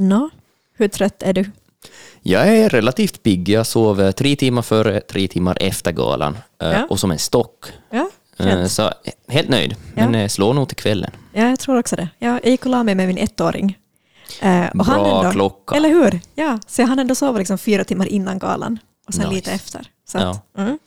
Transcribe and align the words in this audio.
Nå, 0.00 0.30
hur 0.76 0.88
trött 0.88 1.22
är 1.22 1.32
du? 1.32 1.50
Jag 2.22 2.48
är 2.48 2.68
relativt 2.68 3.22
pigg. 3.22 3.48
Jag 3.48 3.66
sov 3.66 4.00
eh, 4.00 4.10
tre 4.12 4.36
timmar 4.36 4.62
före, 4.62 5.00
tre 5.00 5.28
timmar 5.28 5.56
efter 5.60 5.92
galan. 5.92 6.38
eh, 6.62 6.68
Ja. 6.68 6.86
Och 6.90 7.00
som 7.00 7.10
en 7.10 7.18
stock. 7.18 7.66
Ja, 7.90 8.10
Eh. 8.38 8.66
Så 8.66 8.90
helt 9.28 9.48
nöjd. 9.48 9.76
Men 9.94 10.14
eh, 10.14 10.28
slår 10.28 10.54
nog 10.54 10.68
till 10.68 10.76
kvällen. 10.76 11.10
Ja, 11.32 11.48
jag 11.48 11.58
tror 11.58 11.78
också 11.78 11.96
det. 11.96 12.08
Jag 12.18 12.46
gick 12.46 12.64
och 12.64 12.70
la 12.70 12.82
mig 12.82 12.94
med 12.94 13.06
min 13.08 13.18
ettåring. 13.18 13.78
Och 14.74 14.84
Bra 14.86 15.18
ändå, 15.18 15.30
klocka. 15.32 15.74
Eller 15.76 15.88
hur? 15.88 16.20
Ja, 16.34 16.58
så 16.66 16.82
han 16.82 16.98
ändå 16.98 17.14
sov 17.14 17.38
liksom 17.38 17.58
fyra 17.58 17.84
timmar 17.84 18.06
innan 18.06 18.38
galan 18.38 18.78
och 19.08 19.14
sen 19.14 19.22
Nice. 19.24 19.34
lite 19.34 19.52
efter. 19.52 19.86
Så 20.08 20.18
att, 20.18 20.56
mm. 20.58 20.78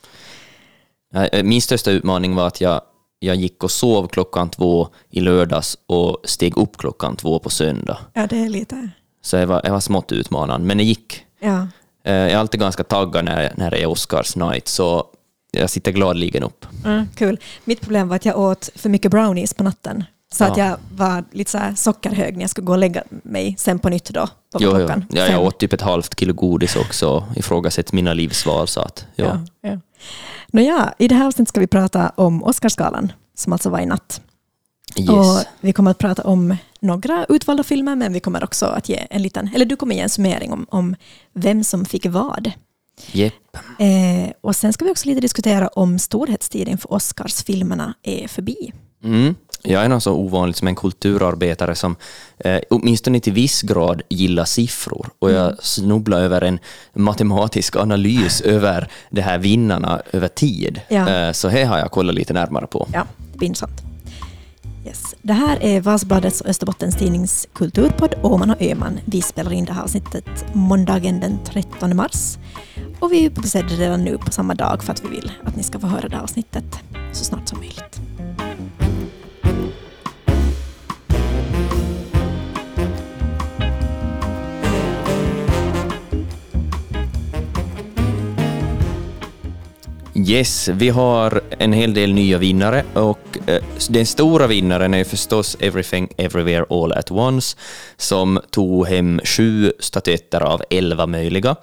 Eh, 1.31 1.43
Min 1.43 1.61
största 1.61 1.91
utmaning 1.91 2.35
var 2.35 2.47
att 2.47 2.61
jag, 2.61 2.81
jag 3.19 3.35
gick 3.35 3.63
och 3.63 3.71
sov 3.71 4.07
klockan 4.07 4.49
två 4.49 4.87
i 5.09 5.19
lördags 5.19 5.77
och 5.85 6.17
steg 6.23 6.57
upp 6.57 6.77
klockan 6.77 7.15
två 7.15 7.39
på 7.39 7.49
söndag. 7.49 7.97
Ja, 8.13 8.27
det 8.27 8.37
är 8.37 8.49
lite... 8.49 8.89
Så 9.21 9.35
jag 9.37 9.47
var, 9.47 9.61
jag 9.63 9.71
var 9.71 9.79
smått 9.79 10.11
utmanande, 10.11 10.67
men 10.67 10.77
det 10.77 10.83
gick. 10.83 11.25
Ja, 11.39 11.67
Eh, 12.03 12.13
Jag 12.13 12.31
är 12.31 12.37
alltid 12.37 12.59
ganska 12.59 12.83
taggad 12.83 13.25
när, 13.25 13.53
när 13.57 13.71
det 13.71 13.77
är 13.77 13.85
Oscars 13.85 14.35
night, 14.35 14.67
så 14.67 15.05
jag 15.51 15.69
sitter 15.69 15.91
gladeligen 15.91 16.43
upp. 16.43 16.65
mm, 16.85 17.07
kul. 17.15 17.39
Mitt 17.63 17.81
problem 17.81 18.07
var 18.07 18.15
att 18.15 18.25
jag 18.25 18.39
åt 18.39 18.69
för 18.75 18.89
mycket 18.89 19.11
brownies 19.11 19.53
på 19.53 19.63
natten. 19.63 20.03
Så 20.33 20.43
att 20.43 20.57
Ja. 20.57 20.65
jag 20.65 20.77
var 20.95 21.23
lite 21.31 21.51
så 21.51 21.59
sockerhög 21.75 22.33
när 22.33 22.41
jag 22.43 22.49
skulle 22.49 22.65
gå 22.65 22.71
och 22.71 22.77
lägga 22.79 23.03
mig 23.09 23.55
sen 23.57 23.79
på 23.79 23.89
nytt 23.89 24.09
då. 24.09 24.27
På 24.27 24.57
Jo, 24.59 24.79
jo. 24.79 24.89
Ja, 25.09 25.25
jag 25.27 25.43
åt 25.43 25.59
typ 25.59 25.73
ett 25.73 25.81
halvt 25.81 26.19
kilo 26.19 26.33
godis 26.33 26.75
också 26.75 27.09
och 27.09 27.23
ifrågasätter 27.35 27.95
mina 27.95 28.13
livsval. 28.13 28.67
Så 28.67 28.81
att, 28.81 29.05
ja. 29.15 29.25
Ja, 29.61 29.69
ja. 29.69 29.79
Nåja, 30.47 30.93
I 30.97 31.07
det 31.07 31.15
här 31.15 31.27
avsnittet 31.27 31.49
ska 31.49 31.59
vi 31.59 31.67
prata 31.67 32.11
om 32.15 32.43
Oscarsgalan, 32.43 33.11
som 33.37 33.53
alltså 33.53 33.69
var 33.69 33.79
i 33.79 33.85
natt. 33.85 34.21
Yes. 34.95 35.09
Och 35.09 35.43
vi 35.61 35.73
kommer 35.73 35.91
att 35.91 35.97
prata 35.97 36.21
om 36.23 36.55
några 36.79 37.25
utvalda 37.29 37.63
filmer, 37.63 37.95
men 37.95 38.13
vi 38.13 38.19
kommer 38.19 38.43
också 38.43 38.65
att 38.65 38.89
ge 38.89 39.07
en 39.09 39.21
liten, 39.21 39.49
eller 39.55 39.65
du 39.65 39.75
kommer 39.75 39.95
ge 39.95 40.01
en 40.01 40.09
summering 40.09 40.51
om, 40.53 40.65
om 40.69 40.95
vem 41.33 41.63
som 41.63 41.85
fick 41.85 42.05
vad. 42.05 42.51
Jepp. 43.11 43.33
Eh, 43.79 44.31
och 44.41 44.55
sen 44.55 44.73
ska 44.73 44.85
vi 44.85 44.91
också 44.91 45.07
lite 45.07 45.21
diskutera 45.21 45.67
om 45.67 45.99
storhetstiden 45.99 46.77
för 46.77 46.93
Oscarsfilmerna 46.93 47.93
är 48.03 48.27
förbi. 48.27 48.71
Mm. 49.03 49.35
Jag 49.63 49.83
är 49.83 49.89
nog 49.89 50.01
så 50.01 50.13
ovanligt 50.13 50.57
som 50.57 50.67
en 50.67 50.75
kulturarbetare 50.75 51.75
som 51.75 51.95
eh, 52.39 52.59
åtminstone 52.69 53.19
till 53.19 53.33
viss 53.33 53.61
grad 53.61 54.01
gillar 54.09 54.45
siffror. 54.45 55.09
Och 55.19 55.29
Mm. 55.29 55.41
jag 55.41 55.63
snubblar 55.63 56.19
över 56.21 56.41
en 56.41 56.59
matematisk 56.93 57.75
analys 57.75 58.41
över 58.45 58.87
de 59.09 59.21
här 59.21 59.37
vinnarna 59.37 60.01
över 60.11 60.27
tid. 60.27 60.81
Ja. 60.89 61.09
Eh, 61.09 61.31
så 61.31 61.47
här 61.49 61.65
har 61.65 61.77
jag 61.77 61.91
kollat 61.91 62.15
lite 62.15 62.33
närmare 62.33 62.67
på. 62.67 62.87
Ja, 62.93 63.05
det 63.31 63.37
blir 63.37 63.47
intressant. 63.47 63.81
Det 65.21 65.33
här 65.33 65.63
är 65.63 65.81
Vasbladets 65.81 66.41
och 66.41 66.47
Österbottens 66.47 66.95
tidnings 66.95 67.47
kulturpodd 67.53 68.15
Åman 68.23 68.49
och 68.49 68.61
Öman. 68.61 68.99
Vi 69.05 69.21
spelar 69.21 69.53
in 69.53 69.65
det 69.65 69.73
här 69.73 69.83
avsnittet 69.83 70.45
måndagen 70.53 71.19
den 71.19 71.39
13 71.45 71.95
mars. 71.95 72.37
Och 72.99 73.11
vi 73.11 73.29
publicerar 73.29 73.67
det 73.69 73.75
redan 73.75 74.03
nu 74.03 74.17
på 74.17 74.31
samma 74.31 74.55
dag 74.55 74.83
för 74.83 74.91
att 74.91 75.05
vi 75.05 75.09
vill 75.09 75.31
att 75.45 75.55
ni 75.55 75.63
ska 75.63 75.79
få 75.79 75.87
höra 75.87 76.07
det 76.09 76.15
här 76.15 76.23
avsnittet 76.23 76.79
så 77.11 77.23
snart 77.23 77.47
som 77.47 77.59
möjligt. 77.59 77.88
Yes, 90.29 90.67
vi 90.67 90.89
har 90.89 91.41
en 91.49 91.73
hel 91.73 91.93
del 91.93 92.13
nya 92.13 92.37
vinnare 92.37 92.83
och 92.93 93.37
eh, 93.45 93.63
den 93.89 94.05
stora 94.05 94.47
vinnaren 94.47 94.93
är 94.93 95.03
förstås 95.03 95.57
Everything 95.59 96.09
Everywhere 96.17 96.65
All 96.69 96.91
At 96.91 97.11
Once 97.11 97.57
som 97.97 98.39
tog 98.49 98.87
hem 98.87 99.21
sju 99.23 99.71
statyetter 99.79 100.41
av 100.41 100.63
elva 100.69 101.07
möjliga. 101.07 101.55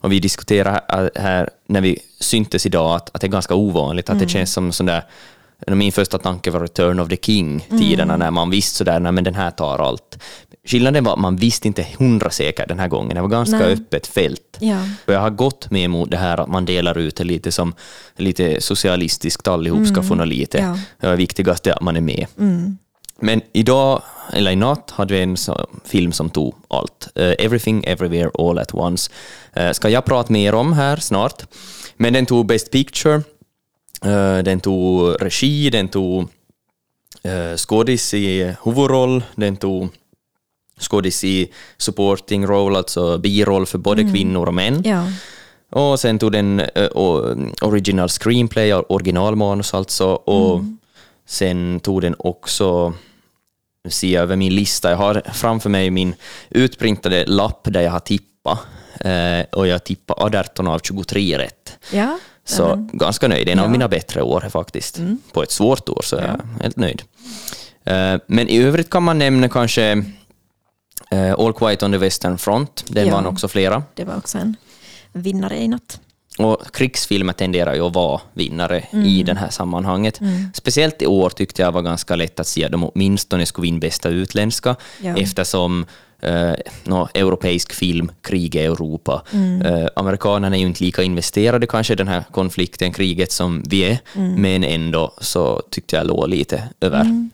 Och 0.00 0.12
vi 0.12 0.20
diskuterar 0.20 1.10
här, 1.14 1.50
när 1.66 1.80
vi 1.80 1.98
syntes 2.20 2.66
idag 2.66 2.96
att, 2.96 3.10
att 3.14 3.20
det 3.20 3.26
är 3.26 3.28
ganska 3.28 3.54
ovanligt, 3.54 4.10
att 4.10 4.18
det 4.18 4.28
känns 4.28 4.52
som 4.52 4.72
sån 4.72 4.86
där 4.86 5.04
min 5.66 5.92
första 5.92 6.18
tanke 6.18 6.50
var 6.50 6.60
Return 6.60 7.00
of 7.00 7.08
the 7.08 7.16
King-tiderna 7.16 8.16
när 8.16 8.30
man 8.30 8.50
visste 8.50 8.78
sådär, 8.78 9.00
nej 9.00 9.12
men 9.12 9.24
den 9.24 9.34
här 9.34 9.50
tar 9.50 9.78
allt. 9.78 10.18
Skillnaden 10.64 11.04
var 11.04 11.12
att 11.12 11.18
man 11.18 11.36
visste 11.36 11.68
inte 11.68 11.86
hundra 11.98 12.30
säkert 12.30 12.68
den 12.68 12.78
här 12.78 12.88
gången, 12.88 13.14
det 13.14 13.20
var 13.20 13.28
ganska 13.28 13.58
Nej. 13.58 13.72
öppet 13.72 14.06
fält. 14.06 14.56
Ja. 14.60 14.78
Och 15.06 15.14
jag 15.14 15.20
har 15.20 15.30
gått 15.30 15.70
med 15.70 15.84
emot 15.84 16.10
det 16.10 16.16
här 16.16 16.38
att 16.38 16.48
man 16.48 16.64
delar 16.64 16.98
ut 16.98 17.16
det 17.16 17.24
lite 17.24 17.52
som 17.52 17.74
lite 18.16 18.60
socialistiskt, 18.60 19.48
allihop 19.48 19.86
ska 19.86 20.02
få 20.02 20.14
något 20.14 20.28
lite. 20.28 20.58
Ja. 20.58 20.78
Det 21.00 21.06
är 21.06 21.16
viktigast 21.16 21.66
är 21.66 21.72
att 21.72 21.82
man 21.82 21.96
är 21.96 22.00
med. 22.00 22.26
Men 23.20 23.40
idag, 23.52 24.02
eller 24.32 24.50
i 24.50 24.56
natt, 24.56 24.90
hade 24.90 25.14
vi 25.14 25.22
en 25.22 25.36
film 25.84 26.12
som 26.12 26.30
tog 26.30 26.54
allt. 26.68 27.08
Eh, 27.14 27.34
Everything, 27.38 27.84
Everywhere, 27.84 28.30
All 28.38 28.58
at 28.58 28.74
Once. 28.74 29.10
Uh, 29.58 29.72
ska 29.72 29.88
jag 29.88 30.04
prata 30.04 30.32
mer 30.32 30.54
om 30.54 30.72
här 30.72 30.96
snart. 30.96 31.42
Men 31.96 32.12
den 32.12 32.26
tog 32.26 32.46
Best 32.46 32.70
Picture, 32.70 33.22
eh, 34.04 34.38
den 34.38 34.60
tog 34.60 35.22
regi, 35.22 35.70
den 35.70 35.88
tog 35.88 36.22
uh, 37.26 37.56
skådis 37.56 38.14
i 38.14 38.54
huvudroll, 38.64 39.22
den 39.34 39.56
tog 39.56 39.88
skådis 40.80 41.24
i 41.24 41.52
supporting 41.78 42.46
role, 42.46 42.78
alltså 42.78 43.18
biroll 43.18 43.66
för 43.66 43.78
både 43.78 44.02
kvinnor 44.02 44.46
och 44.46 44.54
män. 44.54 44.82
Ja. 44.84 45.04
Och 45.72 46.00
sen 46.00 46.18
tog 46.18 46.32
den 46.32 46.62
o- 46.94 47.34
original 47.62 48.08
screenplay, 48.08 48.74
originalmanus 48.74 49.74
alltså, 49.74 50.06
och 50.06 50.60
sen 51.26 51.80
tog 51.80 52.02
den 52.02 52.14
också, 52.18 52.92
nu 53.84 53.90
ser 53.90 54.08
jag 54.14 54.22
över 54.22 54.36
min 54.36 54.54
lista, 54.54 54.90
jag 54.90 54.96
har 54.96 55.22
framför 55.32 55.70
mig 55.70 55.90
min 55.90 56.14
utprintade 56.50 57.26
lapp 57.26 57.60
där 57.70 57.80
jag 57.80 57.90
har 57.90 58.00
tippat, 58.00 58.58
eh, 59.00 59.40
och 59.52 59.66
jag 59.66 59.84
tippade 59.84 60.40
18 60.40 60.66
av 60.68 60.78
23 60.78 61.38
rätt. 61.38 61.78
Ja. 61.92 62.18
Så 62.44 62.68
Nämen. 62.68 62.90
ganska 62.92 63.28
nöjd, 63.28 63.48
en 63.48 63.58
av 63.58 63.62
Ja. 63.62 63.66
Mm. 63.66 63.72
mina 63.72 63.88
bättre 63.88 64.22
år 64.22 64.40
faktiskt. 64.50 65.00
På 65.32 65.42
ett 65.42 65.50
svårt 65.50 65.88
år 65.88 66.00
så 66.04 66.16
är 66.16 66.22
jag 66.26 66.62
helt 66.62 66.76
nöjd. 66.76 67.02
Eh, 67.84 68.16
Men 68.26 68.48
i 68.48 68.58
övrigt 68.62 68.90
kan 68.90 69.02
man 69.02 69.18
nämna 69.18 69.48
kanske 69.48 70.04
All 71.38 71.52
Quiet 71.52 71.82
on 71.82 71.92
the 71.92 71.98
Western 71.98 72.38
Front, 72.38 72.84
den 72.88 73.06
Ja. 73.06 73.14
vann 73.14 73.26
också 73.26 73.48
flera. 73.48 73.82
Det 73.94 74.04
var 74.04 74.16
också 74.16 74.38
en 74.38 74.56
vinnare 75.12 75.56
i 75.58 75.68
natt. 75.68 76.00
Och 76.38 76.74
krigsfilmer 76.74 77.32
tenderar 77.32 77.74
ju 77.74 77.80
att 77.86 77.94
vara 77.94 78.20
vinnare 78.32 78.84
i 78.92 79.22
det 79.22 79.34
här 79.34 79.50
sammanhanget. 79.50 80.20
Speciellt 80.54 81.02
i 81.02 81.06
år 81.06 81.30
tyckte 81.30 81.62
jag 81.62 81.72
var 81.72 81.82
ganska 81.82 82.16
lätt 82.16 82.40
att 82.40 82.46
se 82.46 82.64
att 82.64 82.72
de 82.72 82.84
åtminstone 82.84 83.46
skulle 83.46 83.62
vinna 83.62 83.78
bästa 83.78 84.08
utländska, 84.08 84.76
Ja. 85.02 85.16
eftersom 85.16 85.86
eh, 86.22 86.52
nå, 86.84 87.08
europeisk 87.14 87.72
film, 87.72 88.12
krig 88.22 88.54
i 88.56 88.58
Europa. 88.58 89.22
Eh, 89.64 89.86
amerikanerna 89.96 90.56
är 90.56 90.60
ju 90.60 90.66
inte 90.66 90.84
lika 90.84 91.02
investerade 91.02 91.66
kanske 91.66 91.92
i 91.92 91.96
den 91.96 92.08
här 92.08 92.24
konflikten, 92.32 92.92
kriget, 92.92 93.32
som 93.32 93.62
vi 93.68 93.82
är, 93.84 93.98
men 94.36 94.64
ändå 94.64 95.14
så 95.20 95.62
tyckte 95.70 95.96
jag 95.96 96.06
låg 96.06 96.28
lite 96.28 96.62
över 96.80 97.28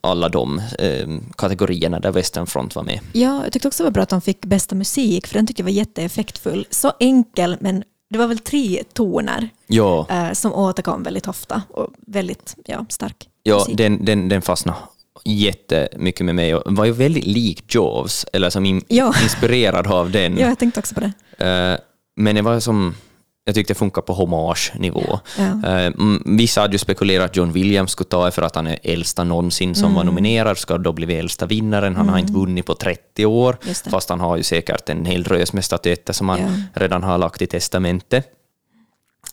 alla 0.00 0.28
de 0.28 0.58
eh, 0.78 1.08
kategorierna 1.36 2.00
där 2.00 2.10
Western 2.12 2.46
Front 2.46 2.74
var 2.74 2.82
med. 2.82 3.00
Ja, 3.12 3.40
jag 3.44 3.52
tyckte 3.52 3.68
också 3.68 3.82
det 3.82 3.86
var 3.86 3.92
bra 3.92 4.02
att 4.02 4.08
de 4.08 4.20
fick 4.20 4.40
bästa 4.44 4.74
musik, 4.74 5.26
för 5.26 5.34
den 5.34 5.46
tyckte 5.46 5.60
jag 5.62 5.64
var 5.64 5.70
jätteeffektfull. 5.72 6.66
Så 6.70 6.92
enkel, 7.00 7.56
men 7.60 7.84
det 8.10 8.18
var 8.18 8.26
väl 8.26 8.38
tre 8.38 8.82
toner 8.92 9.48
Ja, 9.66 10.06
eh, 10.10 10.32
som 10.32 10.52
återkom 10.52 11.02
väldigt 11.02 11.28
ofta 11.28 11.62
och 11.70 11.88
väldigt 12.06 12.56
ja, 12.66 12.86
stark 12.88 13.28
Ja, 13.42 13.58
musik. 13.58 13.76
den, 13.76 14.04
den, 14.04 14.28
den 14.28 14.42
fastnade 14.42 14.78
jättemycket 15.24 16.26
med 16.26 16.34
mig 16.34 16.54
och 16.54 16.76
var 16.76 16.84
ju 16.84 16.92
väldigt 16.92 17.26
lik 17.26 17.74
Jaws, 17.74 18.26
eller 18.32 18.50
som 18.50 18.66
in, 18.66 18.84
Ja. 18.88 19.14
inspirerad 19.22 19.86
av 19.86 20.10
den. 20.10 20.36
Ja, 20.38 20.48
jag 20.48 20.58
tänkte 20.58 20.80
också 20.80 20.94
på 20.94 21.00
det. 21.00 21.12
Eh, 21.46 21.78
men 22.16 22.34
det 22.34 22.42
var 22.42 22.60
som, 22.60 22.94
jag 23.44 23.54
tyckte 23.54 23.72
det 23.74 23.78
funkar 23.78 24.02
på 24.02 24.12
hommage-nivå. 24.12 25.20
Ja. 25.38 25.44
Eh, 25.44 25.86
mm, 25.86 26.22
vissa 26.26 26.60
hade 26.60 26.72
ju 26.74 26.78
spekulerat 26.78 27.30
att 27.30 27.36
John 27.36 27.52
Williams 27.52 27.90
skulle 27.92 28.08
ta 28.08 28.24
det 28.24 28.30
för 28.30 28.42
att 28.42 28.54
han 28.54 28.66
är 28.66 28.78
äldsta 28.82 29.24
någonsin 29.24 29.74
som 29.74 29.84
Mm. 29.84 29.94
var 29.96 30.04
nominerad, 30.04 30.58
ska 30.58 30.78
då 30.78 30.92
bli 30.92 31.16
äldsta 31.16 31.46
vinnaren. 31.46 31.96
Han 31.96 32.08
har 32.08 32.18
inte 32.18 32.32
vunnit 32.32 32.66
på 32.66 32.74
30 32.74 33.26
år, 33.26 33.56
fast 33.90 34.08
han 34.08 34.20
har 34.20 34.36
ju 34.36 34.42
säkert 34.42 34.88
en 34.88 35.04
hel 35.06 35.22
drös 35.22 35.52
med 35.52 35.64
statyetter 35.64 36.12
som 36.12 36.28
han 36.28 36.40
Ja. 36.40 36.80
redan 36.80 37.02
har 37.02 37.18
lagt 37.18 37.42
i 37.42 37.46
testamentet. 37.46 38.26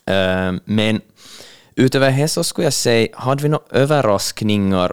Eh, 0.06 0.52
men 0.64 1.00
utöver 1.76 2.10
det 2.10 2.28
så 2.28 2.44
skulle 2.44 2.66
jag 2.66 2.72
säga, 2.72 3.08
hade 3.14 3.42
vi 3.42 3.48
några 3.48 3.64
överraskningar? 3.70 4.92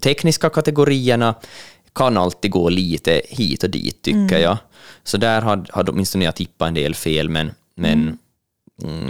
Tekniska 0.00 0.50
kategorierna 0.50 1.34
kan 1.94 2.16
alltid 2.16 2.50
gå 2.50 2.68
lite 2.68 3.22
hit 3.28 3.62
och 3.64 3.70
dit, 3.70 4.02
tycker 4.02 4.38
jag. 4.38 4.56
Så 5.04 5.16
där 5.16 5.42
hade, 5.42 5.72
hade 5.72 5.92
åtminstone 5.92 6.24
jag 6.24 6.34
tippat 6.34 6.68
en 6.68 6.74
del 6.74 6.94
fel, 6.94 7.28
men, 7.28 7.50
men 7.76 7.92
mm, 7.92 8.18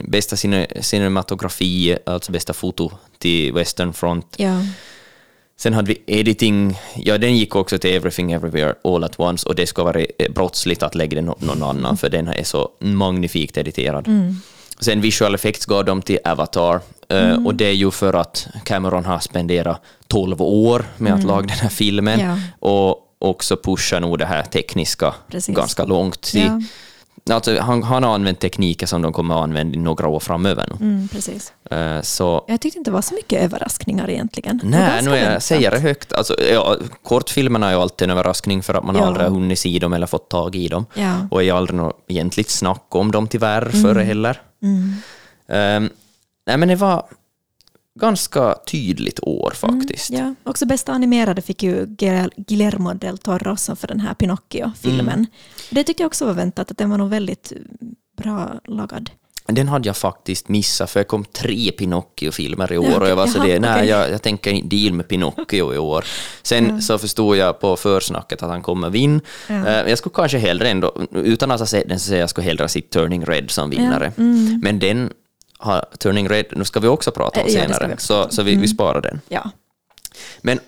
bästa 0.08 0.36
cine, 0.36 0.66
cinematografi, 0.80 1.96
alltså 2.06 2.32
bästa 2.32 2.52
foto 2.52 2.90
till 3.18 3.52
Western 3.52 3.92
Front. 3.92 4.34
Ja. 4.36 4.62
Sen 5.58 5.74
hade 5.74 5.88
vi 5.88 6.02
editing, 6.20 6.78
ja 6.96 7.18
den 7.18 7.36
gick 7.36 7.56
också 7.56 7.78
till 7.78 7.90
Everything 7.94 8.32
Everywhere 8.32 8.74
All 8.84 9.04
At 9.04 9.20
Once 9.20 9.48
och 9.48 9.54
det 9.54 9.66
ska 9.66 9.84
vara 9.84 10.00
eh, 10.00 10.32
brottsligt 10.34 10.82
att 10.82 10.94
lägga 10.94 11.14
den 11.14 11.24
nå- 11.24 11.36
någon 11.40 11.62
annan 11.62 11.96
för 11.96 12.08
den 12.08 12.28
är 12.28 12.44
så 12.44 12.68
magnifikt 12.80 13.56
editerad. 13.56 14.08
Sen 14.80 15.00
visual 15.00 15.34
effects 15.34 15.66
gav 15.66 15.84
de 15.84 16.02
till 16.02 16.18
Avatar 16.24 16.80
eh, 17.08 17.44
och 17.46 17.54
det 17.54 17.64
är 17.66 17.72
ju 17.72 17.90
för 17.90 18.14
att 18.14 18.46
Cameron 18.64 19.04
har 19.04 19.18
spenderat 19.20 19.82
12 20.06 20.42
år 20.42 20.84
med 20.96 21.14
att 21.14 21.24
laga 21.24 21.46
den 21.46 21.58
här 21.58 21.68
filmen 21.68 22.20
Ja. 22.20 22.38
och 22.58 23.02
också 23.18 23.56
pushar 23.56 24.00
nog 24.00 24.18
det 24.18 24.26
här 24.26 24.42
tekniska 24.42 25.14
Precis. 25.30 25.56
ganska 25.56 25.84
långt. 25.84 26.20
Till, 26.20 26.64
alltså, 27.30 27.60
han, 27.60 27.82
han 27.82 28.02
har 28.02 28.14
använt 28.14 28.40
tekniker 28.40 28.86
som 28.86 29.02
de 29.02 29.12
kommer 29.12 29.34
att 29.34 29.42
använda 29.42 29.74
i 29.78 29.80
några 29.80 30.08
år 30.08 30.20
framöver. 30.20 30.66
nu. 30.80 30.86
Mm, 30.86 31.08
precis. 31.08 31.52
Eh, 31.70 32.00
så 32.00 32.44
Jag 32.48 32.60
tyckte 32.60 32.78
inte 32.78 32.90
det 32.90 32.94
var 32.94 33.02
så 33.02 33.14
mycket 33.14 33.42
överraskningar 33.42 34.10
egentligen. 34.10 34.60
Nej, 34.64 35.02
nu 35.04 35.16
jag 35.16 35.42
säger 35.42 35.70
det 35.70 35.78
högt. 35.78 36.12
Alltså, 36.12 36.40
ja, 36.52 36.76
kortfilmerna 37.02 37.66
är 37.68 37.72
ju 37.72 37.78
alltid 37.80 38.04
en 38.06 38.10
överraskning 38.10 38.62
för 38.62 38.74
att 38.74 38.84
man 38.84 38.96
Ja. 38.96 39.06
aldrig 39.06 39.26
har 39.26 39.30
hunnit 39.30 39.58
se 39.58 39.78
dem 39.78 39.92
eller 39.92 40.06
fått 40.06 40.28
tag 40.30 40.56
i 40.56 40.68
dem. 40.68 40.86
Ja. 40.94 41.14
Och 41.30 41.42
är 41.42 41.52
aldrig 41.52 41.76
något 41.76 42.04
egentligt 42.08 42.50
snack 42.50 42.86
om 42.88 43.10
dem 43.12 43.28
tyvärr 43.28 43.70
före 43.82 44.02
heller. 44.02 44.40
Mm. 44.62 44.94
Ehm, 45.48 45.90
nej, 46.46 46.56
men 46.56 46.68
det 46.68 46.76
var 46.76 47.02
ganska 48.00 48.54
tydligt 48.66 49.20
år 49.22 49.52
faktiskt. 49.54 50.10
Mm, 50.10 50.22
Ja, 50.44 50.50
också 50.50 50.66
bästa 50.66 50.92
animerade 50.92 51.42
fick 51.42 51.62
ju 51.62 51.86
Guil- 51.86 52.30
Guillermo 52.36 52.94
del 52.94 53.18
Toro 53.18 53.56
som 53.56 53.76
för 53.76 53.88
den 53.88 54.00
här 54.00 54.14
Pinocchio-filmen. 54.14 55.08
Mm. 55.14 55.26
Det 55.70 55.84
tyckte 55.84 56.02
jag 56.02 56.06
också 56.06 56.26
var 56.26 56.32
väntat, 56.32 56.70
att 56.70 56.78
den 56.78 56.90
var 56.90 56.98
nog 56.98 57.10
väldigt 57.10 57.52
bra 58.22 58.60
lagad. 58.68 59.10
Den 59.48 59.68
hade 59.68 59.88
jag 59.88 59.96
faktiskt 59.96 60.48
missat, 60.48 60.90
för 60.90 61.00
det 61.00 61.04
kom 61.04 61.24
tre 61.24 61.72
Pinocchio-filmer 61.72 62.72
i 62.72 62.78
år 62.78 62.86
Ja, 62.90 63.00
och 63.00 63.08
jag 63.08 63.16
var 63.16 63.26
så 63.26 63.42
det, 63.42 63.58
nej, 63.60 63.88
jag, 63.88 64.10
jag 64.10 64.22
tänker 64.22 64.50
inte 64.50 64.76
deal 64.76 64.92
med 64.92 65.08
Pinocchio 65.08 65.74
i 65.74 65.78
år. 65.78 66.04
Sen 66.42 66.82
så 66.82 66.98
förstod 66.98 67.36
jag 67.36 67.60
på 67.60 67.76
försnacket 67.76 68.42
att 68.42 68.50
han 68.50 68.62
kommer 68.62 68.90
vinna. 68.90 69.20
Ja. 69.48 69.54
Eh, 69.66 69.88
Jag 69.88 69.98
skulle 69.98 70.12
kanske 70.14 70.38
hellre 70.38 70.68
ändå, 70.68 71.06
utan 71.12 71.50
att 71.50 71.60
ha 71.60 71.66
sett 71.66 71.88
den, 71.88 72.00
så 72.00 72.06
säger 72.08 72.20
jag 72.20 72.30
skulle 72.30 72.44
hellre 72.44 72.68
se 72.68 72.80
Turning 72.80 73.24
Red 73.24 73.50
som 73.50 73.70
vinnare. 73.70 74.12
Men 74.62 74.78
den 74.78 75.10
har, 75.58 75.84
Turning 75.98 76.28
Red, 76.28 76.46
nu 76.56 76.64
ska 76.64 76.80
vi 76.80 76.88
också 76.88 77.10
prata 77.10 77.40
om 77.40 77.46
Mm. 77.48 77.60
Ja, 77.60 77.66
senare, 77.66 77.78
vi 77.80 77.84
Mm. 77.84 77.98
så, 77.98 78.26
så 78.30 78.42
vi, 78.42 78.56
vi 78.56 78.68
sparar 78.68 79.00
den. 79.00 79.20
Ja. 79.28 79.50
Men 80.40 80.60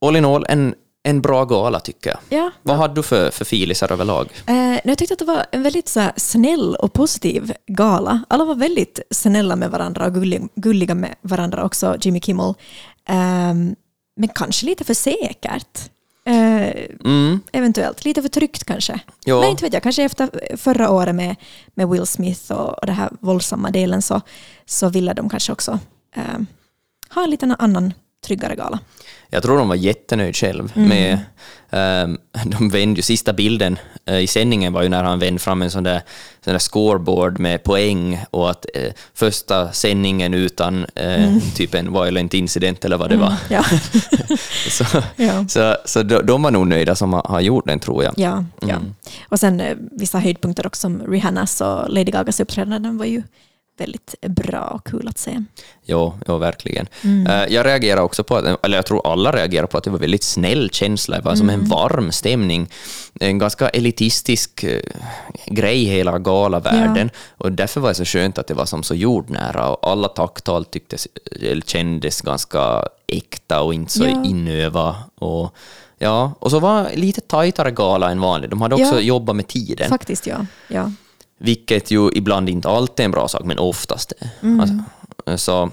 all 0.00 0.16
in 0.16 0.24
all, 0.24 0.46
en, 0.48 0.74
en 1.02 1.20
bra 1.20 1.44
gala 1.44 1.80
tycker 1.80 2.10
jag. 2.10 2.38
Ja. 2.38 2.50
Vad 2.62 2.76
hade 2.76 2.94
du 2.94 3.02
för, 3.02 3.30
för 3.30 3.44
filisar 3.44 3.92
överlag? 3.92 4.28
Eh, 4.46 4.78
jag 4.84 4.98
tyckte 4.98 5.12
att 5.12 5.18
det 5.18 5.24
var 5.24 5.46
en 5.52 5.62
väldigt 5.62 5.88
så 5.88 6.00
här, 6.00 6.12
snäll 6.16 6.74
och 6.76 6.92
positiv 6.92 7.52
gala. 7.66 8.24
Alla 8.28 8.44
var 8.44 8.54
väldigt 8.54 9.00
snälla 9.10 9.56
med 9.56 9.70
varandra 9.70 10.06
och 10.06 10.14
gullig, 10.14 10.48
gulliga 10.54 10.94
med 10.94 11.14
varandra 11.22 11.64
också, 11.64 11.96
Jimmy 12.00 12.20
Kimmel. 12.20 12.54
Ehm, 13.08 13.74
men 14.16 14.28
kanske 14.28 14.66
lite 14.66 14.84
för 14.84 14.94
säkert. 14.94 15.90
Eh, 16.30 16.86
Mm, 17.04 17.40
eventuellt. 17.52 18.04
Lite 18.04 18.22
för 18.22 18.28
tryggt 18.28 18.64
kanske. 18.64 19.00
Ja. 19.24 19.40
Men 19.40 19.50
inte 19.50 19.64
vet 19.64 19.72
jag, 19.74 19.82
kanske 19.82 20.02
efter 20.04 20.56
förra 20.56 20.90
året 20.90 21.14
med, 21.14 21.36
med 21.74 21.88
Will 21.88 22.06
Smith 22.06 22.52
och, 22.52 22.78
och 22.78 22.86
den 22.86 22.94
här 22.94 23.10
våldsamma 23.20 23.70
delen 23.70 24.02
så, 24.02 24.20
så 24.66 24.88
ville 24.88 25.12
de 25.14 25.28
kanske 25.28 25.52
också 25.52 25.78
eh, 26.16 26.22
ha 27.14 27.24
en 27.24 27.30
liten 27.30 27.54
annan 27.58 27.92
tryggare 28.26 28.54
gala. 28.56 28.78
Jag 29.30 29.42
tror 29.42 29.58
de 29.58 29.68
var 29.68 29.74
jättenöjd 29.76 30.36
själv 30.36 30.72
Mm. 30.76 30.88
med... 30.88 31.18
ehm, 31.70 32.18
de 32.44 32.68
vände 32.68 32.98
ju 32.98 33.02
sista 33.02 33.32
bilden 33.32 33.78
eh, 34.06 34.18
i 34.18 34.26
sändningen 34.26 34.72
var 34.72 34.82
ju 34.82 34.88
när 34.88 35.04
han 35.04 35.18
vände 35.18 35.38
fram 35.40 35.62
en 35.62 35.70
sån 35.70 35.82
där, 35.82 36.02
sån 36.44 36.52
där 36.52 36.58
scoreboard 36.58 37.38
med 37.38 37.62
poäng 37.62 38.24
och 38.30 38.50
att 38.50 38.66
eh, 38.74 38.92
första 39.14 39.72
sändningen 39.72 40.34
utan 40.34 40.86
eh, 40.94 41.36
typ 41.54 41.74
en 41.74 41.92
violent 41.92 42.34
incident 42.34 42.84
eller 42.84 42.96
vad 42.96 43.10
det 43.10 43.16
var. 43.16 43.34
Ja, 43.48 43.64
Så, 44.70 44.84
Ja. 45.16 45.48
så, 45.48 45.76
så 45.84 46.02
de, 46.02 46.26
de 46.26 46.42
var 46.42 46.50
nog 46.50 46.66
nöjda 46.66 46.94
som 46.94 47.12
har, 47.12 47.22
har 47.28 47.40
gjort 47.40 47.66
den 47.66 47.80
tror 47.80 48.04
jag. 48.04 48.14
ja, 48.16 48.44
ja. 48.60 48.68
Mm. 48.76 48.94
Och 49.28 49.40
sen 49.40 49.60
eh, 49.60 49.76
vissa 49.92 50.18
höjdpunkter 50.18 50.66
också 50.66 50.80
som 50.80 51.02
Rihannas 51.08 51.60
och 51.60 51.88
Lady 51.90 52.10
Gagas 52.10 52.40
uppträdanden 52.40 52.98
var 52.98 53.04
ju 53.06 53.22
väldigt 53.80 54.14
bra 54.28 54.60
och 54.60 54.86
kul 54.86 55.08
att 55.08 55.18
se. 55.18 55.44
Jo, 55.84 56.14
jo 56.28 56.38
verkligen. 56.38 56.86
Mm. 57.04 57.26
Eh, 57.26 57.54
jag 57.54 57.66
reagerar 57.66 58.00
också 58.02 58.24
på, 58.24 58.36
att, 58.36 58.64
eller 58.64 58.78
jag 58.78 58.86
tror 58.86 59.12
alla 59.12 59.32
reagerar 59.32 59.66
på 59.66 59.78
att 59.78 59.84
det 59.84 59.90
var 59.90 59.98
väldigt 59.98 60.22
snäll 60.22 60.70
känsla, 60.72 61.16
det 61.16 61.22
var 61.22 61.34
som 61.34 61.50
Mm. 61.50 61.60
en 61.60 61.68
varm 61.68 62.12
stämning. 62.12 62.68
En 63.20 63.38
ganska 63.38 63.68
elitistisk 63.68 64.64
eh, 64.64 64.80
grej 65.46 65.84
hela 65.84 66.18
galavärlden 66.18 67.10
och 67.38 67.52
därför 67.52 67.80
var 67.80 67.88
det 67.88 67.94
så 67.94 68.04
skönt 68.04 68.38
att 68.38 68.46
det 68.46 68.54
var 68.54 68.66
som 68.66 68.82
så 68.82 68.94
jordnära 68.94 69.68
och 69.68 69.90
alla 69.90 70.08
tacktal 70.08 70.64
tycktes, 70.64 71.08
eller 71.40 71.60
kändes 71.62 72.20
ganska 72.20 72.84
äkta 73.06 73.60
och 73.62 73.74
inte 73.74 73.92
så 73.92 74.04
Ja. 74.04 74.24
inöva. 74.24 74.96
Och, 75.18 75.54
ja, 75.98 76.32
och 76.38 76.50
så 76.50 76.58
var 76.60 76.90
lite 76.94 77.20
tajtare 77.20 77.70
gala 77.70 78.10
än 78.10 78.20
vanligt. 78.20 78.50
De 78.50 78.62
hade 78.62 78.74
också 78.74 78.94
Ja. 78.94 79.00
jobbat 79.00 79.36
med 79.36 79.46
tiden. 79.48 79.88
Faktiskt 79.88 80.26
ja. 80.26 80.46
ja. 80.68 80.92
Vilket 81.40 81.90
ju 81.90 82.10
ibland 82.14 82.48
inte 82.48 82.68
alltid 82.68 83.00
är 83.00 83.04
en 83.04 83.10
bra 83.10 83.28
sak, 83.28 83.42
men 83.44 83.58
oftast 83.58 84.12
är. 84.18 84.28
Mm. 84.42 84.60
Alltså, 84.60 84.84
så, 85.36 85.70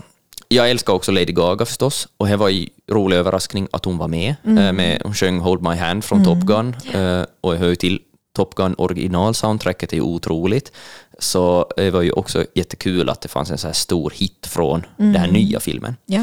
jag 0.47 0.69
älskar 0.69 0.93
också 0.93 1.11
Lady 1.11 1.31
Gaga 1.33 1.65
förstås, 1.65 2.07
och 2.17 2.27
det 2.27 2.37
var 2.37 2.49
en 2.49 2.67
rolig 2.91 3.17
överraskning 3.17 3.67
att 3.71 3.85
hon 3.85 3.97
var 3.97 4.07
med. 4.07 4.35
Mm. 4.45 4.57
Eh, 4.57 4.73
med 4.73 5.01
hon 5.03 5.13
sjöng 5.13 5.39
Hold 5.39 5.61
My 5.63 5.75
Hand 5.75 6.03
från 6.03 6.25
Top 6.25 6.37
Gun, 6.39 6.75
eh, 6.93 7.21
och 7.41 7.53
jag 7.53 7.59
hör 7.59 7.67
ju 7.69 7.75
till 7.75 8.01
Top 8.35 8.55
Gun 8.55 8.75
original-soundtracket 8.77 9.91
är 9.93 9.97
ju 9.97 10.01
otroligt. 10.01 10.71
Så 11.19 11.67
det 11.77 11.91
var 11.91 12.01
ju 12.01 12.11
också 12.11 12.45
jättekul 12.55 13.09
att 13.09 13.21
det 13.21 13.27
fanns 13.27 13.51
en 13.51 13.57
så 13.57 13.67
här 13.67 13.73
stor 13.73 14.13
hit 14.15 14.47
från 14.49 14.85
den 14.97 15.07
Mm. 15.09 15.21
här 15.21 15.31
nya 15.31 15.59
filmen. 15.59 15.95
ja. 16.05 16.21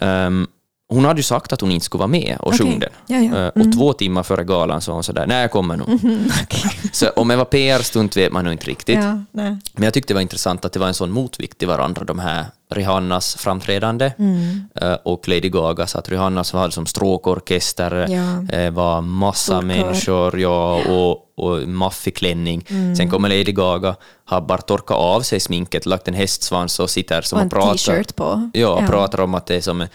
Ehm, 0.00 0.46
hon 0.88 1.04
hade 1.04 1.18
ju 1.18 1.22
sagt 1.22 1.52
att 1.52 1.60
hon 1.60 1.70
inte 1.72 1.84
skulle 1.84 1.98
vara 1.98 2.08
med 2.08 2.36
och 2.40 2.46
Okej. 2.46 2.58
sjung 2.58 2.78
den. 2.78 2.90
Ja, 3.06 3.16
ja. 3.38 3.42
Eh, 3.46 3.66
Och 3.66 3.72
två 3.72 3.92
timmar 3.92 4.22
före 4.22 4.44
galan 4.44 4.80
så 4.80 4.90
var 4.90 4.94
hon 4.96 5.04
sådär, 5.04 5.26
nej 5.26 5.40
jag 5.42 5.50
kommer 5.50 5.76
nog. 5.76 5.88
Så 6.92 7.08
om 7.08 7.28
det 7.28 7.36
var 7.36 7.44
PR-stunt 7.44 8.16
vet 8.16 8.32
man 8.32 8.44
nog 8.44 8.52
inte 8.54 8.66
riktigt. 8.66 8.98
ja. 9.02 9.18
Men 9.32 9.60
jag 9.82 9.94
tyckte 9.94 10.12
det 10.12 10.14
var 10.14 10.22
intressant 10.22 10.64
att 10.64 10.72
det 10.72 10.78
var 10.78 10.86
en 10.88 10.94
sån 10.94 11.10
motvikt 11.10 11.58
till 11.58 11.68
varandra, 11.68 12.04
de 12.04 12.18
här 12.18 12.44
Rihannas 12.72 13.36
framträdande 13.36 14.12
Mm. 14.18 14.68
eh, 14.74 14.92
och 15.04 15.28
Lady 15.28 15.48
Gaga, 15.48 15.86
så 15.86 15.98
att 15.98 16.08
Rihannas 16.08 16.52
var 16.54 16.70
som 16.70 16.86
stråkorkester, 16.86 18.06
Ja. 18.08 18.56
eh, 18.58 18.70
var 18.70 19.00
massa 19.00 19.42
Stor 19.42 19.54
kör. 19.60 19.62
människor, 19.66 20.40
ja, 20.40 20.74
och, 20.88 21.24
och 21.46 21.68
maffig 21.68 22.16
klänning. 22.16 22.64
Mm. 22.70 22.96
Sen 22.96 23.10
kommer 23.10 23.28
Lady 23.28 23.52
Gaga, 23.52 23.96
har 24.24 24.40
bara 24.40 24.58
torkat 24.58 24.96
av 24.96 25.20
sig 25.20 25.40
sminket, 25.40 25.86
lagt 25.86 26.08
en 26.08 26.14
hästsvans 26.14 26.80
och 26.80 26.90
sitter 26.90 27.22
som 27.22 27.36
Och 27.36 27.40
och, 27.40 27.44
en 27.44 27.50
pratar. 27.50 27.72
t-shirt 27.72 28.16
på. 28.16 28.50
Ja, 28.54 28.60
Ja. 28.80 28.86
pratar 28.86 29.20
om 29.20 29.34
att 29.34 29.46
det 29.46 29.54
är 29.56 29.60
som 29.60 29.86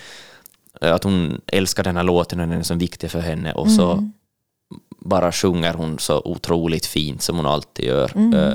att 0.81 1.03
hon 1.03 1.41
älskar 1.47 1.83
den 1.83 1.95
här 1.97 2.03
låten 2.03 2.39
och 2.39 2.47
den 2.47 2.59
är 2.59 2.63
så 2.63 2.75
viktig 2.75 3.11
för 3.11 3.19
henne 3.19 3.53
och 3.53 3.71
så 3.71 3.91
Mm. 3.91 4.11
bara 4.99 5.31
sjunger 5.31 5.73
hon 5.73 5.99
så 5.99 6.21
otroligt 6.25 6.85
fint 6.85 7.21
som 7.21 7.37
hon 7.37 7.45
alltid 7.45 7.85
gör. 7.85 8.11
Mm. 8.15 8.33
Eh, 8.33 8.53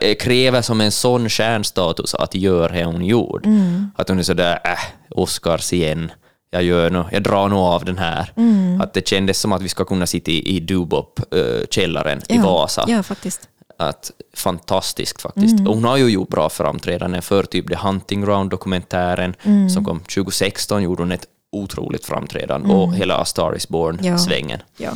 jag 0.00 0.20
kräver 0.20 0.62
som 0.62 0.80
en 0.80 0.92
sån 0.92 1.28
stjärnstatus 1.28 2.14
att 2.14 2.34
göra 2.34 2.72
det 2.72 2.84
hon 2.84 3.04
gjorde. 3.04 3.48
Mm. 3.48 3.90
Att 3.96 4.08
hon 4.08 4.18
är 4.18 4.22
sådär, 4.22 4.58
äh, 4.64 4.78
Oscars 5.10 5.72
igen, 5.72 6.12
jag, 6.50 6.62
gör 6.62 6.90
nog, 6.90 7.04
jag 7.12 7.22
drar 7.22 7.48
nog 7.48 7.58
av 7.58 7.84
den 7.84 7.98
här. 7.98 8.32
Mm. 8.36 8.80
Att 8.80 8.92
det 8.94 9.08
kändes 9.08 9.40
som 9.40 9.52
att 9.52 9.62
vi 9.62 9.68
ska 9.68 9.84
kunna 9.84 10.06
sitta 10.06 10.30
i, 10.30 10.56
i 10.56 10.60
Dubop-källaren 10.60 12.18
i 12.28 12.36
Ja. 12.36 12.42
Vasa. 12.42 12.84
Ja, 12.88 13.02
faktiskt. 13.02 13.48
Att, 13.88 14.10
fantastiskt 14.36 15.22
faktiskt. 15.22 15.52
Mm. 15.60 15.66
Hon 15.66 15.84
har 15.84 15.96
ju 15.96 16.08
gjort 16.08 16.28
bra 16.28 16.48
framträdanden 16.48 17.22
för 17.22 17.42
typ 17.44 17.68
The 17.68 17.76
Hunting 17.76 18.20
Ground-dokumentären 18.24 19.34
Mm. 19.42 19.70
som 19.70 19.84
kom 19.84 20.00
2016 20.00 20.82
gjorde 20.82 21.02
hon 21.02 21.12
ett 21.12 21.26
otroligt 21.52 22.06
framträdande 22.06 22.68
och 22.74 22.94
hela 22.94 23.16
A 23.16 23.24
Star 23.24 23.56
Is 23.56 23.68
Born-svängen. 23.68 24.60
Ja. 24.76 24.90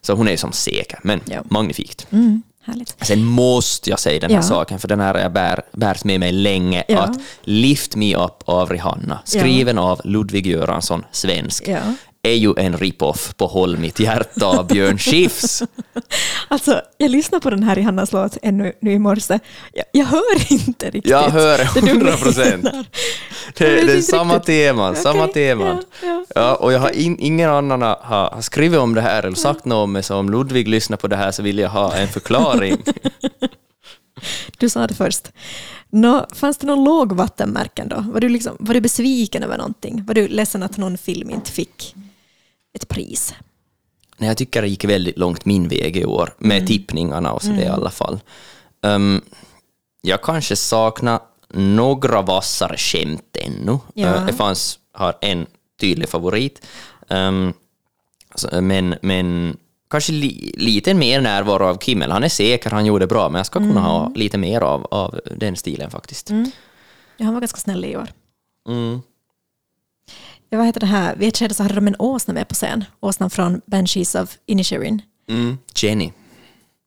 Så 0.00 0.12
hon 0.14 0.28
är 0.28 0.36
som 0.36 0.52
säker, 0.52 0.98
men 1.02 1.20
Ja. 1.26 1.40
magnifikt. 1.44 2.06
Mm. 2.12 2.42
Härligt. 2.64 2.96
Sen 3.06 3.24
måste 3.24 3.90
jag 3.90 3.98
säga 4.00 4.20
den 4.20 4.30
här 4.30 4.36
Ja. 4.38 4.42
saken, 4.42 4.78
för 4.78 4.88
den 4.88 5.00
här 5.00 5.14
har 5.14 5.20
jag 5.20 5.32
bär, 5.32 5.62
bärt 5.72 6.04
med 6.04 6.20
mig 6.20 6.32
länge, 6.32 6.84
Ja. 6.88 6.98
att 7.00 7.16
Lift 7.42 7.96
Me 7.96 8.16
Up 8.16 8.42
av 8.44 8.70
Rihanna, 8.70 9.18
skriven 9.24 9.78
av 9.78 10.00
Ludvig 10.04 10.46
Göransson, 10.46 11.04
svensk, 11.12 11.68
Ja. 11.68 11.78
Är 12.22 12.34
ju 12.34 12.54
en 12.56 12.76
rip-off 12.76 13.34
på 13.36 13.46
Håll 13.46 13.78
mitt 13.78 14.00
hjärta 14.00 14.46
av 14.46 14.66
Björn 14.66 14.98
Skifs. 14.98 15.62
Alltså, 16.50 16.80
jag 16.98 17.10
lyssnade 17.10 17.42
på 17.42 17.50
den 17.50 17.62
här 17.62 17.78
i 17.78 17.82
Hannas 17.82 18.12
låt 18.12 18.36
ännu 18.42 18.72
nu 18.80 18.92
i 18.92 18.98
morse. 18.98 19.38
Jag, 19.72 19.84
jag 19.92 20.04
hör 20.04 20.52
inte 20.52 20.86
riktigt. 20.86 21.10
Jag 21.10 21.30
hör 21.30 21.58
det 21.58 21.80
du 21.80 21.90
100 21.90 22.16
procent. 22.16 22.64
Det, 23.54 23.74
vet 23.74 23.86
det 23.86 23.92
är 23.92 24.00
samma 24.00 24.34
riktigt. 24.34 24.46
teman, 24.46 24.96
samma 24.96 25.26
teman. 25.26 25.82
ja, 26.02 26.08
ja. 26.08 26.24
Ja, 26.34 26.54
och 26.54 26.72
jag 26.72 26.80
har 26.80 26.90
in, 26.90 27.16
ingen 27.20 27.50
annan 27.50 27.82
har, 27.82 27.96
har 28.02 28.40
skrivit 28.40 28.78
om 28.78 28.94
det 28.94 29.00
här 29.00 29.22
eller 29.22 29.36
sagt 29.36 29.64
något 29.64 29.84
om 29.84 29.92
det, 29.92 30.02
så 30.02 30.16
om 30.16 30.30
Ludvig 30.30 30.68
lyssnar 30.68 30.96
på 30.96 31.08
det 31.08 31.16
här 31.16 31.30
så 31.30 31.42
vill 31.42 31.58
jag 31.58 31.68
ha 31.70 31.94
en 31.94 32.08
förklaring. 32.08 32.76
Du 34.58 34.68
sa 34.68 34.86
det 34.86 34.94
först. 34.94 35.32
Nå, 35.90 36.26
fanns 36.34 36.58
det 36.58 36.66
någon 36.66 36.84
lågvattenmärken 36.84 37.88
då? 37.88 38.04
Var 38.12 38.20
du, 38.20 38.28
liksom, 38.28 38.56
var 38.60 38.74
du 38.74 38.80
besviken 38.80 39.42
över 39.42 39.56
någonting? 39.58 40.04
Var 40.04 40.14
du 40.14 40.28
ledsen 40.28 40.62
att 40.62 40.76
någon 40.76 40.98
film 40.98 41.30
inte 41.30 41.52
fick 41.52 41.94
ett 42.82 42.88
pris? 42.88 43.34
Nej, 44.16 44.28
jag 44.28 44.36
tycker 44.36 44.62
det 44.62 44.68
gick 44.68 44.84
väldigt 44.84 45.18
långt 45.18 45.44
min 45.44 45.68
väg 45.68 45.96
i 45.96 46.04
år, 46.04 46.34
med 46.38 46.56
Mm. 46.56 46.66
tippningarna 46.66 47.32
och 47.32 47.42
så 47.42 47.48
det 47.48 47.62
i 47.62 47.66
alla 47.68 47.90
fall. 47.90 48.20
Um, 48.82 49.20
jag 50.02 50.22
kanske 50.22 50.56
saknar 50.56 51.20
några 51.54 52.22
vassare 52.22 52.76
skämt 52.76 53.36
ännu. 53.40 53.78
Ja. 53.94 54.14
Uh, 54.14 54.26
det 54.26 54.32
fanns, 54.32 54.78
har 54.92 55.14
en 55.20 55.46
tydlig 55.80 56.08
favorit. 56.08 56.66
Um, 57.08 57.52
så- 58.34 58.60
men, 58.60 58.94
men 59.02 59.56
kanske 59.90 60.12
li, 60.12 60.54
lite 60.56 60.94
mer 60.94 61.20
närvaro 61.20 61.64
av 61.66 61.78
Kimmel. 61.78 62.10
Han 62.10 62.24
är 62.24 62.28
säker, 62.28 62.70
han 62.70 62.86
gjorde 62.86 63.06
bra, 63.06 63.28
men 63.28 63.38
jag 63.38 63.46
ska 63.46 63.58
kunna 63.58 63.80
ha 63.80 64.12
lite 64.14 64.38
mer 64.38 64.60
av, 64.60 64.86
av 64.90 65.20
den 65.36 65.56
stilen 65.56 65.90
faktiskt. 65.90 66.30
Ja, 67.16 67.24
han 67.24 67.34
var 67.34 67.40
ganska 67.40 67.60
snäll 67.60 67.84
i 67.84 67.96
år. 67.96 68.08
Mm. 68.68 69.00
Vad 70.56 70.66
heter 70.66 70.80
det 70.80 70.86
här, 70.86 71.16
vid 71.16 71.28
ett 71.28 71.36
skede 71.38 71.54
så 71.54 71.62
hade 71.62 71.74
de 71.74 71.86
en 71.86 71.96
åsna 71.98 72.34
med 72.34 72.48
på 72.48 72.54
scen. 72.54 72.84
Åsnan 73.00 73.30
från 73.30 73.60
Banshees 73.66 74.14
of 74.14 74.36
Inisherin. 74.46 75.02
Mm. 75.28 75.58
Jenny. 75.76 76.12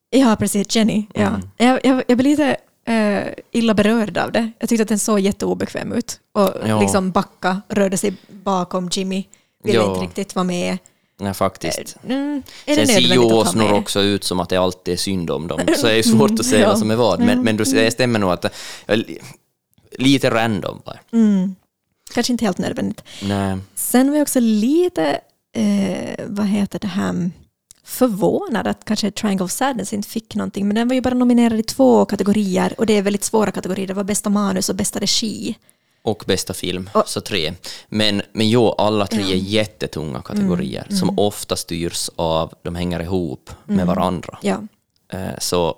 Ja, 0.10 0.36
precis. 0.40 0.76
Jenny. 0.76 1.06
Ja. 1.14 1.22
Mm. 1.28 1.42
Jag, 1.58 1.80
jag, 1.84 2.04
jag 2.08 2.18
blev 2.18 2.30
lite 2.32 2.58
eh, 2.88 3.28
illa 3.52 3.74
berörd 3.74 4.18
av 4.18 4.32
det. 4.32 4.52
Jag 4.60 4.70
tyckte 4.70 4.82
att 4.84 4.90
den 4.90 5.00
såg 5.00 5.20
jätteobekväm 5.20 5.92
ut. 5.94 6.20
Och 6.32 6.54
Ja. 6.68 6.82
liksom 6.82 7.12
backa, 7.12 7.62
rörde 7.70 7.98
sig 7.98 8.14
bakom 8.30 8.90
Jimmy. 8.92 9.24
Ville 9.64 9.78
Ja. 9.80 9.90
inte 9.94 10.06
riktigt 10.06 10.36
vara 10.36 10.44
med. 10.44 10.78
Ja, 11.24 11.34
faktiskt. 11.34 11.98
Mm, 12.10 12.44
är 12.66 12.76
Sen 12.76 12.88
ser 12.88 13.00
ju 13.00 13.18
åsnor 13.20 13.72
också 13.74 14.02
ut 14.02 14.24
som 14.24 14.40
att 14.40 14.50
det 14.50 14.58
alltid 14.58 14.94
är 14.94 14.98
synd 14.98 15.30
om 15.32 15.48
dem, 15.48 15.60
så 15.78 15.88
det 15.88 15.94
är 15.94 16.04
svårt 16.18 16.32
att 16.32 16.46
säga 16.46 16.62
ja. 16.62 16.68
vad 16.70 16.80
som 16.80 16.92
är 16.92 16.96
vad. 16.96 17.20
Men, 17.20 17.42
men 17.44 17.58
det 17.58 17.92
stämmer 17.92 18.20
nog 18.20 18.32
att 18.32 18.46
li- 18.88 19.20
lite 19.98 20.30
random 20.30 20.82
bara. 20.86 21.00
Mm. 21.12 21.56
Kanske 22.14 22.34
inte 22.34 22.46
helt 22.46 22.58
nödvändigt. 22.58 23.04
Nej. 23.24 23.58
Sen 23.76 24.10
var 24.10 24.16
jag 24.18 24.22
också 24.22 24.40
lite, 24.40 25.20
eh, 25.56 26.26
vad 26.28 26.46
heter 26.48 26.80
det 26.80 26.88
här, 26.88 27.32
förvånad 27.84 28.68
att 28.68 28.86
kanske 28.86 29.12
Triangle 29.12 29.44
of 29.46 29.52
Sadness 29.52 29.94
inte 29.94 30.10
fick 30.10 30.36
någonting, 30.36 30.68
men 30.68 30.76
den 30.76 30.88
var 30.88 30.96
ju 30.96 31.02
bara 31.02 31.14
nominerad 31.14 31.60
i 31.60 31.64
två 31.64 32.06
kategorier 32.06 32.74
och 32.78 32.86
det 32.86 32.98
är 32.98 33.02
väldigt 33.02 33.24
svåra 33.24 33.52
kategorier. 33.52 33.88
Det 33.88 33.94
var 33.94 34.04
bästa 34.04 34.30
manus 34.30 34.70
och 34.70 34.76
bästa 34.76 35.00
regi. 35.00 35.56
Och 36.04 36.24
bästa 36.28 36.54
film, 36.54 36.90
Och- 36.94 37.08
så 37.10 37.22
tre. 37.22 37.54
Men, 37.90 38.22
men 38.34 38.50
jo, 38.50 38.70
alla 38.72 39.08
tre 39.08 39.20
Ja. 39.22 39.26
Mm, 39.28 39.38
är 39.40 39.50
jättetunga 39.50 40.22
kategorier 40.22 40.88
som 40.90 41.20
ofta 41.20 41.56
styrs 41.56 42.10
av, 42.16 42.54
de 42.64 42.76
hänger 42.76 43.00
ihop 43.00 43.50
med 43.66 43.88
varandra. 43.88 44.40
Ja, 44.42 44.62
Eh, 45.14 45.38
Så, 45.40 45.76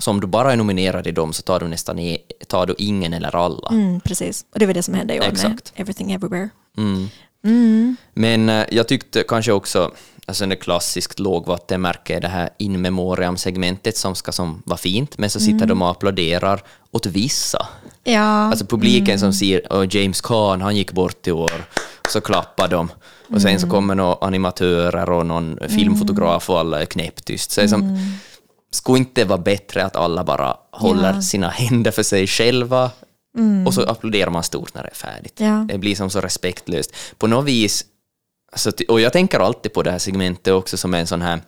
så 0.00 0.10
om 0.10 0.20
du 0.20 0.26
bara 0.26 0.52
är 0.52 0.56
nominerad 0.56 1.06
i 1.06 1.12
dem 1.12 1.32
så 1.32 1.42
tar 1.42 1.60
du 1.60 1.68
nästan 1.68 1.98
i, 1.98 2.18
tar 2.48 2.66
du 2.66 2.74
ingen 2.78 3.12
eller 3.12 3.36
alla. 3.36 3.68
mm, 3.70 4.00
precis. 4.00 4.44
Och 4.52 4.58
det 4.58 4.66
var 4.66 4.74
det 4.74 4.82
som 4.82 4.94
hände 4.94 5.14
i 5.14 5.18
år 5.18 5.24
med 5.24 5.32
Exakt. 5.32 5.72
Everything 5.76 6.12
Everywhere. 6.12 6.48
Mm. 6.78 7.08
Mm. 7.44 7.96
Men 8.14 8.48
eh, 8.48 8.64
jag 8.70 8.88
tyckte 8.88 9.22
kanske 9.28 9.52
också, 9.52 9.90
alltså 10.26 10.46
det 10.46 10.56
klassiskt 10.56 11.18
lågvattenmärke 11.18 12.16
är 12.16 12.20
det 12.20 12.28
här 12.28 12.50
in 12.58 12.80
memoriam-segmentet 12.80 13.96
som 13.96 14.14
ska 14.14 14.32
som 14.32 14.62
vara 14.66 14.78
fint, 14.78 15.18
men 15.18 15.30
så 15.30 15.40
sitter 15.40 15.66
de 15.66 15.82
och 15.82 15.90
applåderar 15.90 16.62
åt 16.90 17.06
vissa. 17.06 17.66
Ja, 18.04 18.20
Alltså 18.20 18.66
publiken 18.66 19.18
som 19.18 19.32
ser 19.32 19.72
och 19.72 19.94
James 19.94 20.20
Caan, 20.20 20.60
han 20.62 20.76
gick 20.76 20.92
bort 20.92 21.26
i 21.26 21.32
år, 21.32 21.64
så 22.08 22.20
klappar 22.20 22.68
de. 22.68 22.88
Och 23.34 23.42
sen 23.42 23.60
så 23.60 23.68
kommer 23.70 23.94
några 23.94 24.26
animatörer 24.26 25.10
och 25.10 25.26
någon 25.26 25.58
filmfotograf 25.68 26.50
och 26.50 26.58
alla 26.58 26.80
är 26.82 26.86
knäpptyst. 26.86 27.50
Så 27.50 27.60
är 27.60 27.66
som, 27.66 27.98
skulle 28.70 28.98
inte 28.98 29.24
vara 29.24 29.38
bättre 29.38 29.84
att 29.84 29.96
alla 29.96 30.24
bara 30.24 30.56
håller 30.72 31.14
Ja. 31.14 31.22
sina 31.22 31.48
händer 31.48 31.90
för 31.90 32.02
sig 32.02 32.26
själva 32.26 32.90
och 33.66 33.74
så 33.74 33.82
applåderar 33.82 34.30
man 34.30 34.42
stort 34.42 34.74
när 34.74 34.82
det 34.82 34.88
är 34.88 34.94
färdigt. 34.94 35.34
Ja. 35.36 35.66
Det 35.68 35.78
blir 35.78 35.96
som 35.96 36.10
så 36.10 36.20
respektlöst. 36.20 36.94
På 37.18 37.26
något 37.26 37.44
vis, 37.44 37.84
alltså, 38.52 38.72
och 38.88 39.00
jag 39.00 39.12
tänker 39.12 39.38
alltid 39.40 39.72
på 39.72 39.82
det 39.82 39.90
här 39.90 39.98
segmentet 39.98 40.52
också 40.54 40.76
som 40.76 40.94
en 40.94 41.06
sån 41.06 41.22
här 41.22 41.40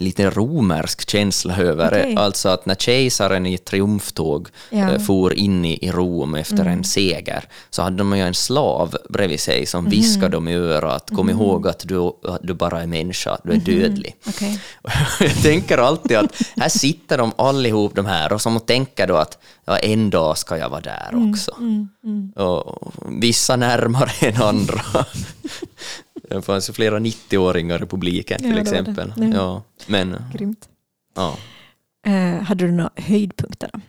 lite 0.00 0.30
romersk 0.30 1.10
känsla 1.10 1.56
över 1.56 1.90
det. 1.90 2.00
Okej. 2.02 2.16
Alltså 2.16 2.48
att 2.48 2.66
när 2.66 2.74
kejsaren 2.74 3.46
i 3.46 3.58
triumftåg 3.58 4.48
Ja. 4.70 4.78
Mm. 4.78 4.94
eh, 4.94 5.00
for 5.00 5.32
in 5.34 5.64
i, 5.64 5.90
Rom 5.92 6.34
efter 6.34 6.64
en 6.64 6.84
seger 6.84 7.44
så 7.70 7.82
hade 7.82 7.96
de 7.96 8.16
ju 8.16 8.22
en 8.22 8.34
slav 8.34 8.96
bredvid 9.08 9.40
sig 9.40 9.66
som 9.66 9.84
Mhm. 9.84 9.90
viskade 9.90 10.28
dem 10.28 10.48
i 10.48 10.54
örat 10.54 11.10
kom 11.16 11.30
ihåg 11.30 11.68
att 11.68 11.88
du, 11.88 11.98
att 12.00 12.40
du 12.42 12.54
bara 12.54 12.82
är 12.82 12.86
människa, 12.86 13.38
du 13.44 13.50
är 13.52 13.56
Mhm. 13.56 13.64
dödlig. 13.64 14.14
okej. 14.28 14.60
Jag 15.20 15.42
tänker 15.42 15.78
alltid 15.78 16.16
att 16.16 16.36
här 16.56 16.68
sitter 16.68 17.18
de 17.18 17.32
allihop 17.38 17.94
de 17.94 18.06
här 18.06 18.32
och 18.32 18.40
som 18.42 18.60
tänker 18.60 19.06
då 19.06 19.16
att 19.16 19.38
ja, 19.64 19.78
en 19.78 20.10
dag 20.10 20.38
ska 20.38 20.58
jag 20.58 20.68
vara 20.68 20.80
där 20.80 21.08
Mm, 21.12 21.30
också. 21.30 21.52
Och 22.44 22.92
vissa 23.08 23.56
närmare 23.56 24.10
än 24.20 24.42
andra. 24.42 24.80
Det 26.30 26.42
fanns 26.42 26.68
ju 26.68 26.72
flera 26.72 26.98
90-åringar 26.98 27.82
i 27.82 27.86
publiken 27.86 28.38
till 28.38 28.48
Ja, 28.48 28.54
det 28.56 28.62
var 28.64 28.72
det. 28.72 28.80
exempel. 28.80 29.32
Ja. 29.34 29.62
Men 29.86 30.16
Grymt. 30.34 30.68
ja. 31.16 31.36
Eh, 32.06 32.42
hade 32.42 32.64
du 32.66 32.72
några 32.72 32.90
höjdpunkter 32.96 33.70
då? 33.72 33.80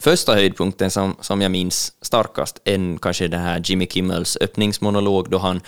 Första 0.00 0.34
höjdpunkten 0.34 0.90
som, 0.90 1.16
som 1.20 1.40
jag 1.40 1.50
minns 1.50 1.92
starkast 2.02 2.60
är 2.64 2.98
kanske 2.98 3.28
den 3.28 3.40
här 3.40 3.62
Jimmy 3.64 3.86
Kimmels 3.86 4.38
öppningsmonolog 4.40 5.30
då 5.30 5.38
han 5.38 5.60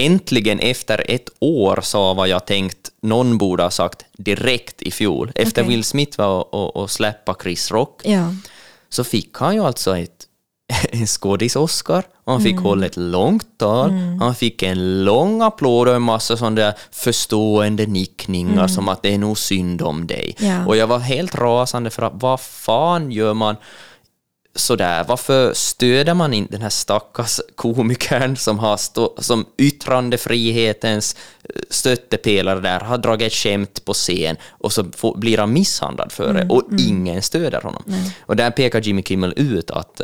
äntligen 0.00 0.60
efter 0.60 1.04
ett 1.10 1.28
år 1.38 1.80
sa 1.82 2.14
vad 2.14 2.28
jag 2.28 2.46
tänkt 2.46 2.90
någon 3.02 3.38
borde 3.38 3.62
ha 3.62 3.70
sagt 3.70 4.04
direkt 4.18 4.82
i 4.82 4.90
fjol. 4.90 5.32
Efter 5.34 5.62
Okej. 5.62 5.74
Will 5.74 5.84
Smith 5.84 6.18
var 6.18 6.28
och, 6.40 6.54
och, 6.54 6.76
och 6.76 6.90
släppa 6.90 7.36
Chris 7.42 7.70
Rock 7.70 8.00
Ja. 8.04 8.34
så 8.88 9.04
fick 9.04 9.36
han 9.36 9.54
ju 9.54 9.60
alltså 9.64 9.98
ett, 9.98 10.15
en 10.90 11.06
skådis-Oscar, 11.06 12.02
han 12.26 12.40
fick 12.40 12.52
Mm. 12.52 12.64
hålla 12.64 12.86
ett 12.86 12.96
långt 12.96 13.58
tal, 13.58 13.90
han 14.20 14.34
fick 14.34 14.62
en 14.62 15.04
lång 15.04 15.42
applåd 15.42 15.88
och 15.88 15.94
en 15.94 16.02
massa 16.02 16.36
sådana 16.36 16.56
där 16.56 16.74
förstående 16.90 17.86
nickningar 17.86 18.66
som 18.68 18.88
att 18.88 19.02
det 19.02 19.14
är 19.14 19.18
nog 19.18 19.38
synd 19.38 19.82
om 19.82 20.06
dig. 20.06 20.36
Mm. 20.38 20.52
Ja. 20.52 20.66
Och 20.66 20.76
jag 20.76 20.86
var 20.86 20.98
helt 20.98 21.34
rasande 21.34 21.90
för 21.90 22.02
att 22.02 22.12
vad 22.14 22.40
fan 22.40 23.10
gör 23.12 23.34
man 23.34 23.56
sådär, 24.54 25.04
varför 25.08 25.52
stöder 25.54 26.14
man 26.14 26.32
inte 26.34 26.52
den 26.52 26.62
här 26.62 26.68
stackars 26.70 27.40
komikern 27.54 28.36
som 28.36 28.58
har 28.58 28.76
stå, 28.76 29.14
som 29.18 29.44
yttrandefrihetens 29.58 31.16
eh, 31.44 31.60
stöttepelare 31.70 32.60
där, 32.60 32.80
har 32.80 32.98
dragit 32.98 33.26
ett 33.26 33.32
skämt 33.32 33.84
på 33.84 33.92
scen 33.92 34.36
och 34.50 34.72
så 34.72 34.84
får, 34.96 35.16
blir 35.16 35.38
han 35.38 35.52
misshandlad 35.52 36.12
för 36.12 36.32
det 36.34 36.46
och 36.48 36.62
ingen 36.78 37.22
stöder 37.22 37.60
honom. 37.60 37.82
Och 38.20 38.36
där 38.36 38.50
pekar 38.50 38.80
Jimmy 38.80 39.02
Kimmel 39.02 39.32
ut 39.36 39.70
att 39.70 40.00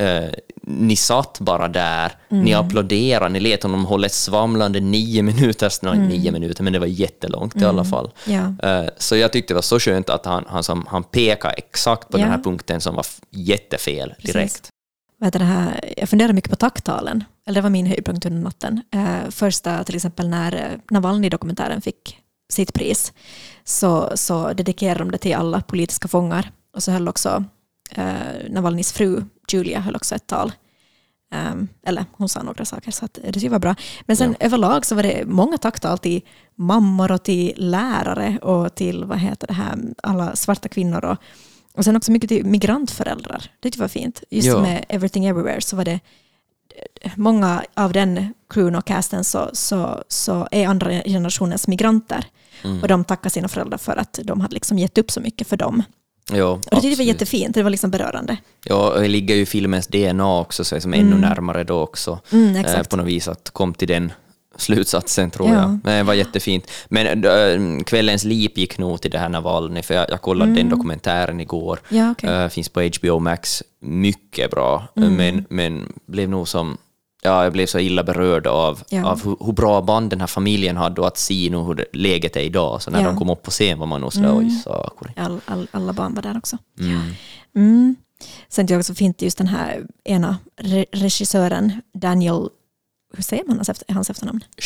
eh, 0.00 0.30
ni 0.62 0.96
satt 0.96 1.38
bara 1.40 1.68
där, 1.68 2.12
ni 2.28 2.54
applåderade, 2.54 3.28
ni 3.28 3.40
lät 3.40 3.62
honom 3.62 3.84
hålla 3.84 4.06
ett 4.06 4.12
svamlande 4.12 4.80
nio 4.80 5.22
minuter, 5.30 5.72
nej, 5.82 5.98
nio 5.98 6.32
minuter, 6.32 6.62
men 6.64 6.72
det 6.72 6.78
var 6.78 6.86
jättelångt 6.86 7.56
i 7.56 7.64
alla 7.64 7.84
fall. 7.84 8.10
Ja. 8.24 8.54
Eh, 8.68 8.88
Så 8.98 9.16
jag 9.16 9.32
tyckte 9.32 9.50
det 9.52 9.56
var 9.56 9.62
så 9.62 9.78
skönt 9.80 10.10
att 10.10 10.26
han, 10.26 10.44
han, 10.48 10.62
som, 10.62 10.86
han 10.88 11.04
pekade 11.04 11.54
exakt 11.54 12.08
på 12.08 12.18
Ja. 12.18 12.22
den 12.22 12.30
här 12.32 12.42
punkten 12.42 12.80
som 12.80 12.94
var 12.94 13.06
jättefel 13.30 14.14
direkt. 14.22 14.68
Vad 15.18 15.26
heter 15.26 15.38
det 15.38 15.44
här? 15.44 15.94
Jag 15.96 16.08
funderar 16.08 16.32
mycket 16.32 16.50
på 16.50 16.56
tacktalen. 16.56 17.24
Eller 17.46 17.54
det 17.54 17.62
var 17.62 17.70
min 17.70 17.86
höjdpunkt 17.86 18.26
under 18.26 18.40
natten. 18.42 18.82
Eh, 18.94 19.30
första, 19.30 19.84
till 19.84 19.96
exempel 19.96 20.28
när 20.28 20.54
eh, 20.54 20.78
Navalny-dokumentären 20.90 21.80
fick 21.80 22.18
sitt 22.52 22.72
pris, 22.74 23.12
så, 23.64 24.10
så 24.14 24.52
dedikerade 24.52 24.98
de 24.98 25.10
det 25.10 25.18
till 25.18 25.34
alla 25.34 25.60
politiska 25.60 26.08
fångar. 26.08 26.50
Och 26.76 26.82
så 26.82 26.90
höll 26.90 27.08
också 27.08 27.44
eh, 27.94 28.04
Navalnys 28.50 28.92
fru 28.92 29.22
Julia 29.52 29.80
höll 29.80 29.96
också 29.96 30.14
ett 30.14 30.26
tal. 30.26 30.52
Ehm, 31.32 31.68
eller 31.86 32.04
hon 32.12 32.28
sa 32.28 32.42
några 32.42 32.64
saker, 32.64 32.90
så 32.90 33.04
att 33.04 33.18
det 33.22 33.48
var 33.48 33.58
bra. 33.58 33.74
Men 34.02 34.16
sen 34.16 34.36
överlag 34.40 34.86
så 34.86 34.94
var 34.94 35.02
det 35.02 35.24
många 35.26 35.58
tacktal 35.58 35.98
till 35.98 36.22
mammor 36.54 37.12
och 37.12 37.22
till 37.22 37.52
lärare 37.56 38.38
och 38.42 38.74
till 38.74 39.04
vad 39.04 39.18
heter 39.18 39.46
det 39.46 39.52
här, 39.52 39.78
alla 40.02 40.36
svarta 40.36 40.68
kvinnor. 40.68 41.04
Och, 41.04 41.16
och 41.72 41.84
sen 41.84 41.96
också 41.96 42.12
mycket 42.12 42.28
till 42.28 42.44
migrantföräldrar. 42.46 43.50
Det 43.60 43.76
var 43.76 43.88
fint. 43.88 44.22
Just 44.30 44.48
Ja. 44.48 44.62
med 44.62 44.84
Everything 44.88 45.26
Everywhere 45.26 45.60
så 45.60 45.76
var 45.76 45.84
det 45.84 46.00
många 47.14 47.64
av 47.74 47.92
den 47.92 48.34
crewen 48.50 48.74
och 48.74 48.84
casten 48.84 49.24
så, 49.24 49.50
så, 49.52 50.04
så 50.08 50.48
är 50.50 50.66
andra 50.66 50.90
generationens 50.90 51.68
migranter. 51.68 52.24
Mm. 52.64 52.82
Och 52.82 52.88
de 52.88 53.04
tackar 53.04 53.30
sina 53.30 53.48
föräldrar 53.48 53.78
för 53.78 53.96
att 53.96 54.18
de 54.24 54.40
hade 54.40 54.54
liksom 54.54 54.78
gett 54.78 54.98
upp 54.98 55.10
så 55.10 55.20
mycket 55.20 55.48
för 55.48 55.56
dem. 55.56 55.82
Ja, 56.32 56.50
Och 56.50 56.60
det 56.70 56.76
tyckte 56.76 56.88
jag 56.88 56.96
var 56.96 57.04
jättefint, 57.04 57.54
det 57.54 57.62
var 57.62 57.70
liksom 57.70 57.90
berörande. 57.90 58.36
Ja, 58.64 58.90
och 58.94 59.00
det 59.00 59.08
ligger 59.08 59.34
ju 59.34 59.46
filmens 59.46 59.86
DNA 59.86 60.38
också, 60.40 60.64
så 60.64 60.74
det 60.74 60.78
är 60.78 60.80
som 60.80 60.94
ännu 60.94 61.16
närmare 61.16 61.64
då 61.64 61.80
också. 61.80 62.18
Mm, 62.32 62.56
eh, 62.64 62.82
på 62.82 62.96
något 62.96 63.06
vis 63.06 63.28
att 63.28 63.50
kom 63.50 63.74
till 63.74 63.88
den 63.88 64.12
slutsatsen 64.56 65.30
tror 65.30 65.48
Ja. 65.48 65.54
jag. 65.54 65.78
Men 65.84 65.96
det 65.96 66.02
var 66.02 66.14
jättefint. 66.14 66.70
Men 66.88 67.24
äh, 67.24 67.84
kvällens 67.84 68.24
lip 68.24 68.58
gick 68.58 68.78
nog 68.78 69.00
till 69.00 69.10
det 69.10 69.18
här 69.18 69.28
Navalny, 69.28 69.82
för 69.82 69.94
jag, 69.94 70.10
jag 70.10 70.22
kollade 70.22 70.52
den 70.54 70.68
dokumentären 70.68 71.40
igår. 71.40 71.78
Mm. 71.90 72.04
Ja, 72.04 72.10
okej. 72.10 72.30
Eh, 72.30 72.48
finns 72.48 72.68
på 72.68 72.80
HBO 73.00 73.18
Max. 73.18 73.62
Mycket 73.82 74.50
bra, 74.50 74.88
Mm. 74.96 75.14
men, 75.14 75.44
men 75.50 75.92
blev 76.06 76.28
nog 76.28 76.48
som... 76.48 76.76
Ja, 77.22 77.42
jag 77.44 77.52
blev 77.52 77.66
så 77.66 77.78
illa 77.78 78.02
berörd 78.04 78.46
av, 78.46 78.82
Ja. 78.88 79.06
av 79.06 79.24
hur, 79.24 79.36
hur 79.40 79.52
bra 79.52 79.82
band 79.82 80.10
den 80.10 80.20
här 80.20 80.26
familjen 80.26 80.76
hade 80.76 81.00
och 81.00 81.06
att 81.06 81.18
se 81.18 81.48
nog 81.50 81.66
hur 81.66 81.74
det, 81.74 81.84
läget 81.92 82.36
är 82.36 82.40
idag. 82.40 82.82
Så 82.82 82.90
när 82.90 83.00
Ja. 83.00 83.06
de 83.06 83.16
kom 83.18 83.30
upp 83.30 83.42
på 83.42 83.50
scen 83.50 83.78
var 83.78 83.86
man 83.86 84.00
nog 84.00 84.12
sådär, 84.12 84.36
oj, 84.38 84.50
sakuri. 84.50 85.12
All, 85.16 85.40
all, 85.44 85.66
alla 85.70 85.92
barn 85.92 86.14
var 86.14 86.22
där 86.22 86.36
också. 86.38 86.58
Mm. 86.80 87.00
Mm. 87.56 87.96
Sen 88.48 88.66
tycker 88.66 88.74
jag 88.74 88.80
också 88.80 88.94
fint 88.94 89.22
just 89.22 89.38
den 89.38 89.46
här 89.46 89.86
ena 90.04 90.38
re 90.56 90.86
regissören, 90.92 91.72
Daniel, 91.94 92.48
hur 93.16 93.22
säger 93.22 93.44
man 93.46 93.56
hans, 93.56 93.68
efter, 93.68 93.94
hans 93.94 94.10
efternamn? 94.10 94.44
Jag. 94.56 94.62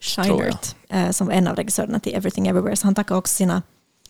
Scheinert, 0.00 0.76
eh, 0.88 1.10
som 1.10 1.26
var 1.26 1.34
en 1.34 1.48
av 1.48 1.56
regissörerna 1.56 2.00
till 2.00 2.14
Everything 2.14 2.46
Everywhere. 2.48 2.76
Så 2.76 2.86
han 2.86 2.94
tackar 2.94 3.14
också 3.16 3.34
sina, 3.34 3.62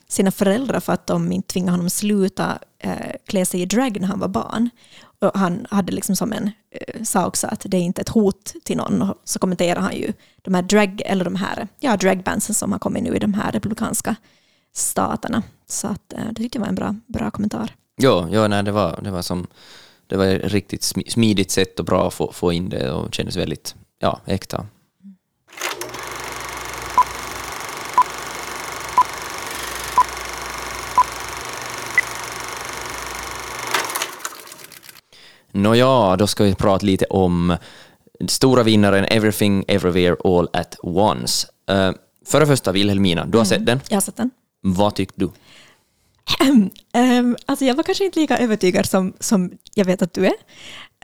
sina 0.07 0.31
föräldrar 0.31 0.79
för 0.79 0.93
att 0.93 1.07
de 1.07 1.31
inte 1.31 1.47
tvingade 1.47 1.71
honom 1.71 1.89
sluta 1.89 2.59
eh, 2.79 2.91
klä 3.27 3.45
sig 3.45 3.61
i 3.61 3.65
drag 3.65 4.01
när 4.01 4.07
han 4.07 4.19
var 4.19 4.27
barn. 4.27 4.69
Och 5.19 5.31
han 5.39 5.67
hade 5.69 5.91
liksom 5.91 6.15
som 6.15 6.33
en, 6.33 6.51
eh, 6.71 7.03
sa 7.03 7.27
också 7.27 7.47
att 7.47 7.65
det 7.65 7.77
är 7.77 7.81
inte 7.81 8.01
ett 8.01 8.09
hot 8.09 8.53
till 8.63 8.77
någon. 8.77 9.01
Och 9.01 9.15
så 9.23 9.39
kommenterar 9.39 9.81
han 9.81 9.95
ju 9.95 10.13
de 10.41 10.53
här 10.53 10.61
drag, 10.61 11.01
eller 11.05 11.25
de 11.25 11.35
här, 11.35 11.67
ja, 11.79 11.97
dragbandsen 11.97 12.55
som 12.55 12.71
har 12.71 12.79
kommit 12.79 13.03
nu 13.03 13.15
i 13.15 13.19
de 13.19 13.33
här 13.33 13.51
republikanska 13.51 14.15
staterna. 14.73 15.43
Så 15.67 15.87
att, 15.87 16.13
eh, 16.13 16.25
det 16.31 16.35
tyckte 16.35 16.57
jag 16.57 16.61
var 16.61 16.69
en 16.69 16.75
bra, 16.75 16.95
bra 17.07 17.31
kommentar. 17.31 17.75
Ja, 17.95 18.27
ja 18.31 18.47
nej, 18.47 18.63
det, 18.63 18.71
var, 18.71 18.99
det 19.03 19.11
var 19.11 19.21
som 19.21 19.47
det 20.07 20.17
var 20.17 20.25
ett 20.25 20.51
riktigt 20.51 20.83
smidigt 21.07 21.51
sätt 21.51 21.79
och 21.79 21.85
bra 21.85 22.07
att 22.07 22.13
få, 22.13 22.31
få 22.31 22.53
in 22.53 22.69
det 22.69 22.91
och 22.91 23.13
kändes 23.13 23.35
väldigt 23.35 23.75
ja, 23.99 24.21
äkta. 24.25 24.65
Nåja, 35.55 36.15
då 36.15 36.27
ska 36.27 36.43
vi 36.43 36.55
prata 36.55 36.85
lite 36.85 37.05
om 37.05 37.57
stora 38.27 38.63
vinnaren 38.63 39.05
Everything 39.05 39.65
Everywhere 39.67 40.15
All 40.23 40.49
at 40.53 40.75
Once. 40.83 41.47
Uh, 41.71 41.91
för 42.25 42.39
det 42.39 42.47
första, 42.47 42.71
Wilhelmina, 42.71 43.25
du 43.25 43.37
har 43.37 43.45
sett 43.45 43.65
den. 43.65 43.79
Jag 43.89 43.95
har 43.95 44.01
sett 44.01 44.17
den. 44.17 44.31
Vad 44.61 44.95
tyckte 44.95 45.19
du? 45.19 45.31
Um, 46.99 47.37
alltså 47.45 47.65
jag 47.65 47.75
var 47.75 47.83
kanske 47.83 48.05
inte 48.05 48.19
lika 48.19 48.37
övertygad 48.37 48.85
som, 48.85 49.13
som 49.19 49.51
jag 49.73 49.85
vet 49.85 50.01
att 50.01 50.13
du 50.13 50.25
är. 50.25 50.33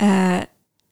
Uh, 0.02 0.42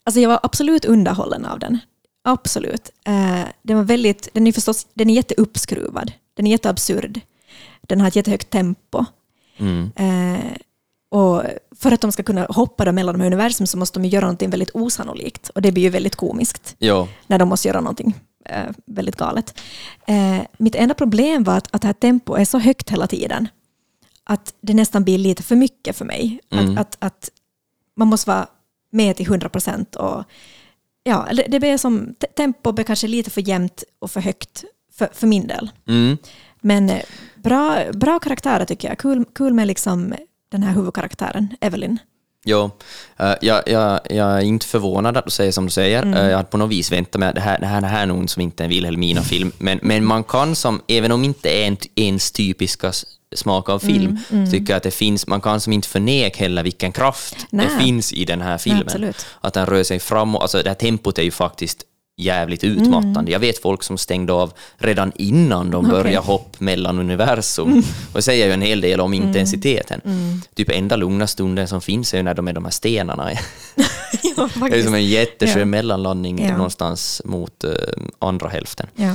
alltså 0.03 0.21
jag 0.21 0.29
var 0.29 0.39
absolut 0.43 0.85
underhållen 0.85 1.45
av 1.45 1.59
den. 1.59 1.79
Absolut. 2.23 2.89
Uh, 3.07 3.43
den, 3.61 3.77
var 3.77 3.83
väldigt, 3.83 4.29
den, 4.33 4.47
är 4.47 4.51
förstås, 4.51 4.87
den 4.93 5.09
är 5.09 5.13
jätteuppskruvad. 5.13 6.11
Den 6.33 6.47
är 6.47 6.51
jätteabsurd. 6.51 7.19
Den 7.81 8.01
har 8.01 8.07
ett 8.07 8.15
jättehögt 8.15 8.49
tempo. 8.49 9.05
Mm. 9.57 9.91
Uh, 9.99 10.51
och 11.09 11.43
för 11.75 11.91
att 11.91 12.01
de 12.01 12.11
ska 12.11 12.23
kunna 12.23 12.45
hoppa 12.49 12.85
då 12.85 12.91
mellan 12.91 13.15
de 13.15 13.21
här 13.21 13.27
universum 13.27 13.67
så 13.67 13.77
måste 13.77 13.99
de 13.99 14.07
göra 14.07 14.25
någonting 14.25 14.49
väldigt 14.49 14.71
osannolikt. 14.73 15.49
Och 15.49 15.61
det 15.61 15.71
blir 15.71 15.83
ju 15.83 15.89
väldigt 15.89 16.15
komiskt 16.15 16.75
Ja, 16.79 17.07
när 17.27 17.39
de 17.39 17.49
måste 17.49 17.67
göra 17.67 17.81
någonting 17.81 18.15
eh, 18.45 18.69
väldigt 18.85 19.15
galet. 19.15 19.59
Eh, 20.07 20.39
mitt 20.57 20.75
enda 20.75 20.93
problem 20.93 21.43
var 21.43 21.57
att, 21.57 21.75
att 21.75 21.81
det 21.81 21.87
här 21.87 21.93
tempot 21.93 22.39
är 22.39 22.45
så 22.45 22.59
högt 22.59 22.89
hela 22.89 23.07
tiden 23.07 23.47
att 24.23 24.53
det 24.61 24.73
nästan 24.73 25.03
blir 25.03 25.17
lite 25.17 25.43
för 25.43 25.55
mycket 25.55 25.95
för 25.95 26.05
mig. 26.05 26.39
Mm. 26.51 26.77
Att, 26.77 26.79
att, 26.79 26.97
att 26.99 27.29
man 27.95 28.07
måste 28.07 28.29
vara 28.29 28.47
med 28.91 29.15
till 29.15 29.25
100 29.25 29.49
procent. 29.49 29.95
Ja, 31.03 31.27
det 31.47 31.59
blir 31.59 31.77
som, 31.77 32.15
te- 32.19 32.27
tempo 32.27 32.71
blir 32.71 32.85
kanske 32.85 33.07
lite 33.07 33.29
för 33.29 33.41
jämnt 33.41 33.83
och 33.99 34.11
för 34.11 34.21
högt 34.21 34.63
för, 34.93 35.09
för 35.13 35.27
min 35.27 35.47
del. 35.47 35.71
mm. 35.87 36.17
Men 36.61 36.89
eh, 36.89 37.01
bra, 37.35 37.83
bra 37.93 38.19
karaktärer 38.19 38.65
tycker 38.65 38.87
jag. 38.87 38.97
Kul, 38.97 39.25
kul 39.35 39.53
med 39.53 39.67
liksom 39.67 40.13
den 40.51 40.63
här 40.63 40.73
huvudkaraktären, 40.73 41.55
Evelyn. 41.61 41.99
Jo, 42.45 42.71
eh, 43.17 43.33
jag, 43.41 43.63
jag, 43.65 43.99
jag 44.09 44.37
är 44.37 44.41
inte 44.41 44.65
förvånad 44.65 45.17
att 45.17 45.25
du 45.25 45.31
säger 45.31 45.51
som 45.51 45.65
du 45.65 45.71
säger. 45.71 46.03
Mm. 46.03 46.13
Eh, 46.13 46.29
jag 46.29 46.37
hade 46.37 46.49
på 46.49 46.57
något 46.57 46.69
vis 46.69 46.91
väntat 46.91 47.19
mig 47.19 47.29
att 47.29 47.35
det 47.35 47.41
här, 47.41 47.59
det 47.59 47.65
här, 47.65 47.81
det 47.81 47.87
här 47.87 48.01
är 48.01 48.05
nog 48.05 48.29
som 48.29 48.41
inte 48.41 48.63
en 48.63 48.69
Wilhelmina-film, 48.69 49.51
men, 49.57 49.79
men 49.81 50.05
man 50.05 50.23
kan 50.23 50.55
som, 50.55 50.81
även 50.87 51.11
om 51.11 51.23
inte 51.23 51.49
är 51.49 51.67
en, 51.67 51.77
ens 51.95 52.31
typiska 52.31 52.91
smak 53.35 53.69
av 53.69 53.79
film, 53.79 54.17
Mm, 54.31 54.51
tycker 54.51 54.73
jag 54.73 54.77
att 54.77 54.83
det 54.83 54.91
finns, 54.91 55.27
man 55.27 55.41
kan 55.41 55.61
som 55.61 55.73
inte 55.73 55.87
förneka 55.87 56.39
heller 56.39 56.63
vilken 56.63 56.91
kraft 56.91 57.35
Nej. 57.49 57.65
det 57.65 57.83
finns 57.83 58.13
i 58.13 58.25
den 58.25 58.41
här 58.41 58.57
filmen. 58.57 58.83
absolut. 58.85 59.25
att 59.41 59.53
den 59.53 59.65
rör 59.65 59.83
sig 59.83 59.99
framåt, 59.99 60.41
alltså 60.41 60.63
det 60.63 60.69
här 60.69 60.75
tempot 60.75 61.17
är 61.17 61.23
ju 61.23 61.31
faktiskt 61.31 61.83
jävligt 62.19 62.63
utmattande. 62.63 63.31
Jag 63.31 63.39
vet 63.39 63.61
folk 63.61 63.83
som 63.83 63.97
stängde 63.97 64.33
av 64.33 64.53
redan 64.77 65.11
innan 65.15 65.71
de 65.71 65.85
Mm. 65.85 65.91
Okej. 65.91 66.03
började 66.03 66.25
hoppa 66.27 66.49
mellan 66.59 66.99
universum. 66.99 67.77
Och 68.11 68.13
det 68.13 68.21
säger 68.21 68.45
ju 68.45 68.51
en 68.51 68.61
hel 68.61 68.81
del 68.81 69.01
om 69.01 69.13
Mm. 69.13 69.27
intensiteten. 69.27 70.01
Typ 70.55 70.69
enda 70.71 70.95
lugna 70.95 71.27
stunden 71.27 71.67
som 71.67 71.81
finns 71.81 72.13
är 72.13 72.17
ju 72.17 72.23
när 72.23 72.33
de 72.33 72.47
är 72.47 72.53
de 72.53 72.63
här 72.65 72.71
stenarna. 72.71 73.31
ja, 74.37 74.49
Det 74.69 74.79
är 74.79 74.83
som 74.83 74.93
en 74.93 75.05
jätteskön 75.05 75.59
Ja. 75.59 75.65
mellanlandning 75.65 76.45
Ja. 76.45 76.51
någonstans 76.57 77.21
mot 77.25 77.63
eh, 77.63 77.71
andra 78.19 78.49
hälften. 78.49 78.87
Ja. 78.95 79.13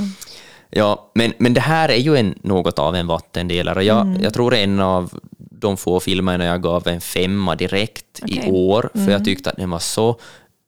Ja, 0.69 1.11
men, 1.15 1.33
men 1.37 1.53
det 1.53 1.61
här 1.61 1.89
är 1.89 1.97
ju 1.97 2.17
en, 2.17 2.35
något 2.41 2.79
av 2.79 2.95
en 2.95 3.07
vattendelare. 3.07 3.83
Jag, 3.83 4.01
Mm. 4.01 4.21
jag 4.23 4.33
tror 4.33 4.51
det 4.51 4.57
är 4.57 4.63
en 4.63 4.79
av 4.79 5.19
de 5.37 5.77
få 5.77 5.99
filmerna 5.99 6.45
jag 6.45 6.61
gav 6.61 6.87
en 6.87 7.01
femma 7.01 7.55
direkt 7.55 8.05
Okej. 8.23 8.43
i 8.47 8.51
år, 8.51 8.89
för 8.93 9.11
jag 9.11 9.25
tyckte 9.25 9.49
att 9.49 9.57
den 9.57 9.69
var 9.69 9.79
så 9.79 10.19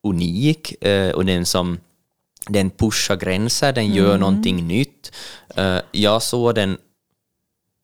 unik 0.06 0.84
eh, 0.84 1.10
och 1.10 1.24
den 1.24 1.46
som 1.46 1.78
den 2.48 2.70
pushar 2.70 3.16
gränser, 3.16 3.72
den 3.72 3.94
gör 3.94 4.08
Mm. 4.08 4.20
någonting 4.20 4.66
nytt. 4.68 5.12
Eh, 5.56 5.78
jag 5.92 6.22
såg 6.22 6.54
den 6.54 6.78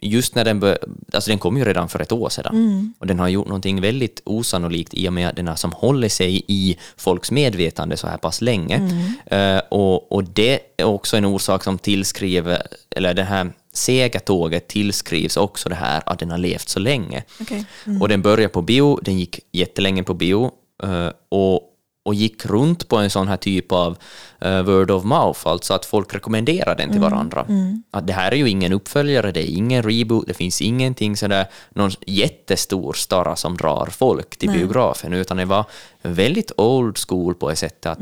just 0.03 0.35
när 0.35 0.45
den 0.45 0.61
bör, 0.61 0.79
alltså 1.13 1.31
den 1.31 1.39
kom 1.39 1.57
ju 1.57 1.65
redan 1.65 1.89
för 1.89 2.01
ett 2.01 2.13
år 2.13 2.29
sedan 2.29 2.55
Mm. 2.55 2.95
och 2.99 3.07
den 3.07 3.19
har 3.19 3.29
gjort 3.29 3.47
någonting 3.47 3.81
väldigt 3.81 4.23
osannolikt 4.25 4.95
i 4.95 5.09
och 5.09 5.13
med 5.13 5.29
att 5.29 5.37
den 5.37 5.49
har 5.49 5.57
som 5.57 5.73
håller 5.73 6.09
sig 6.09 6.43
i 6.49 6.77
folks 6.97 7.31
medvetande 7.31 7.97
så 7.97 8.07
här 8.07 8.17
pass 8.19 8.41
länge. 8.41 8.77
Mm. 8.77 9.57
Eh, 9.57 9.63
och, 9.71 10.13
och 10.13 10.25
det 10.25 10.61
är 10.77 10.85
också 10.85 11.17
en 11.17 11.25
orsak 11.25 11.65
som 11.65 11.79
tillskriver, 11.79 12.63
eller 12.91 13.15
det 13.15 13.23
här 13.25 13.53
sega 13.73 14.21
tåget 14.21 14.69
tillskrivs 14.69 15.37
också 15.37 15.69
det 15.69 15.75
här 15.75 16.03
att 16.07 16.19
den 16.19 16.31
har 16.31 16.39
levt 16.39 16.69
så 16.69 16.79
länge. 16.81 17.23
Okej. 17.41 17.65
Och 18.01 18.09
den 18.09 18.23
började 18.23 18.49
på 18.53 18.63
bio, 18.63 19.01
den 19.03 19.19
gick 19.19 19.41
jättelänge 19.53 20.03
på 20.03 20.15
bio 20.15 20.51
eh, 20.83 21.09
och, 21.29 21.61
och 22.05 22.15
gick 22.15 22.47
runt 22.47 22.89
på 22.89 22.97
en 22.97 23.11
sån 23.11 23.29
här 23.29 23.37
typ 23.37 23.73
av 23.73 23.97
eh, 24.41 24.63
word 24.63 24.91
of 24.91 25.05
mouth, 25.05 25.41
alltså 25.49 25.75
att 25.75 25.85
folk 25.85 26.15
rekommenderar 26.15 26.75
den 26.77 26.91
till 26.91 27.01
varandra. 27.01 27.47
Att 27.91 28.07
det 28.07 28.13
här 28.13 28.33
är 28.33 28.37
ju 28.37 28.49
ingen 28.49 28.73
uppföljare, 28.73 29.33
det 29.33 29.41
är 29.51 29.57
ingen 29.57 29.83
reboot, 29.83 30.27
det 30.27 30.35
finns 30.35 30.63
ingenting 30.63 31.17
sådär, 31.17 31.47
någon 31.71 31.91
jättestor 32.07 32.93
starra 32.93 33.37
som 33.37 33.57
drar 33.57 33.87
folk 33.87 34.37
till 34.37 34.49
biografen, 34.51 35.13
utan 35.13 35.37
det 35.37 35.45
var 35.45 35.65
väldigt 36.03 36.53
old 36.57 36.99
school 37.09 37.35
på 37.35 37.51
ett 37.51 37.59
sätt 37.59 37.87
att 37.87 37.99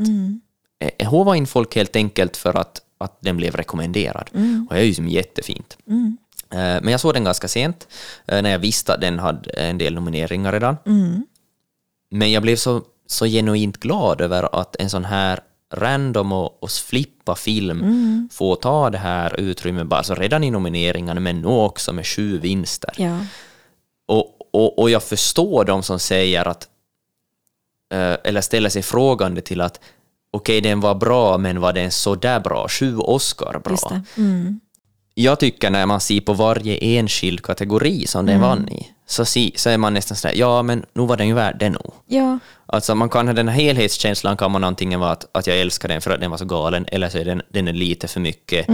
eh, 0.97 1.09
hova 1.09 1.35
in 1.35 1.47
folk 1.47 1.75
helt 1.75 1.95
enkelt 1.95 2.37
för 2.37 2.57
att, 2.57 2.81
att 2.97 3.17
den 3.21 3.37
blev 3.37 3.55
rekommenderad. 3.55 4.29
Och 4.69 4.75
det 4.75 4.81
är 4.81 4.85
ju 4.85 4.93
som 4.93 5.07
jättefint. 5.07 5.77
Eh, 6.51 6.57
Men 6.57 6.87
jag 6.87 6.99
såg 6.99 7.13
den 7.13 7.23
ganska 7.23 7.47
sent, 7.47 7.87
eh, 8.25 8.41
när 8.41 8.49
jag 8.49 8.59
visste 8.59 8.93
att 8.93 9.01
den 9.01 9.19
hade 9.19 9.49
en 9.49 9.77
del 9.77 9.93
nomineringar 9.93 10.51
redan. 10.51 10.75
Men 12.11 12.31
jag 12.31 12.43
blev 12.43 12.55
så, 12.55 12.81
så 13.13 13.25
genuint 13.25 13.77
glad 13.77 14.21
över 14.21 14.59
att 14.59 14.75
en 14.79 14.89
sån 14.89 15.05
här 15.05 15.39
random 15.73 16.31
och, 16.31 16.63
och 16.63 16.71
flippa 16.71 17.35
film 17.35 18.29
får 18.31 18.55
ta 18.55 18.89
det 18.89 18.97
här 18.97 19.39
utrymmet, 19.39 19.87
bara, 19.87 19.97
alltså 19.97 20.15
redan 20.15 20.43
i 20.43 20.51
nomineringarna, 20.51 21.19
men 21.19 21.41
nu 21.41 21.47
också 21.47 21.93
med 21.93 22.07
sju 22.07 22.39
vinster. 22.39 22.93
Ja. 22.97 23.19
Och, 24.07 24.37
och, 24.53 24.79
och 24.79 24.89
jag 24.89 25.03
förstår 25.03 25.65
de 25.65 25.83
som 25.83 25.99
säger 25.99 26.47
att, 26.47 26.67
eh, 27.93 28.17
eller 28.23 28.41
ställer 28.41 28.69
sig 28.69 28.81
frågande 28.81 29.41
till 29.41 29.61
att 29.61 29.79
okej, 30.31 30.61
den 30.61 30.79
var 30.79 30.95
bra, 30.95 31.37
men 31.37 31.61
var 31.61 31.73
den 31.73 31.91
så 31.91 32.15
där 32.15 32.39
bra? 32.39 32.67
Sju 32.69 32.97
Oscar 32.97 33.59
bra? 33.63 34.01
Mm. 34.17 34.59
Jag 35.13 35.39
tycker 35.39 35.69
när 35.69 35.85
man 35.85 36.01
ser 36.01 36.21
på 36.21 36.33
varje 36.33 36.77
enskild 36.77 37.41
kategori 37.41 38.07
som 38.07 38.25
den 38.25 38.41
vann 38.41 38.69
i, 38.69 38.92
så, 39.05 39.25
si, 39.25 39.53
så 39.55 39.69
är 39.69 39.77
man 39.77 39.93
nästan 39.93 40.17
sådär, 40.17 40.35
ja 40.35 40.63
men 40.63 40.85
nu 40.93 41.05
var 41.05 41.17
den 41.17 41.27
ju 41.27 41.33
värd 41.33 41.59
det 41.59 41.69
nog. 41.69 41.93
Ja. 42.07 42.39
Alltså 42.65 42.95
man 42.95 43.09
kan 43.09 43.27
ha 43.27 43.33
den 43.33 43.47
här 43.47 43.55
helhetskänslan 43.55 44.37
kan 44.37 44.51
man 44.51 44.63
antingen 44.63 44.99
vara 44.99 45.11
att, 45.11 45.25
att 45.31 45.47
jag 45.47 45.57
älskar 45.57 45.89
den 45.89 46.01
för 46.01 46.11
att 46.11 46.19
den 46.19 46.31
var 46.31 46.37
så 46.37 46.45
galen, 46.45 46.85
eller 46.87 47.09
så 47.09 47.17
är 47.17 47.25
den, 47.25 47.41
den 47.49 47.67
är 47.67 47.73
lite 47.73 48.07
för 48.07 48.19
mycket 48.19 48.67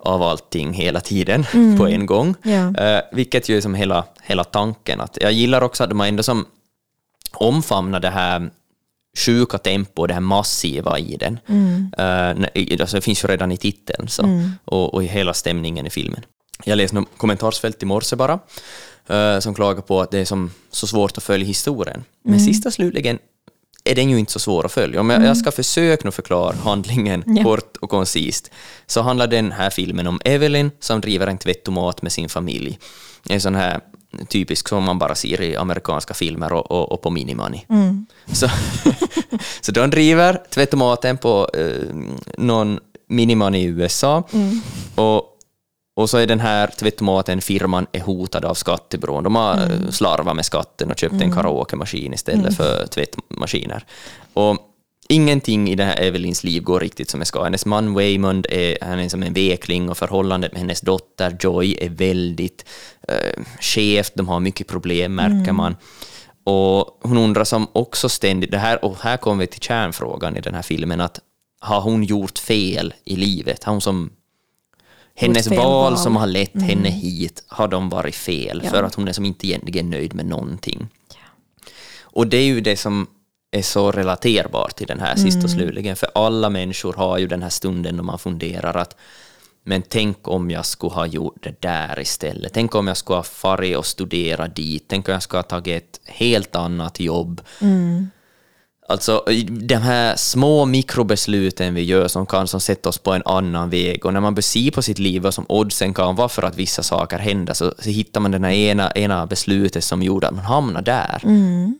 av 0.00 0.22
allting 0.22 0.72
hela 0.72 1.00
tiden 1.00 1.46
på 1.78 1.86
en 1.86 2.06
gång. 2.06 2.34
Ja. 2.42 2.74
Eh, 2.74 3.00
vilket 3.12 3.48
ju 3.48 3.56
är 3.56 3.60
som 3.60 3.74
hela, 3.74 4.04
hela 4.22 4.44
tanken. 4.44 5.00
Att 5.00 5.18
jag 5.20 5.32
gillar 5.32 5.62
också 5.62 5.84
att 5.84 5.92
har 5.92 6.06
ändå 6.06 6.22
som 6.22 6.46
omfamnar 7.32 8.00
det 8.00 8.10
här 8.10 8.50
sjuka 9.18 9.58
tempo, 9.58 10.06
det 10.06 10.14
här 10.14 10.20
massiva 10.20 10.98
i 10.98 11.16
den. 11.16 11.38
Eh, 11.98 12.34
nej, 12.36 12.78
alltså 12.80 12.96
det 12.96 13.00
finns 13.00 13.24
ju 13.24 13.28
redan 13.28 13.52
i 13.52 13.56
titeln 13.56 14.08
så, 14.08 14.50
och, 14.64 14.94
och 14.94 15.04
i 15.04 15.06
hela 15.06 15.34
stämningen 15.34 15.86
i 15.86 15.90
filmen. 15.90 16.24
Jag 16.64 16.76
läste 16.76 16.96
något 16.96 17.08
kommentarsfält 17.16 17.82
i 17.82 17.86
morse 17.86 18.16
bara, 18.16 18.38
eh, 19.08 19.38
som 19.38 19.54
klagar 19.54 19.82
på 19.82 20.00
att 20.00 20.10
det 20.10 20.18
är 20.18 20.24
som, 20.24 20.50
så 20.70 20.86
svårt 20.86 21.18
att 21.18 21.24
följa 21.24 21.46
historien. 21.46 22.04
Men 22.24 22.40
sista 22.40 22.70
slutligen 22.70 23.18
är 23.84 23.94
den 23.94 24.10
ju 24.10 24.18
inte 24.18 24.32
så 24.32 24.38
svår 24.38 24.66
att 24.66 24.72
följa. 24.72 25.00
Om 25.00 25.10
jag, 25.10 25.24
jag 25.24 25.36
ska 25.36 25.50
försöka 25.50 26.02
nu 26.04 26.10
förklara 26.10 26.56
handlingen 26.56 27.24
Ja. 27.26 27.42
kort 27.42 27.76
och 27.76 27.90
koncist, 27.90 28.50
så 28.86 29.02
handlar 29.02 29.26
den 29.26 29.52
här 29.52 29.70
filmen 29.70 30.06
om 30.06 30.20
Evelyn 30.24 30.70
som 30.80 31.00
driver 31.00 31.26
en 31.26 31.38
tvättomat 31.38 32.02
med 32.02 32.12
sin 32.12 32.28
familj. 32.28 32.78
En 33.28 33.40
sån 33.40 33.54
här 33.54 33.80
typisk 34.28 34.68
som 34.68 34.84
man 34.84 34.98
bara 34.98 35.14
ser 35.14 35.40
i 35.40 35.56
amerikanska 35.56 36.14
filmer 36.14 36.52
och, 36.52 36.70
och, 36.70 36.92
och 36.92 37.02
på 37.02 37.10
Minimoney. 37.10 37.60
Så, 38.32 38.48
så 39.60 39.72
de 39.72 39.90
driver 39.90 40.42
tvättomaten 40.50 41.16
på 41.18 41.50
eh, 41.54 41.94
någon 42.38 42.78
Miniman 43.08 43.54
i 43.54 43.64
USA 43.64 44.28
och, 44.94 45.37
och 45.98 46.10
så 46.10 46.18
är 46.18 46.26
den 46.26 46.40
här 46.40 46.66
tvättomaten, 46.66 47.40
firman, 47.40 47.86
är 47.92 48.00
hotad 48.00 48.44
av 48.44 48.54
skattebyrån. 48.54 49.24
De 49.24 49.36
har 49.36 49.54
mm. 49.54 49.92
slarvat 49.92 50.36
med 50.36 50.44
skatten 50.44 50.90
och 50.90 50.98
köpt 50.98 51.22
en 51.22 51.32
karaokemaskin 51.32 52.14
istället 52.14 52.56
för 52.56 52.86
tvättmaskiner. 52.86 53.84
Och 54.32 54.56
ingenting 55.08 55.70
i 55.70 55.74
det 55.74 55.84
här 55.84 56.00
Evelyns 56.00 56.44
liv 56.44 56.62
går 56.62 56.80
riktigt 56.80 57.10
som 57.10 57.20
det 57.20 57.26
ska. 57.26 57.44
Hennes 57.44 57.66
man 57.66 57.94
Waymond 57.94 58.46
är, 58.50 58.78
han 58.80 58.98
är 58.98 59.08
som 59.08 59.22
en 59.22 59.32
vekling 59.32 59.90
och 59.90 59.98
förhållandet 59.98 60.52
med 60.52 60.60
hennes 60.60 60.80
dotter 60.80 61.36
Joy 61.40 61.76
är 61.80 61.90
väldigt 61.90 62.64
eh, 63.08 63.42
skevt. 63.60 64.12
De 64.14 64.28
har 64.28 64.40
mycket 64.40 64.66
problem, 64.66 65.14
märker 65.14 65.52
man. 65.52 65.76
Och 66.44 66.98
hon 67.02 67.18
undrar 67.18 67.44
som 67.44 67.66
också 67.72 68.08
ständigt, 68.08 68.50
det 68.50 68.58
här, 68.58 68.84
och 68.84 68.96
här 69.00 69.16
kommer 69.16 69.40
vi 69.40 69.46
till 69.46 69.60
kärnfrågan 69.60 70.36
i 70.36 70.40
den 70.40 70.54
här 70.54 70.62
filmen, 70.62 71.00
att 71.00 71.20
har 71.60 71.80
hon 71.80 72.04
gjort 72.04 72.38
fel 72.38 72.94
i 73.04 73.16
livet? 73.16 73.64
Har 73.64 73.72
hon 73.72 73.80
som 73.80 74.10
hennes 75.18 75.46
val. 75.46 75.92
Mm. 75.92 75.98
som 75.98 76.16
har 76.16 76.26
lett 76.26 76.62
henne 76.62 76.88
hit, 76.88 77.44
har 77.48 77.68
de 77.68 77.88
varit 77.88 78.14
fel? 78.14 78.60
Ja. 78.64 78.70
För 78.70 78.82
att 78.82 78.94
hon 78.94 79.08
är 79.08 79.12
som 79.12 79.24
inte 79.24 79.46
egentligen 79.46 79.90
nöjd 79.90 80.14
med 80.14 80.26
någonting. 80.26 80.88
och 82.02 82.26
det 82.26 82.36
är 82.36 82.44
ju 82.44 82.60
det 82.60 82.76
som 82.76 83.06
är 83.50 83.62
så 83.62 83.92
relaterbart 83.92 84.76
till 84.76 84.86
den 84.86 85.00
här 85.00 85.16
sist 85.16 85.44
och 85.44 85.50
slutligen, 85.50 85.96
för 85.96 86.08
alla 86.14 86.50
människor 86.50 86.92
har 86.92 87.18
ju 87.18 87.26
den 87.26 87.42
här 87.42 87.50
stunden 87.50 87.96
då 87.96 88.02
man 88.02 88.18
funderar 88.18 88.74
att 88.74 88.96
men 89.64 89.82
tänk 89.82 90.28
om 90.28 90.50
jag 90.50 90.66
skulle 90.66 90.94
ha 90.94 91.06
gjort 91.06 91.42
det 91.42 91.60
där 91.60 92.00
istället. 92.00 92.52
Tänk 92.52 92.74
om 92.74 92.88
jag 92.88 92.96
skulle 92.96 93.16
ha 93.16 93.22
farit 93.22 93.76
och 93.76 93.86
studerat 93.86 94.56
dit. 94.56 94.84
Tänk 94.88 95.08
om 95.08 95.12
jag 95.12 95.22
skulle 95.22 95.38
ha 95.38 95.42
tagit 95.42 95.82
ett 95.82 96.00
helt 96.04 96.56
annat 96.56 97.00
jobb. 97.00 97.40
Alltså 98.90 99.22
de 99.50 99.74
här 99.76 100.16
små 100.16 100.64
mikrobesluten 100.64 101.74
vi 101.74 101.82
gör 101.82 102.08
som 102.08 102.26
kan 102.26 102.48
som 102.48 102.60
sätta 102.60 102.88
oss 102.88 102.98
på 102.98 103.12
en 103.12 103.22
annan 103.24 103.70
väg 103.70 104.04
och 104.06 104.12
när 104.12 104.20
man 104.20 104.34
bör 104.34 104.42
se 104.42 104.70
på 104.70 104.82
sitt 104.82 104.98
liv 104.98 105.22
vad 105.22 105.34
som 105.34 105.46
oddsen 105.48 105.94
kan 105.94 106.16
vara 106.16 106.28
för 106.28 106.42
att 106.42 106.56
vissa 106.56 106.82
saker 106.82 107.18
händer 107.18 107.54
så, 107.54 107.74
så 107.78 107.90
hittar 107.90 108.20
man 108.20 108.30
den 108.30 108.44
här 108.44 108.52
ena, 108.52 108.90
ena 108.90 109.26
beslutet 109.26 109.84
som 109.84 110.02
gjorde 110.02 110.28
att 110.28 110.34
man 110.34 110.44
hamnar 110.44 110.82
där. 110.82 111.22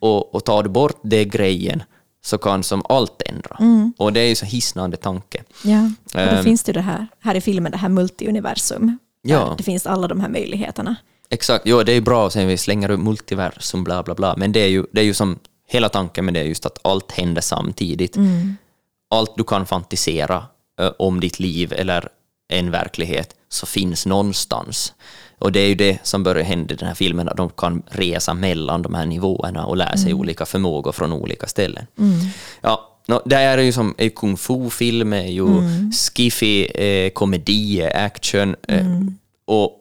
Och, 0.00 0.34
och 0.34 0.44
tar 0.44 0.62
du 0.62 0.68
bort 0.68 1.00
det 1.02 1.24
grejen 1.24 1.82
så 2.24 2.38
kan 2.38 2.62
som 2.62 2.82
allt 2.88 3.22
ändra. 3.26 3.58
Och 3.98 4.12
det 4.12 4.20
är 4.20 4.28
ju 4.28 4.34
så 4.34 4.46
hisnande 4.46 4.96
tanke. 4.96 5.42
Ja, 5.64 5.82
och 6.14 6.20
då 6.30 6.36
Ehm. 6.36 6.44
finns 6.44 6.62
det 6.62 6.72
det 6.72 6.80
här, 6.80 7.06
här 7.20 7.34
i 7.34 7.40
filmen, 7.40 7.72
det 7.72 7.78
här 7.78 7.88
multiuniversum. 7.88 8.98
Ja. 9.22 9.54
Det 9.58 9.62
finns 9.64 9.86
alla 9.86 10.08
de 10.08 10.20
här 10.20 10.28
möjligheterna. 10.28 10.96
Exakt, 11.30 11.62
jo 11.66 11.82
det 11.82 11.92
är 11.92 11.94
ju 11.94 12.00
bra 12.00 12.30
sen 12.30 12.46
vi 12.48 12.56
slänger 12.56 12.90
upp 12.90 13.00
multiversum 13.00 13.84
bla 13.84 14.02
bla 14.02 14.14
bla, 14.14 14.34
men 14.36 14.52
det 14.52 14.60
är 14.60 14.68
ju, 14.68 14.84
det 14.92 15.00
är 15.00 15.04
ju 15.04 15.14
som 15.14 15.38
hela 15.68 15.88
tanken 15.88 16.24
med 16.24 16.34
det 16.34 16.40
är 16.40 16.44
just 16.44 16.66
att 16.66 16.78
allt 16.82 17.12
händer 17.12 17.42
samtidigt. 17.42 18.16
Allt 19.10 19.36
du 19.36 19.44
kan 19.44 19.66
fantisera 19.66 20.44
ö, 20.80 20.92
om 20.98 21.20
ditt 21.20 21.40
liv 21.40 21.72
eller 21.72 22.08
en 22.48 22.70
verklighet 22.70 23.34
så 23.48 23.66
finns 23.66 24.06
någonstans. 24.06 24.94
Och 25.38 25.52
det 25.52 25.60
är 25.60 25.68
ju 25.68 25.74
det 25.74 25.98
som 26.02 26.22
börjar 26.22 26.44
hända 26.44 26.74
i 26.74 26.76
den 26.76 26.88
här 26.88 26.94
filmen, 26.94 27.28
att 27.28 27.36
de 27.36 27.50
kan 27.50 27.82
resa 27.86 28.34
mellan 28.34 28.82
de 28.82 28.94
här 28.94 29.06
nivåerna 29.06 29.66
och 29.66 29.76
lära 29.76 29.96
sig 29.96 30.14
olika 30.14 30.46
förmågor 30.46 30.92
från 30.92 31.12
olika 31.12 31.46
ställen. 31.46 31.86
Ja, 32.60 33.00
no, 33.08 33.22
det 33.24 33.36
är 33.36 33.58
ju 33.58 33.72
som 33.72 33.94
en 33.98 34.10
kung 34.10 34.36
fu-film, 34.36 35.12
är 35.12 35.26
ju 35.26 35.46
skiffy, 35.92 36.64
eh, 36.64 37.10
komedi, 37.10 37.80
eh, 37.80 38.04
action, 38.04 38.56
eh, 38.68 38.86
och 39.46 39.74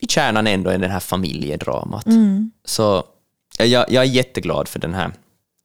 i 0.00 0.06
kärnan 0.06 0.46
ändå 0.46 0.70
är 0.70 0.78
det 0.78 0.88
här 0.88 1.00
familjedramat. 1.00 2.06
Så 2.64 2.96
eh, 2.96 3.02
jag, 3.58 3.92
jag 3.92 4.04
är 4.04 4.08
jätteglad 4.08 4.68
för 4.68 4.78
den 4.78 4.94
här, 4.94 5.12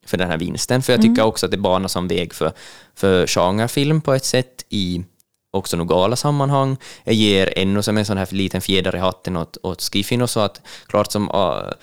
för 0.06 0.18
den 0.18 0.30
här 0.30 0.38
vinsten, 0.38 0.82
för 0.82 0.94
jag 0.94 1.02
tycker 1.02 1.24
också 1.24 1.46
att 1.46 1.52
det 1.52 1.58
banar 1.58 1.88
som 1.88 2.08
väg 2.08 2.34
för, 2.34 2.52
för 2.96 3.28
genrefilm 3.28 4.02
på 4.02 4.14
ett 4.14 4.26
sätt 4.26 4.66
i 4.70 5.04
också 5.52 5.78
några 5.78 6.16
sammanhang. 6.16 6.78
Jag 7.04 7.16
ger 7.16 7.54
ännu 7.58 7.82
som 7.82 7.98
en 7.98 8.06
sån 8.06 8.18
här 8.18 8.28
liten 8.32 8.62
fjäder 8.62 8.96
i 8.96 9.00
hatten 9.00 9.38
åt, 9.38 9.58
åt 9.64 9.82
skiffin 9.82 10.22
och 10.22 10.30
så 10.30 10.40
att 10.40 10.62
klart 10.88 11.12
som 11.12 11.30
uh, 11.30 11.74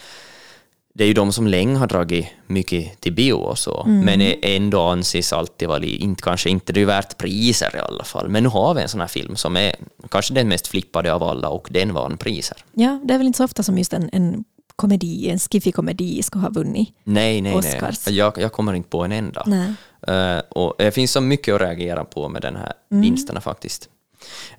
det 0.95 1.05
är 1.05 1.09
ju 1.09 1.15
de 1.15 1.33
som 1.33 1.47
länge 1.47 1.79
har 1.79 1.87
dragit 1.87 2.27
mycket 2.47 3.01
till 3.01 3.13
bio 3.13 3.33
och 3.33 3.59
så, 3.59 3.85
men 3.87 4.21
är 4.21 4.37
ändå 4.43 4.83
anses 4.83 5.33
alltid 5.33 5.69
vara, 5.69 5.85
inte, 5.85 6.23
kanske 6.23 6.51
inte 6.51 6.73
det 6.73 6.81
är 6.81 6.87
värt 6.87 7.19
priser 7.19 7.77
i 7.77 7.79
alla 7.79 8.05
fall, 8.05 8.29
men 8.29 8.43
nu 8.43 8.49
har 8.49 8.75
vi 8.75 8.83
en 8.83 8.89
sån 8.89 9.01
här 9.01 9.09
film 9.09 9.37
som 9.37 9.57
är 9.57 9.77
kanske 10.11 10.35
den 10.35 10.49
mest 10.49 10.67
flippade 10.67 11.13
av 11.13 11.23
alla 11.23 11.49
och 11.49 11.69
den 11.71 11.95
vann 11.95 12.19
priser. 12.19 12.57
Ja, 12.73 13.01
det 13.05 13.15
är 13.15 13.19
väl 13.19 13.27
inte 13.27 13.37
så 13.37 13.45
ofta 13.45 13.63
som 13.63 13.79
just 13.79 13.93
en, 13.93 14.11
en 14.13 14.45
komedi, 14.79 15.31
en 15.31 15.39
skiffy-komedi 15.39 16.23
ska 16.23 16.39
ha 16.39 16.49
vunnit. 16.49 16.89
Nej, 17.05 17.41
nej, 17.41 17.55
Oscars. 17.55 18.07
nej. 18.07 18.17
Jag, 18.17 18.39
jag 18.39 18.53
kommer 18.53 18.75
inte 18.75 18.89
på 18.89 19.05
en 19.05 19.13
enda. 19.13 19.75
Eh, 20.07 20.43
och 20.49 20.75
det 20.79 20.91
finns 20.91 21.13
så 21.13 21.21
mycket 21.21 21.55
att 21.55 21.61
reagera 21.61 22.05
på 22.05 22.29
med 22.29 22.43
den 22.43 22.57
här 22.57 22.73
vinsterna 22.89 23.41
faktiskt. 23.41 23.89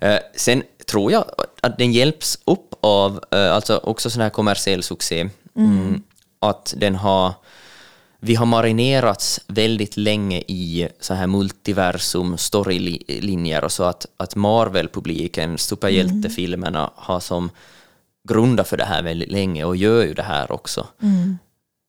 Eh, 0.00 0.18
sen 0.36 0.62
tror 0.86 1.12
jag 1.12 1.24
att 1.60 1.78
den 1.78 1.92
hjälps 1.92 2.38
upp 2.44 2.74
av 2.80 3.20
eh, 3.30 3.52
alltså 3.52 3.76
också 3.76 4.10
sån 4.10 4.22
här 4.22 4.30
kommersiell 4.30 4.82
succé. 4.82 5.28
Mm, 5.56 6.02
att 6.38 6.74
den 6.76 6.94
har 6.94 7.34
vi 8.22 8.34
har 8.34 8.46
marinerats 8.46 9.40
väldigt 9.46 9.96
länge 9.96 10.38
i 10.38 10.88
så 11.00 11.14
här 11.14 11.26
multiversum, 11.26 12.38
storylinjer 12.38 13.64
och 13.64 13.72
så 13.72 13.84
att, 13.84 14.06
att 14.16 14.36
Marvel-publiken, 14.36 15.58
superhjältefilmerna, 15.58 16.90
har 16.94 17.20
som 17.20 17.50
grundat 18.28 18.68
för 18.68 18.76
det 18.76 18.84
här 18.84 19.02
väldigt 19.02 19.30
länge 19.32 19.64
och 19.64 19.76
gör 19.76 20.04
ju 20.04 20.14
det 20.14 20.22
här 20.22 20.52
också. 20.52 20.86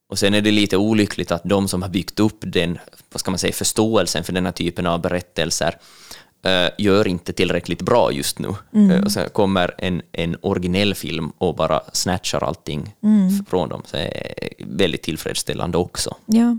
Och 0.09 0.19
sen 0.19 0.33
är 0.33 0.41
det 0.41 0.51
lite 0.51 0.77
olyckligt 0.77 1.31
att 1.31 1.41
de 1.43 1.67
som 1.67 1.81
har 1.81 1.89
byggt 1.89 2.19
upp 2.19 2.37
den, 2.41 2.79
vad 3.11 3.19
ska 3.19 3.31
man 3.31 3.37
säga, 3.37 3.53
förståelsen 3.53 4.23
för 4.23 4.33
den 4.33 4.45
här 4.45 4.51
typen 4.53 4.87
av 4.87 5.01
berättelser 5.01 5.75
eh, 6.45 6.69
gör 6.77 7.07
inte 7.07 7.33
tillräckligt 7.33 7.81
bra 7.81 8.11
just 8.11 8.39
nu. 8.39 8.47
Eh, 8.91 9.03
och 9.03 9.11
sen 9.11 9.29
kommer 9.29 9.75
en, 9.77 10.01
en 10.11 10.37
originell 10.41 10.95
film 10.95 11.29
och 11.37 11.55
bara 11.55 11.81
snatchar 11.93 12.43
allting 12.43 12.81
f- 12.81 13.45
från 13.49 13.69
dem. 13.69 13.81
Så 13.85 13.97
det 13.97 14.03
är 14.07 14.65
väldigt 14.65 15.01
tillfredsställande 15.03 15.77
också. 15.77 16.15
Ja, 16.25 16.57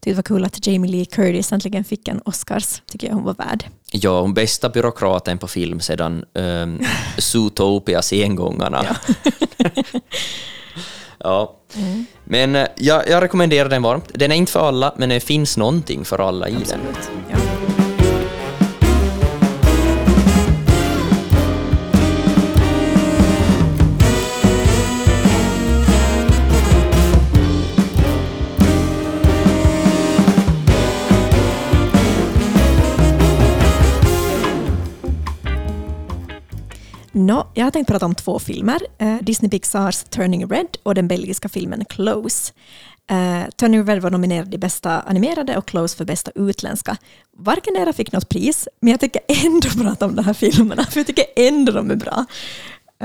det 0.00 0.14
var 0.14 0.22
kul 0.22 0.44
att 0.44 0.66
Jamie 0.66 0.90
Lee 0.90 1.04
Curtis 1.04 1.52
äntligen 1.52 1.84
fick 1.84 2.08
en 2.08 2.20
Oscars, 2.24 2.82
tycker 2.86 3.06
jag 3.08 3.14
hon 3.14 3.24
var 3.24 3.34
värd. 3.34 3.64
Ja, 3.96 4.20
hon 4.20 4.34
bästa 4.34 4.68
byråkraten 4.68 5.38
på 5.38 5.48
film 5.48 5.80
sedan 5.80 6.24
um, 6.34 6.80
Zootopia 7.18 8.02
sengångarna. 8.02 8.86
Ja. 11.18 11.56
Men 12.24 12.56
eh, 12.56 12.66
jag, 12.76 13.08
jag 13.08 13.22
rekommenderar 13.22 13.68
den 13.68 13.82
varmt. 13.82 14.10
Den 14.14 14.32
är 14.32 14.36
inte 14.36 14.52
för 14.52 14.68
alla, 14.68 14.94
men 14.96 15.08
det 15.08 15.20
finns 15.20 15.56
någonting 15.56 16.04
för 16.04 16.28
alla 16.28 16.48
i 16.48 16.52
den. 16.52 16.60
Absolut. 16.62 17.10
Ja. 17.30 17.43
Nå, 37.16 37.46
jag 37.54 37.64
har 37.64 37.70
tänkt 37.70 37.88
prata 37.88 38.06
om 38.06 38.14
två 38.14 38.38
filmer. 38.38 38.80
Eh, 38.98 39.16
Disney 39.20 39.50
Pixars 39.50 40.04
Turning 40.04 40.46
Red 40.46 40.66
och 40.82 40.94
den 40.94 41.08
belgiska 41.08 41.48
filmen 41.48 41.84
Close. 41.84 42.52
Eh, 43.10 43.50
Turning 43.50 43.86
Red 43.86 44.02
var 44.02 44.10
nominerad 44.10 44.54
i 44.54 44.58
bästa 44.58 45.00
animerade 45.00 45.56
och 45.56 45.66
Close 45.66 45.96
för 45.96 46.04
bästa 46.04 46.30
utländska. 46.34 46.96
Varken 47.36 47.76
era 47.76 47.92
fick 47.92 48.12
något 48.12 48.28
pris, 48.28 48.68
men 48.80 48.90
jag 48.90 49.00
tycker 49.00 49.22
ändå 49.46 49.68
prata 49.68 50.06
om 50.06 50.16
de 50.16 50.24
här 50.24 50.34
filmerna, 50.34 50.84
för 50.84 51.00
jag 51.00 51.06
tycker 51.06 51.24
ändå 51.36 51.72
de 51.72 51.90
är 51.90 51.96
bra. 51.96 52.24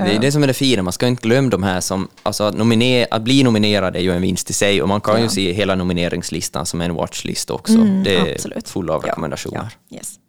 Det 0.06 0.16
är 0.16 0.20
det 0.20 0.32
som 0.32 0.44
är 0.44 0.48
det 0.48 0.54
fina, 0.54 0.84
man 0.84 0.94
ska 0.94 1.08
inte 1.08 1.22
glömma 1.28 1.50
de 1.50 1.64
här 1.64 1.82
som... 1.82 2.08
Alltså 2.24 2.44
att, 2.44 2.58
nominer, 2.58 3.08
att 3.12 3.22
bli 3.22 3.44
nominerad 3.44 3.96
är 3.96 4.00
ju 4.00 4.12
en 4.12 4.22
vinst 4.22 4.50
i 4.50 4.54
sig 4.54 4.82
och 4.82 4.88
man 4.88 5.02
kan 5.02 5.22
ju 5.22 5.30
se 5.30 5.54
hela 5.54 5.76
nomineringslistan 5.76 6.66
som 6.66 6.82
en 6.82 6.94
watchlist 6.94 7.50
också. 7.52 7.74
det 7.78 8.16
är 8.16 8.20
Mm, 8.22 8.34
absolut. 8.36 8.70
full 8.70 8.90
av 8.90 9.02
Ja, 9.04 9.10
rekommendationer. 9.10 9.70
Ja, 9.90 9.98
yes. 9.98 10.20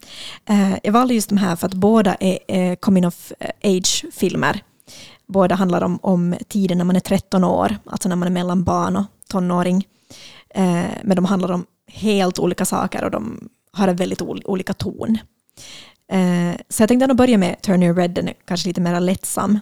Eh, 0.49 0.79
jag 0.83 0.93
valde 0.93 1.15
just 1.15 1.29
de 1.29 1.39
här 1.39 1.57
för 1.57 1.67
att 1.67 1.75
båda 1.75 2.15
är 2.21 2.39
eh, 2.49 2.75
coming 2.77 3.07
of 3.07 3.33
age-filmer. 3.65 4.61
Båda 5.27 5.55
handlar 5.55 5.83
om, 5.83 5.99
om 6.03 6.35
tiden 6.49 6.79
när 6.79 6.85
man 6.85 6.97
är 6.97 7.01
13 7.01 7.45
år, 7.45 7.77
alltså 7.87 8.09
när 8.09 8.17
man 8.17 8.29
är 8.29 8.33
mellan 8.33 8.65
barn 8.65 8.97
och 8.97 9.05
tonåring. 9.29 9.87
Eh, 10.55 10.85
men 11.03 11.17
de 11.17 11.25
handlar 11.25 11.53
om 11.53 11.67
helt 11.93 12.39
olika 12.39 12.65
saker 12.65 13.05
och 13.05 13.11
de 13.11 13.49
har 13.73 13.89
en 13.89 13.97
väldigt 13.97 14.23
ol- 14.23 14.43
olika 14.45 14.73
ton. 14.73 15.19
Eh, 16.11 16.57
så 16.69 16.83
jag 16.83 16.89
tänkte 16.89 17.05
ändå 17.05 17.15
börja 17.15 17.39
med 17.39 17.63
Turner 17.63 17.95
Red, 17.95 18.11
den 18.11 18.29
är 18.29 18.35
kanske 18.45 18.69
lite 18.69 18.81
mer 18.81 19.01
lättsam 19.01 19.61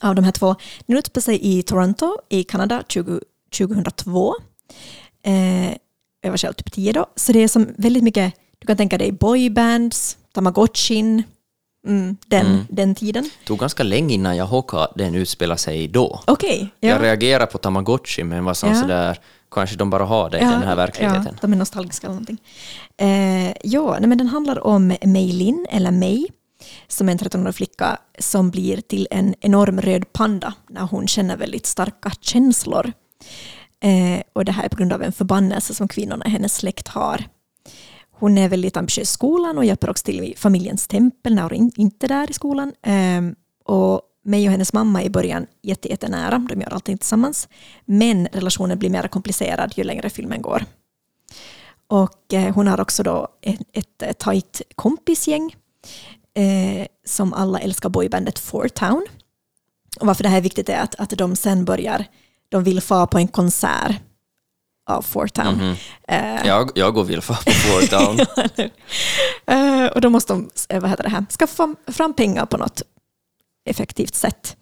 av 0.00 0.14
de 0.14 0.24
här 0.24 0.32
två. 0.32 0.54
Den 0.86 0.96
utspelar 0.98 1.22
sig 1.22 1.38
i 1.58 1.62
Toronto 1.62 2.16
i 2.28 2.44
Kanada 2.44 2.82
20, 2.88 3.20
2002. 3.58 4.34
Eh, 5.24 5.70
jag 6.20 6.30
var 6.30 6.36
själv 6.36 6.52
typ 6.52 6.72
10 6.72 6.92
då, 6.92 7.06
så 7.16 7.32
det 7.32 7.38
är 7.38 7.48
som 7.48 7.74
väldigt 7.76 8.02
mycket, 8.02 8.34
du 8.58 8.66
kan 8.66 8.76
tänka 8.76 8.98
dig 8.98 9.12
boybands, 9.12 10.18
Tamagotchin, 10.32 11.22
mm, 11.86 12.16
den, 12.26 12.46
Mm. 12.46 12.66
den 12.70 12.94
tiden. 12.94 13.24
Det 13.24 13.46
tog 13.46 13.58
ganska 13.58 13.82
länge 13.82 14.14
innan 14.14 14.36
jag 14.36 14.46
att 14.82 14.92
den 14.96 15.14
utspelar 15.14 15.56
sig 15.56 15.88
då. 15.88 16.20
Jag 16.80 16.90
ja. 16.96 17.02
reagerade 17.02 17.46
på 17.46 17.58
Tamagotchi, 17.58 18.24
men 18.24 18.44
var 18.44 18.54
som 18.54 18.68
Ja. 18.68 18.74
sådär, 18.80 19.18
kanske 19.50 19.76
de 19.76 19.90
bara 19.90 20.04
har 20.04 20.30
det 20.30 20.38
i 20.38 20.40
den 20.40 20.62
här 20.62 20.76
verkligheten. 20.76 21.24
Ja, 21.32 21.38
de 21.40 21.52
är 21.52 21.56
nostalgiska 21.56 22.06
eller 22.06 22.14
någonting. 22.14 22.38
Eh, 22.96 23.52
ja, 23.62 23.96
nej, 24.00 24.08
men 24.08 24.18
den 24.18 24.26
handlar 24.26 24.66
om 24.66 24.96
Mei 25.02 25.32
Lin, 25.32 25.66
eller 25.70 25.90
Mei, 25.90 26.26
som 26.88 27.08
är 27.08 27.12
en 27.12 27.18
13-årig 27.18 27.54
flicka 27.54 27.98
som 28.18 28.50
blir 28.50 28.80
till 28.80 29.08
en 29.10 29.34
enorm 29.40 29.80
röd 29.80 30.12
panda 30.12 30.54
när 30.68 30.80
hon 30.82 31.08
känner 31.08 31.36
väldigt 31.36 31.66
starka 31.66 32.10
känslor. 32.20 32.92
Eh, 33.82 34.22
och 34.32 34.44
det 34.44 34.52
här 34.52 34.64
är 34.64 34.68
på 34.68 34.76
grund 34.76 34.92
av 34.92 35.02
en 35.02 35.12
förbannelse 35.12 35.74
som 35.74 35.88
kvinnorna 35.88 36.26
i 36.26 36.30
hennes 36.30 36.54
släkt 36.54 36.88
har. 36.88 37.24
Hon 38.10 38.38
är 38.38 38.48
väldigt 38.48 38.76
ambitiös 38.76 39.08
i 39.10 39.12
skolan 39.12 39.58
och 39.58 39.64
hjälper 39.64 39.90
också 39.90 40.04
till 40.04 40.20
i 40.20 40.34
familjens 40.36 40.86
tempel 40.88 41.34
när 41.34 41.42
hon 41.42 41.52
in- 41.54 41.72
inte 41.76 42.06
är 42.06 42.08
där 42.08 42.30
i 42.30 42.32
skolan. 42.32 42.72
Eh, 42.82 43.22
och 43.64 44.00
mig 44.28 44.46
och 44.46 44.52
hennes 44.52 44.72
mamma 44.72 45.02
är 45.02 45.06
i 45.06 45.10
början 45.10 45.46
jätte, 45.62 45.88
jättenära, 45.88 46.38
de 46.38 46.60
gör 46.60 46.74
allting 46.74 46.98
tillsammans. 46.98 47.48
Men 47.84 48.28
relationen 48.32 48.78
blir 48.78 48.90
mer 48.90 49.08
komplicerad 49.08 49.72
ju 49.76 49.84
längre 49.84 50.10
filmen 50.10 50.42
går. 50.42 50.64
Och 51.86 52.34
eh, 52.34 52.54
hon 52.54 52.66
har 52.66 52.80
också 52.80 53.02
då 53.02 53.28
ett, 53.42 53.60
ett 53.72 54.02
eh, 54.02 54.12
tajt 54.12 54.62
kompisgäng 54.74 55.56
eh, 56.34 56.86
som 57.06 57.32
alla 57.32 57.58
älskar 57.58 57.88
boybandet 57.88 58.38
Four 58.38 58.68
Town. 58.68 59.06
Och 60.00 60.06
varför 60.06 60.22
det 60.22 60.28
här 60.28 60.36
är 60.36 60.42
viktigt 60.42 60.68
är 60.68 60.80
att, 60.80 60.94
att 60.94 61.10
de 61.10 61.36
sen 61.36 61.64
börjar, 61.64 62.04
de 62.48 62.64
vill 62.64 62.80
få 62.80 63.06
på 63.06 63.18
en 63.18 63.28
konsert 63.28 63.96
av 64.90 65.02
Fort 65.02 65.32
Town. 65.32 65.76
Eh, 66.08 66.46
Jag, 66.46 66.70
jag 66.74 66.94
går 66.94 67.04
vill 67.04 67.22
på 67.22 67.34
Fort 67.34 67.90
Town. 67.90 68.18
Eh, 69.46 69.86
och 69.86 70.00
då 70.00 70.10
måste 70.10 70.32
de 70.32 70.50
vad 70.80 70.90
heter 70.90 71.02
det 71.02 71.08
här, 71.08 71.26
skaffa 71.38 71.74
fram 71.86 72.14
pengar 72.14 72.46
på 72.46 72.56
något 72.56 72.82
effektivt 73.70 74.14
sätt. 74.14 74.56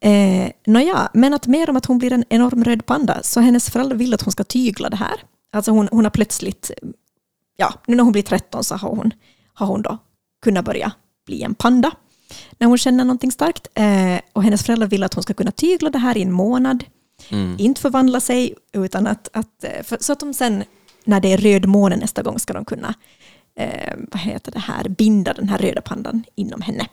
Eh, 0.00 0.50
Nåja, 0.66 1.10
men 1.14 1.34
att 1.34 1.46
mer 1.46 1.70
om 1.70 1.76
att 1.76 1.86
hon 1.86 1.98
blir 1.98 2.12
en 2.12 2.24
enorm 2.28 2.64
röd 2.64 2.86
panda, 2.86 3.22
så 3.22 3.40
hennes 3.40 3.70
föräldrar 3.70 3.96
vill 3.96 4.14
att 4.14 4.22
hon 4.22 4.32
ska 4.32 4.44
tygla 4.44 4.90
det 4.90 4.96
här. 4.96 5.24
Alltså 5.52 5.70
hon, 5.70 5.88
hon 5.92 6.04
har 6.04 6.10
plötsligt, 6.10 6.70
ja, 7.56 7.74
nu 7.86 7.96
när 7.96 8.04
hon 8.04 8.12
blir 8.12 8.22
13 8.22 8.64
så 8.64 8.74
har 8.76 8.88
hon, 8.88 9.10
har 9.54 9.66
hon 9.66 9.82
då 9.82 9.98
kunnat 10.42 10.64
börja 10.64 10.92
bli 11.26 11.42
en 11.42 11.54
panda. 11.54 11.90
När 12.58 12.66
hon 12.66 12.78
känner 12.78 13.04
någonting 13.04 13.32
starkt. 13.32 13.68
Eh, 13.74 14.20
och 14.32 14.42
hennes 14.42 14.64
föräldrar 14.64 14.86
vill 14.86 15.02
att 15.02 15.14
hon 15.14 15.22
ska 15.22 15.34
kunna 15.34 15.50
tygla 15.50 15.90
det 15.90 15.98
här 15.98 16.16
i 16.16 16.22
en 16.22 16.32
månad. 16.32 16.84
Inte 17.58 17.80
förvandla 17.80 18.20
sig, 18.20 18.54
utan 18.72 19.06
att, 19.06 19.28
att 19.32 19.64
eh, 19.64 19.82
för, 19.82 19.98
så 20.00 20.12
att 20.12 20.20
de 20.20 20.34
sen, 20.34 20.64
när 21.04 21.20
det 21.20 21.32
är 21.32 21.38
röd 21.38 21.66
måne 21.66 21.96
nästa 21.96 22.22
gång, 22.22 22.38
ska 22.38 22.52
de 22.52 22.64
kunna 22.64 22.94
eh, 23.56 23.94
vad 23.96 24.20
heter 24.20 24.52
det 24.52 24.58
här, 24.58 24.88
binda 24.88 25.32
den 25.32 25.48
här 25.48 25.58
röda 25.58 25.80
pandan 25.80 26.24
inom 26.34 26.60
henne. 26.60 26.86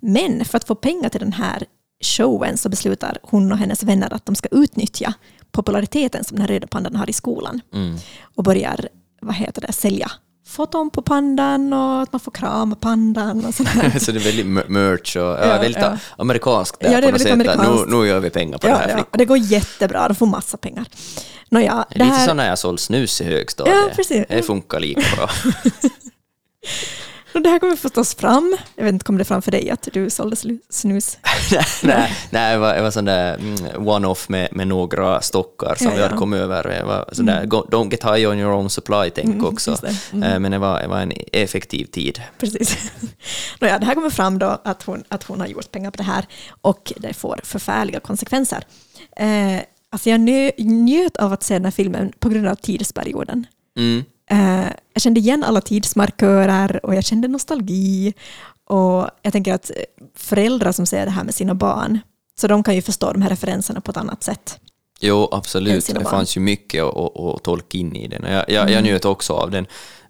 Men 0.00 0.44
för 0.44 0.56
att 0.56 0.66
få 0.66 0.74
pengar 0.74 1.08
till 1.08 1.20
den 1.20 1.32
här 1.32 1.62
showen 2.04 2.58
så 2.58 2.68
beslutar 2.68 3.18
hon 3.22 3.52
och 3.52 3.58
hennes 3.58 3.82
vänner 3.82 4.12
att 4.14 4.26
de 4.26 4.34
ska 4.34 4.48
utnyttja 4.50 5.14
populariteten 5.52 6.24
som 6.24 6.36
den 6.36 6.40
här 6.46 6.54
röda 6.54 6.66
pandan 6.66 6.96
har 6.96 7.10
i 7.10 7.12
skolan. 7.12 7.60
Och 8.36 8.44
börjar 8.44 8.88
vad 9.20 9.34
heter 9.34 9.60
det, 9.62 9.72
sälja 9.72 10.10
foton 10.46 10.90
på 10.90 11.02
pandan 11.02 11.72
och 11.72 12.02
att 12.02 12.12
man 12.12 12.20
får 12.20 12.32
krama 12.32 12.76
pandan 12.76 13.44
och 13.44 13.54
sådär. 13.54 13.98
så 13.98 14.12
det 14.12 14.18
är 14.18 14.24
väldigt 14.24 14.46
mer- 14.46 14.64
merch 14.68 15.16
och 15.16 15.22
ja, 15.22 15.46
Ja, 15.46 15.60
väldigt 15.60 15.82
ja. 15.82 15.98
amerikanskt 16.18 16.80
där 16.80 16.92
Ja, 16.92 17.00
det 17.00 17.06
är 17.06 17.12
på 17.12 17.18
något 17.18 17.22
sätt. 17.22 17.30
att 17.32 17.38
Nu, 17.38 17.44
amerikanskt. 17.50 17.88
nu 17.90 18.06
gör 18.08 18.20
vi 18.20 18.30
pengar 18.30 18.58
på 18.58 18.66
det 18.66 18.72
Ja, 18.72 18.76
här 18.78 18.88
ja, 18.88 19.04
och 19.10 19.18
det 19.18 19.24
går 19.24 19.38
jättebra, 19.38 20.08
de 20.08 20.14
får 20.14 20.26
massa 20.26 20.56
pengar. 20.56 20.84
Nåja, 21.50 21.84
det 21.90 21.94
Lite 21.98 22.04
här, 22.10 22.26
som 22.26 22.36
när 22.36 22.48
jag 22.48 22.58
sålde 22.58 22.82
snus 22.82 23.20
i 23.20 23.24
högstadiet. 23.24 23.76
Ja, 23.76 23.90
precis. 23.96 24.24
Det 24.28 24.42
funkar 24.42 24.80
lika 24.80 25.16
bra. 25.16 25.30
det 27.42 27.48
här 27.48 27.58
kommer 27.58 27.76
förstås 27.76 28.14
fram. 28.14 28.56
Jag 28.76 28.84
vet 28.84 28.92
inte, 28.92 29.04
kom 29.04 29.18
det 29.18 29.24
fram 29.24 29.42
för 29.42 29.50
dig 29.50 29.70
att 29.70 29.88
du 29.92 30.10
sålde 30.10 30.36
snus? 30.70 31.18
nej, 31.82 32.16
nej, 32.30 32.52
det 32.52 32.58
var, 32.58 32.74
det 32.74 32.82
var 32.82 32.90
sån 32.90 33.04
där 33.04 33.34
mm, 33.34 33.88
one-off 33.88 34.28
med, 34.28 34.48
med 34.52 34.68
några 34.68 35.20
stockar 35.20 35.74
som 35.74 35.86
Ja, 35.86 35.92
vi 35.92 35.98
ja. 36.00 36.06
hade 36.06 36.18
kommit 36.18 36.40
över. 36.40 36.62
Det 36.64 36.84
var 36.84 37.08
sån 37.12 37.26
där, 37.26 37.46
go- 37.46 37.66
don't 37.70 37.90
get 37.90 38.04
high 38.04 38.28
on 38.30 38.38
your 38.38 38.52
own 38.52 38.70
supply-tänk 38.70 39.44
också. 39.52 39.70
just 39.70 39.82
det. 39.82 40.26
Eh, 40.26 40.38
Men 40.38 40.50
det 40.52 40.58
var, 40.58 40.80
det 40.80 40.88
var 40.88 41.00
en 41.00 41.12
effektiv 41.32 41.84
tid. 41.84 42.22
Precis. 42.38 42.92
Nåja, 43.60 43.78
det 43.78 43.86
här 43.86 43.94
kommer 43.94 44.10
fram 44.10 44.38
då 44.38 44.60
att 44.64 44.82
hon, 44.82 45.04
att 45.08 45.22
hon 45.22 45.40
har 45.40 45.46
gjort 45.46 45.70
pengar 45.70 45.90
på 45.90 45.96
det 45.96 46.02
här 46.02 46.26
och 46.60 46.92
det 46.96 47.14
får 47.14 47.40
förfärliga 47.44 48.00
konsekvenser. 48.00 48.64
Eh, 49.16 49.60
alltså 49.90 50.10
jag 50.10 50.20
njöt 50.58 51.16
av 51.16 51.32
att 51.32 51.42
se 51.42 51.54
den 51.54 51.64
här 51.64 51.72
filmen 51.72 52.12
på 52.18 52.28
grund 52.28 52.48
av 52.48 52.54
tidsperioden. 52.54 53.46
Mm. 53.78 54.04
Eh, 54.34 54.66
jag 54.92 55.02
kände 55.02 55.20
igen 55.20 55.44
alla 55.44 55.60
tidsmarkörer 55.60 56.86
och 56.86 56.94
jag 56.94 57.04
kände 57.04 57.28
nostalgi. 57.28 58.14
Och 58.64 59.08
jag 59.22 59.32
tänker 59.32 59.54
att 59.54 59.70
eh, 59.70 59.76
föräldrar 60.16 60.72
som 60.72 60.86
ser 60.86 61.04
det 61.04 61.10
här 61.10 61.24
med 61.24 61.34
sina 61.34 61.54
barn, 61.54 61.98
så 62.40 62.46
de 62.46 62.62
kan 62.62 62.74
ju 62.74 62.82
förstå 62.82 63.12
de 63.12 63.22
här 63.22 63.30
referenserna 63.30 63.80
på 63.80 63.90
ett 63.90 63.96
annat 63.96 64.22
sätt. 64.22 64.58
Jo, 65.00 65.28
absolut. 65.32 65.86
Det 65.94 66.04
fanns 66.04 66.36
ju 66.36 66.40
mycket 66.40 66.84
att, 66.84 67.20
att, 67.20 67.42
tolka 67.42 67.78
in 67.78 67.96
i 67.96 68.08
den. 68.08 68.32
Jag, 68.32 68.44
jag, 68.50 68.62
Mm. 68.62 68.74
jag 68.74 68.82
njöt 68.82 69.04
också 69.04 69.32
av 69.32 69.50
den. 69.50 69.66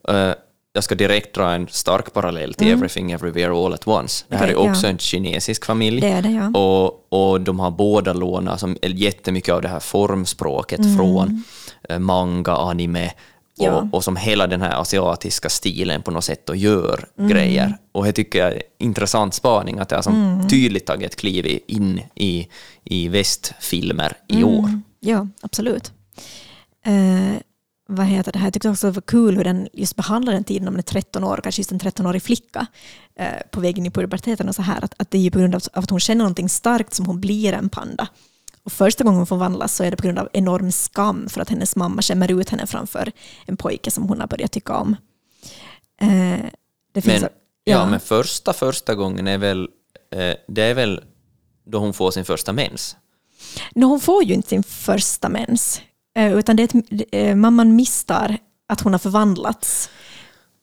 Eh, 0.09 0.33
jag 0.73 0.85
ska 0.85 0.95
direkt 0.95 1.35
dra 1.35 1.53
en 1.53 1.69
stark 1.69 2.13
parallell 2.13 2.55
till 2.55 2.69
Everything 2.69 3.13
Everywhere 3.13 3.65
All 3.65 3.75
At 3.75 3.87
Once. 3.89 4.25
Det 4.29 4.37
här 4.37 4.45
Mm. 4.45 4.57
Okej, 4.57 4.67
är 4.67 4.71
också 4.71 4.87
ja. 4.87 4.91
en 4.91 4.99
kinesisk 4.99 5.65
familj. 5.65 6.01
Det 6.01 6.21
det, 6.21 6.31
ja. 6.31 6.61
Och, 6.61 7.07
och 7.09 7.41
de 7.41 7.61
har 7.61 7.71
båda 7.71 8.13
lånat 8.13 8.61
som, 8.61 8.77
jättemycket 8.83 9.55
av 9.55 9.63
det 9.63 9.69
här 9.69 9.81
formspråket 9.81 10.97
från 10.97 11.43
eh, 11.89 11.99
manga, 11.99 12.53
anime 12.53 13.11
och. 13.59 13.65
Ja. 13.67 13.89
och 13.93 14.05
som 14.05 14.17
hela 14.17 14.47
den 14.47 14.61
här 14.61 14.81
asiatiska 14.81 15.49
stilen 15.49 16.03
på 16.03 16.11
något 16.11 16.25
sätt 16.25 16.49
och 16.49 16.57
gör 16.57 17.05
Mm. 17.19 17.31
grejer. 17.31 17.77
Och 17.93 18.05
det 18.05 18.13
tycker 18.13 18.39
jag 18.39 18.53
är 18.53 18.63
intressant 18.79 19.35
spaning 19.35 19.79
att 19.79 19.89
det 19.89 19.97
har 19.97 20.03
som 20.03 20.15
Mm. 20.35 20.49
tydligt 20.49 20.87
tagit 20.87 21.07
ett 21.13 21.17
kliv 21.17 21.61
in 21.67 22.01
i, 22.15 22.49
i 22.85 23.09
västfilmer 23.09 24.17
i 24.29 24.37
Mm. 24.37 24.49
år. 24.49 24.81
Ja, 25.01 25.27
absolut. 25.43 25.93
Eh, 26.87 27.41
vad 27.89 28.07
heter 28.07 28.33
det 28.33 28.39
här? 28.39 28.47
Jag 28.47 28.53
tyckte 28.53 28.69
också 28.71 28.87
det 28.87 28.93
var 28.93 29.03
kul 29.03 29.37
hur 29.37 29.45
den 29.45 29.69
just 29.73 29.97
behandlar 29.97 30.33
den 30.33 30.45
tiden 30.45 30.69
om 30.69 30.77
en 30.77 30.83
13 30.83 31.25
år, 31.25 31.41
kanske 31.43 31.61
just 31.61 31.73
en 31.73 31.79
13-årig 31.81 32.23
flicka 32.23 32.67
eh, 33.19 33.27
på 33.51 33.61
väg 33.61 33.79
in 33.79 33.87
i 33.87 33.91
puberteten 33.91 34.49
och 34.49 34.55
så 34.55 34.63
här, 34.63 34.85
att, 34.85 34.95
att 34.99 35.11
det 35.11 35.19
är 35.19 35.23
ju 35.23 35.31
på 35.31 35.39
grund 35.39 35.55
av, 35.55 35.63
av 35.73 35.85
att 35.85 35.91
hon 35.91 36.01
känner 36.01 36.19
någonting 36.19 36.49
starkt 36.49 36.95
som 36.95 37.07
hon 37.07 37.21
blir 37.21 37.53
en 37.53 37.69
panda. 37.69 38.09
Och 38.65 38.73
första 38.73 39.05
gången 39.05 39.17
hon 39.19 39.27
förvandlas 39.27 39.75
så 39.77 39.85
är 39.85 39.91
det 39.91 39.97
på 39.97 40.03
grund 40.03 40.19
av 40.19 40.29
enorm 40.33 40.73
skam 40.73 41.29
för 41.29 41.41
att 41.41 41.51
hennes 41.51 41.77
mamma 41.77 42.03
skämmer 42.03 42.41
ut 42.41 42.49
henne 42.51 42.67
framför 42.67 43.13
en 43.47 43.57
pojke 43.57 43.91
som 43.91 44.09
hon 44.09 44.21
har 44.21 44.27
börjat 44.27 44.53
tycka 44.53 44.77
om. 44.77 44.97
Eh, 46.01 46.09
Men, 47.05 47.21
så- 47.21 47.29
ja. 47.65 47.87
men 47.87 48.01
första 48.01 48.53
första 48.53 48.95
gången 48.95 49.27
är 49.29 49.39
väl, 49.39 49.69
eh, 50.13 50.35
det 50.49 50.63
är 50.63 50.75
väl 50.75 51.01
då 51.67 51.79
hon 51.79 51.93
får 51.95 52.11
sin 52.11 52.25
första 52.25 52.53
mens. 52.53 52.97
No, 53.75 53.85
hon 53.85 54.01
får 54.01 54.25
ju 54.25 54.35
inte 54.35 54.49
sin 54.49 54.63
första 54.63 55.29
mens, 55.29 55.81
eh, 56.17 56.33
utan 56.35 56.57
det 56.57 56.63
ett, 56.63 56.73
eh, 57.13 57.35
mamman 57.37 57.77
misstar 57.77 58.39
att 58.69 58.81
hon 58.81 58.93
har 58.93 58.99
förvandlats 58.99 59.91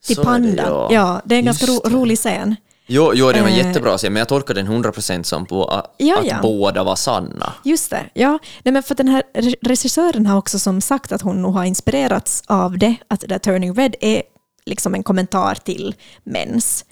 till 0.05 0.15
Så 0.15 0.21
är 0.21 0.25
det, 0.25 0.31
panda. 0.31 0.63
ja. 0.67 0.89
ja. 0.91 1.21
det 1.25 1.35
är 1.35 1.39
en 1.39 1.45
ganska 1.45 1.65
ro, 1.65 1.81
rolig 1.85 2.17
scen. 2.17 2.55
Jo, 2.93 3.11
jo 3.15 3.31
det 3.31 3.41
var 3.41 3.47
en 3.49 3.53
Eh. 3.55 3.67
jättebra 3.67 3.97
scen, 3.97 4.13
men 4.13 4.19
jag 4.19 4.27
tolkar 4.27 4.53
den 4.53 4.67
100% 4.67 5.23
som 5.23 5.45
på 5.45 5.65
att, 5.65 5.95
Ja, 5.97 6.19
att 6.19 6.25
ja. 6.25 6.39
båda 6.41 6.83
var 6.83 6.95
sanna. 6.95 7.53
Just 7.63 7.89
det. 7.89 8.09
Ja. 8.13 8.39
Nej, 8.63 8.71
men 8.73 8.83
för 8.83 8.95
den 8.95 9.07
här 9.07 9.23
re- 9.33 9.55
regissören 9.61 10.25
har 10.25 10.37
också 10.37 10.59
som 10.59 10.81
sagt 10.81 11.11
att 11.11 11.21
hon 11.21 11.41
nog 11.41 11.53
har 11.53 11.63
inspirerats 11.65 12.43
av 12.47 12.77
det, 12.77 12.95
att 13.07 13.19
det 13.19 13.27
där 13.27 13.39
Turning 13.39 13.73
Red 13.73 13.95
är 14.01 14.23
liksom 14.65 14.93
en 14.95 15.03
kommentar 15.03 15.55
till 15.55 15.95
mens. 16.23 16.85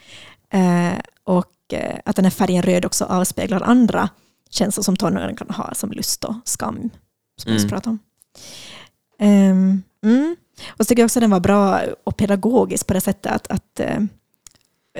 Eh, 0.54 1.00
och 1.24 1.74
eh, 1.74 1.96
att 2.06 2.16
den 2.16 2.26
här 2.26 2.32
färgen 2.32 2.64
röd 2.64 2.86
också 2.86 3.06
avspeglar 3.06 3.62
andra 3.62 4.10
känslor 4.50 4.84
som 4.84 4.96
tonåringar 4.98 5.36
kan 5.36 5.50
ha, 5.50 5.74
som 5.74 5.92
lust 5.92 6.24
och 6.24 6.36
skam, 6.46 6.90
som 7.42 7.52
vi 7.52 7.58
Mm. 7.58 7.70
pratade 7.70 7.90
om. 7.90 8.00
Ehm, 9.20 9.84
mm. 10.04 10.36
Och 10.70 10.78
så 10.78 10.86
tycker 10.86 11.02
jag 11.02 11.06
också 11.08 11.20
att 11.20 11.24
den 11.24 11.32
var 11.32 11.40
bra 11.40 11.82
och 12.04 12.18
pedagogisk 12.18 12.88
på 12.88 12.94
det 12.94 13.02
sättet 13.02 13.32
att, 13.32 13.48
att 13.48 13.80
eh, 13.80 13.98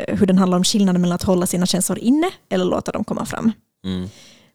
hur 0.08 0.26
den 0.26 0.38
handlar 0.38 0.58
om 0.58 0.64
skillnaden 0.64 1.02
mellan 1.02 1.16
att 1.16 1.24
hålla 1.24 1.46
sina 1.46 1.66
känslor 1.66 1.98
inne 2.00 2.30
eller 2.50 2.66
låta 2.66 2.92
dem 2.92 3.04
komma 3.04 3.26
fram. 3.26 3.52
Mm. 3.86 4.10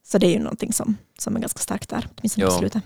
Så 0.06 0.18
det 0.18 0.26
är 0.26 0.30
ju 0.32 0.38
någonting 0.38 0.72
som, 0.72 0.96
som 1.18 1.36
är 1.36 1.40
ganska 1.40 1.58
starkt 1.58 1.88
där, 1.90 2.06
åtminstone 2.18 2.46
på 2.46 2.52
slutet. 2.52 2.82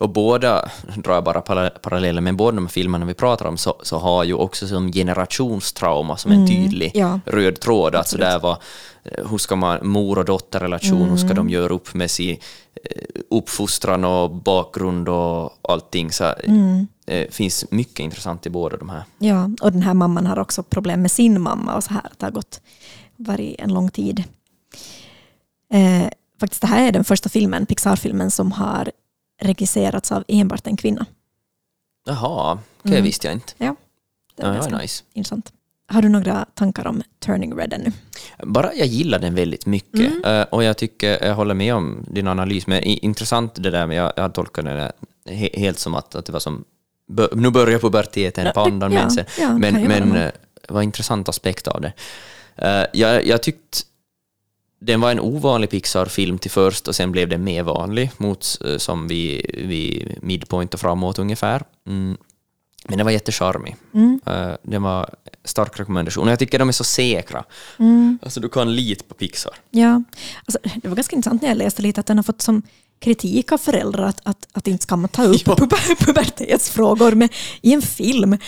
Och 0.00 0.08
båda, 0.10 0.70
drar 0.96 1.14
jag 1.14 1.24
bara 1.24 1.40
para- 1.40 1.70
paralleller, 1.70 2.20
men 2.20 2.36
båda 2.36 2.54
de 2.54 2.64
här 2.66 2.70
filmerna 2.72 3.06
vi 3.06 3.14
pratar 3.14 3.46
om 3.46 3.56
så, 3.56 3.74
så 3.82 3.98
har 3.98 4.24
ju 4.24 4.34
också 4.34 4.68
som 4.68 4.92
generationstrauma 4.92 6.16
som 6.16 6.32
en 6.32 6.46
tydlig 6.48 6.96
Mm, 6.96 7.08
ja. 7.26 7.32
röd 7.32 7.60
tråd. 7.60 7.94
Alltså 7.94 8.16
Absolut. 8.16 8.26
där 8.26 8.38
var, 8.38 8.58
eh, 9.04 9.30
hur 9.30 9.38
ska 9.38 9.56
man, 9.56 9.78
mor 9.88 10.18
och 10.18 10.24
dotterrelation, 10.24 11.10
hur 11.10 11.16
ska 11.16 11.24
Mm. 11.30 11.36
de 11.36 11.48
göra 11.50 11.72
upp 11.74 11.94
med 11.94 12.10
sin 12.10 12.36
eh, 12.90 13.02
uppfostran 13.30 14.04
och 14.04 14.30
bakgrund 14.30 15.08
och 15.08 15.58
allting. 15.62 16.12
Så 16.12 16.24
Mm. 16.24 16.86
Det 17.06 17.34
finns 17.34 17.64
mycket 17.70 18.00
intressant 18.00 18.46
i 18.46 18.50
båda 18.50 18.76
de 18.76 18.88
här. 18.88 19.02
Ja, 19.18 19.50
och 19.60 19.72
den 19.72 19.82
här 19.82 19.94
mamman 19.94 20.26
har 20.26 20.38
också 20.38 20.62
problem 20.62 21.02
med 21.02 21.10
sin 21.10 21.40
mamma 21.40 21.74
och 21.76 21.84
så 21.84 21.92
här, 21.94 22.02
det 22.18 22.26
har 22.26 22.30
gått 22.32 22.60
varit 23.16 23.56
en 23.60 23.74
lång 23.74 23.90
tid. 23.90 24.24
Eh, 25.72 26.08
faktiskt 26.40 26.60
det 26.62 26.66
här 26.68 26.88
är 26.88 26.92
den 26.92 27.04
första 27.04 27.28
filmen, 27.28 27.66
Pixar-filmen, 27.66 28.30
som 28.30 28.52
har 28.52 28.90
regisserats 29.42 30.12
av 30.12 30.24
enbart 30.28 30.66
en 30.66 30.76
kvinna. 30.76 31.06
Jaha, 32.06 32.58
det 32.82 32.90
Mm. 32.90 33.04
visste 33.04 33.26
jag 33.26 33.34
inte. 33.36 33.52
Det 33.58 33.64
Ja, 33.64 33.76
var 34.36 34.48
det 34.48 34.54
ganska 34.54 34.78
nice. 34.78 35.04
intressant. 35.12 35.52
Har 35.88 36.02
du 36.02 36.08
några 36.08 36.44
tankar 36.54 36.86
om 36.86 37.02
Turning 37.18 37.54
Red 37.56 37.72
ännu? 37.72 37.92
Bara 38.42 38.74
jag 38.74 38.86
gillar 38.86 39.18
den 39.18 39.34
väldigt 39.34 39.66
mycket 39.66 40.00
Mm. 40.12 40.24
Eh, 40.24 40.42
och 40.50 40.64
jag 40.64 40.76
tycker, 40.76 41.24
jag 41.26 41.34
håller 41.34 41.54
med 41.54 41.74
om 41.74 42.04
din 42.10 42.28
analys, 42.28 42.66
men 42.66 42.82
intressant 42.82 43.54
det 43.54 43.70
där 43.70 43.86
med, 43.86 43.96
jag, 43.96 44.12
jag 44.16 44.34
tolkar 44.34 44.62
det 44.62 44.92
helt 45.54 45.78
som 45.78 45.94
att, 45.94 46.14
att 46.14 46.26
det 46.26 46.32
var 46.32 46.40
som, 46.40 46.64
nu 47.32 47.50
börjar 47.50 47.78
puberteten, 47.78 48.46
Ja, 48.46 48.52
pandan, 48.52 48.92
ja, 48.92 49.00
mensen, 49.00 49.24
ja, 49.38 49.46
kan 49.46 49.60
men, 49.60 49.88
men 49.88 50.12
det 50.12 50.32
var 50.68 50.80
en 50.80 50.84
intressant 50.84 51.28
aspekt 51.28 51.68
av 51.68 51.80
det. 51.80 51.92
Eh, 52.56 52.84
jag, 52.92 53.26
jag 53.26 53.42
tyckte 53.42 53.78
den 54.78 55.00
var 55.00 55.10
en 55.10 55.20
ovanlig 55.20 55.70
Pixar-film 55.70 56.38
till 56.38 56.50
först 56.50 56.88
och 56.88 56.94
sen 56.96 57.12
blev 57.12 57.28
den 57.28 57.44
mer 57.44 57.62
vanlig 57.62 58.10
mot 58.16 58.58
eh, 58.64 58.76
som 58.76 59.08
vi, 59.08 59.50
vi 59.68 60.12
midpoint 60.22 60.74
och 60.74 60.80
framåt 60.80 61.18
ungefär. 61.18 61.62
Mm. 61.86 62.16
Men 62.88 62.98
den 62.98 63.06
var 63.06 63.12
jättecharmig. 63.12 63.76
Mm. 63.94 64.20
Eh, 64.26 64.52
den 64.62 64.82
var 64.82 65.14
stark 65.44 65.80
rekommendation 65.80 66.24
och 66.24 66.32
jag 66.32 66.38
tycker 66.38 66.58
de 66.58 66.68
är 66.68 66.72
så 66.72 66.84
säkra. 66.84 67.44
Mm. 67.78 68.18
Alltså 68.22 68.40
du 68.40 68.48
kan 68.48 68.74
lita 68.74 69.04
på 69.08 69.14
Pixar. 69.14 69.54
Ja, 69.70 70.02
alltså, 70.44 70.58
det 70.82 70.88
var 70.88 70.96
ganska 70.96 71.16
intressant 71.16 71.42
när 71.42 71.48
jag 71.48 71.58
läste 71.58 71.82
lite 71.82 72.00
att 72.00 72.06
den 72.06 72.18
har 72.18 72.22
fått 72.22 72.42
som 72.42 72.62
kritik 73.00 73.52
av 73.52 73.58
föräldrar 73.58 74.04
att, 74.04 74.20
att, 74.24 74.48
att 74.52 74.66
inte 74.66 74.82
ska 74.82 74.96
man 74.96 75.08
ta 75.08 75.24
upp 75.24 75.42
Ja. 75.46 75.56
puber, 75.56 76.04
pubertetsfrågor 76.04 77.12
med, 77.12 77.28
i 77.60 77.72
en 77.72 77.82
film. 77.82 78.38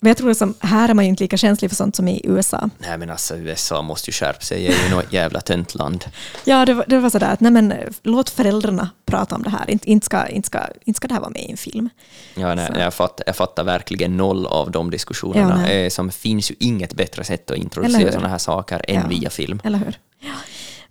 Men 0.00 0.08
jag 0.10 0.16
tror 0.16 0.34
som 0.34 0.54
här 0.60 0.88
är 0.88 0.94
man 0.94 1.04
ju 1.04 1.08
inte 1.08 1.24
lika 1.24 1.36
känslig 1.36 1.70
för 1.70 1.76
sånt 1.76 1.96
som 1.96 2.08
i 2.08 2.20
USA. 2.24 2.70
Nej 2.78 2.98
men 2.98 3.10
alltså 3.10 3.36
USA 3.36 3.82
måste 3.82 4.10
ju 4.10 4.12
skärpa 4.12 4.40
sig, 4.40 4.62
det 4.62 4.74
är 4.74 4.88
ju 4.88 4.94
något 4.94 5.12
jävla 5.12 5.40
töntland. 5.40 6.04
Ja, 6.44 6.66
det 6.66 6.74
var, 6.74 6.84
det 6.88 6.98
var 6.98 7.10
sådär 7.10 7.32
att 7.32 7.40
nej 7.40 7.52
men, 7.52 7.74
låt 8.02 8.30
föräldrarna 8.30 8.90
prata 9.06 9.34
om 9.34 9.42
det 9.42 9.50
här. 9.50 9.70
Inte, 9.70 9.90
inte, 9.90 10.06
ska, 10.06 10.26
inte, 10.28 10.46
ska, 10.46 10.60
inte 10.84 10.96
ska 10.96 11.08
det 11.08 11.14
här 11.14 11.20
vara 11.20 11.30
med 11.30 11.42
i 11.42 11.50
en 11.50 11.56
film. 11.56 11.88
Ja, 12.34 12.54
nej, 12.54 12.70
jag, 12.78 12.94
fattar, 12.94 13.24
jag 13.26 13.36
fattar 13.36 13.64
verkligen 13.64 14.16
noll 14.16 14.46
av 14.46 14.70
de 14.70 14.90
diskussionerna. 14.90 15.64
Ja. 15.68 15.72
Eh, 15.72 15.88
som 15.88 16.10
finns 16.10 16.50
ju 16.50 16.54
inget 16.60 16.94
bättre 16.94 17.24
sätt 17.24 17.50
att 17.50 17.56
introducera 17.56 18.12
sådana 18.12 18.28
här 18.28 18.38
saker 18.38 18.84
än 18.88 18.94
Ja. 19.02 19.08
via 19.08 19.30
film. 19.30 19.60
Eller 19.64 19.78
hur? 19.78 19.98
Ja. 20.20 20.34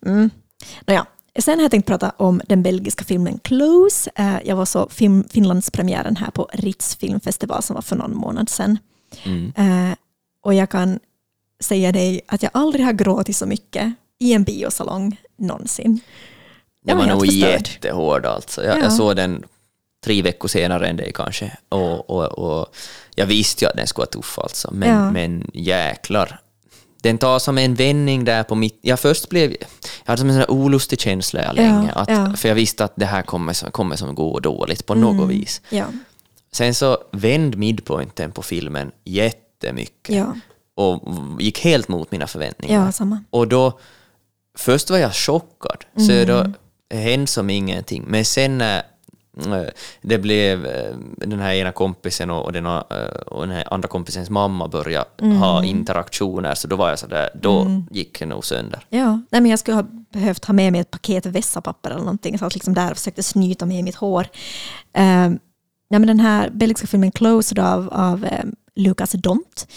Mm. 0.09 0.29
Nåja. 0.85 1.05
Sen 1.39 1.59
har 1.59 1.63
jag 1.63 1.71
tänkt 1.71 1.85
prata 1.87 2.11
om 2.17 2.41
den 2.47 2.63
belgiska 2.63 3.03
filmen 3.05 3.39
Close. 3.43 4.09
Eh, 4.15 4.35
Jag 4.45 4.55
var 4.55 4.65
så 4.65 4.89
film, 4.89 5.23
Finlandspremiären 5.29 6.15
här 6.15 6.31
på 6.31 6.49
Ritz 6.53 6.95
filmfestival 6.95 7.63
som 7.63 7.73
var 7.73 7.81
för 7.81 7.95
någon 7.95 8.15
månad 8.15 8.49
sedan. 8.49 8.77
Mm. 9.23 9.53
Eh, 9.57 9.95
Och 10.41 10.53
jag 10.53 10.69
kan 10.69 10.99
säga 11.63 11.91
dig 11.91 12.21
att 12.27 12.43
jag 12.43 12.51
aldrig 12.53 12.85
har 12.85 12.93
gråtit 12.93 13.35
så 13.35 13.45
mycket 13.45 13.93
i 14.19 14.33
en 14.33 14.43
biosalong 14.43 15.21
någonsin. 15.37 15.99
Jag 16.83 16.95
var 16.95 17.01
var 17.03 17.07
helt 17.09 17.19
nog 17.19 17.25
förstörd. 17.27 17.51
jättehård 17.67 18.25
alltså. 18.25 18.63
Jag, 18.63 18.77
Ja. 18.77 18.81
jag 18.83 18.93
såg 18.93 19.15
den 19.15 19.43
tre 20.05 20.21
veckor 20.21 20.47
senare 20.47 20.87
än 20.87 20.97
det 20.97 21.11
kanske. 21.11 21.57
Och, 21.69 22.09
och, 22.09 22.25
och 22.25 22.75
jag 23.15 23.25
visste 23.25 23.65
ju 23.65 23.69
att 23.69 23.77
den 23.77 23.87
skulle 23.87 24.01
vara 24.01 24.09
tuff 24.21 24.39
alltså. 24.39 24.69
Men, 24.73 24.89
Ja. 24.89 25.11
men 25.11 25.51
jäklar. 25.53 26.39
Den 27.07 27.17
tar 27.17 27.39
som 27.39 27.57
en 27.57 27.75
vändning 27.75 28.25
där 28.25 28.43
på 28.43 28.55
mitt... 28.55 28.79
Jag 28.81 28.99
först 28.99 29.29
blev... 29.29 29.51
Jag 29.51 29.57
hade 30.05 30.19
som 30.19 30.29
en 30.29 30.35
sån 30.45 30.55
olustig 30.57 30.99
känsla 30.99 31.51
länge. 31.51 31.91
Att, 31.91 32.09
ja. 32.09 32.33
För 32.35 32.47
jag 32.47 32.55
visste 32.55 32.83
att 32.83 32.93
det 32.95 33.05
här 33.05 33.21
kommer 33.21 33.71
kommer 33.71 33.95
som 33.95 34.15
gå 34.15 34.39
dåligt 34.39 34.85
på 34.85 34.95
något 34.95 35.29
vis. 35.29 35.61
Ja, 35.69 35.85
Sen 36.51 36.73
så 36.73 36.97
vände 37.11 37.57
midpointen 37.57 38.31
på 38.31 38.41
filmen 38.41 38.91
jättemycket. 39.03 40.15
ja, 40.15 40.35
Och 40.75 41.03
gick 41.39 41.59
helt 41.63 41.87
mot 41.87 42.11
mina 42.11 42.27
förväntningar. 42.27 42.91
ja. 42.99 43.17
Och 43.29 43.47
då, 43.47 43.79
först 44.57 44.89
var 44.89 44.97
jag 44.97 45.15
chockad, 45.15 45.85
så 45.97 46.11
Mm. 46.11 46.27
då 46.27 46.51
hände 46.97 47.27
som 47.27 47.49
ingenting. 47.49 48.03
Men 48.07 48.25
sen 48.25 48.57
när 48.57 48.83
det 50.01 50.17
blev 50.17 50.65
eh, 50.65 50.95
den 51.17 51.39
här 51.39 51.53
ena 51.53 51.71
kompisen 51.71 52.29
och 52.29 52.53
den, 52.53 52.65
eh, 52.65 52.81
och 53.27 53.41
den 53.47 53.55
här 53.55 53.73
andra 53.73 53.87
kompisens 53.87 54.29
mamma 54.29 54.67
började 54.67 55.07
Mm. 55.21 55.37
ha 55.37 55.63
interaktioner, 55.63 56.55
så 56.55 56.67
då 56.67 56.75
var 56.75 56.89
jag 56.89 56.99
sådär, 56.99 57.29
då 57.41 57.67
gick 57.91 58.19
det 58.19 58.25
nog 58.25 58.45
sönder. 58.45 58.85
Ja, 58.89 59.21
nej, 59.31 59.41
men 59.41 59.45
jag 59.45 59.59
skulle 59.59 59.75
ha 59.77 59.83
behövt 60.13 60.45
ha 60.45 60.53
med 60.53 60.71
mig 60.71 60.81
ett 60.81 60.91
paket 60.91 61.25
vässapapper 61.25 61.89
eller 61.89 61.99
någonting. 61.99 62.33
Jag 62.33 62.39
satt 62.39 62.53
liksom 62.53 62.73
där 62.73 62.93
försökte 62.93 63.23
snyta 63.23 63.65
med 63.65 63.83
mitt 63.83 63.95
hår. 63.95 64.21
Uh, 64.23 64.27
nej, 65.89 65.99
men 65.99 66.07
den 66.07 66.19
här 66.19 66.49
belgiska 66.49 66.87
filmen 66.87 67.11
Close 67.11 67.55
då 67.55 67.61
av, 67.61 67.89
av 67.91 68.25
eh, 68.25 68.43
Lucas 68.75 69.11
Dont. 69.11 69.67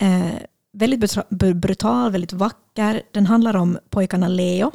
Eh, 0.00 0.26
väldigt 0.72 1.00
brutal, 1.00 1.24
br- 1.30 1.54
brutal, 1.54 2.12
väldigt 2.12 2.32
vacker. 2.32 3.02
Den 3.12 3.26
handlar 3.26 3.56
om 3.56 3.78
pojkarna 3.90 4.28
Leo, 4.28 4.72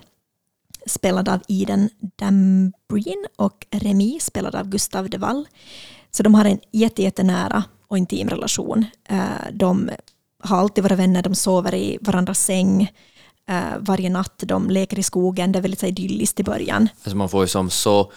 spelad 0.86 1.30
av 1.30 1.42
Iden 1.48 1.90
Dambreen, 2.16 3.26
och 3.36 3.68
Remi 3.72 4.20
spelad 4.22 4.56
av 4.56 4.70
Gustav 4.70 5.10
de 5.10 5.18
Wall. 5.18 5.48
Så 6.12 6.24
de 6.24 6.36
har 6.36 6.46
en 6.46 6.60
jätte, 6.72 7.04
jättenära 7.04 7.64
och 7.88 7.98
intim 7.98 8.30
relation. 8.30 8.86
Eh, 9.10 9.52
de 9.54 9.90
har 10.44 10.58
alltid 10.58 10.84
varit 10.84 11.00
vänner, 11.00 11.22
de 11.24 11.36
sover 11.36 11.76
i 11.76 11.98
varandras 12.02 12.40
säng 12.40 12.92
eh, 13.50 13.78
varje 13.80 14.10
natt, 14.10 14.44
de 14.46 14.70
leker 14.70 15.00
i 15.00 15.04
skogen, 15.04 15.52
det 15.52 15.60
är 15.60 15.62
väldigt 15.62 15.84
idylliskt 15.84 16.40
i 16.40 16.44
början. 16.44 16.90
Alltså 17.04 17.18
man 17.18 17.30
får 17.30 17.44
ju 17.44 17.48
som 17.48 17.70
så... 17.70 18.12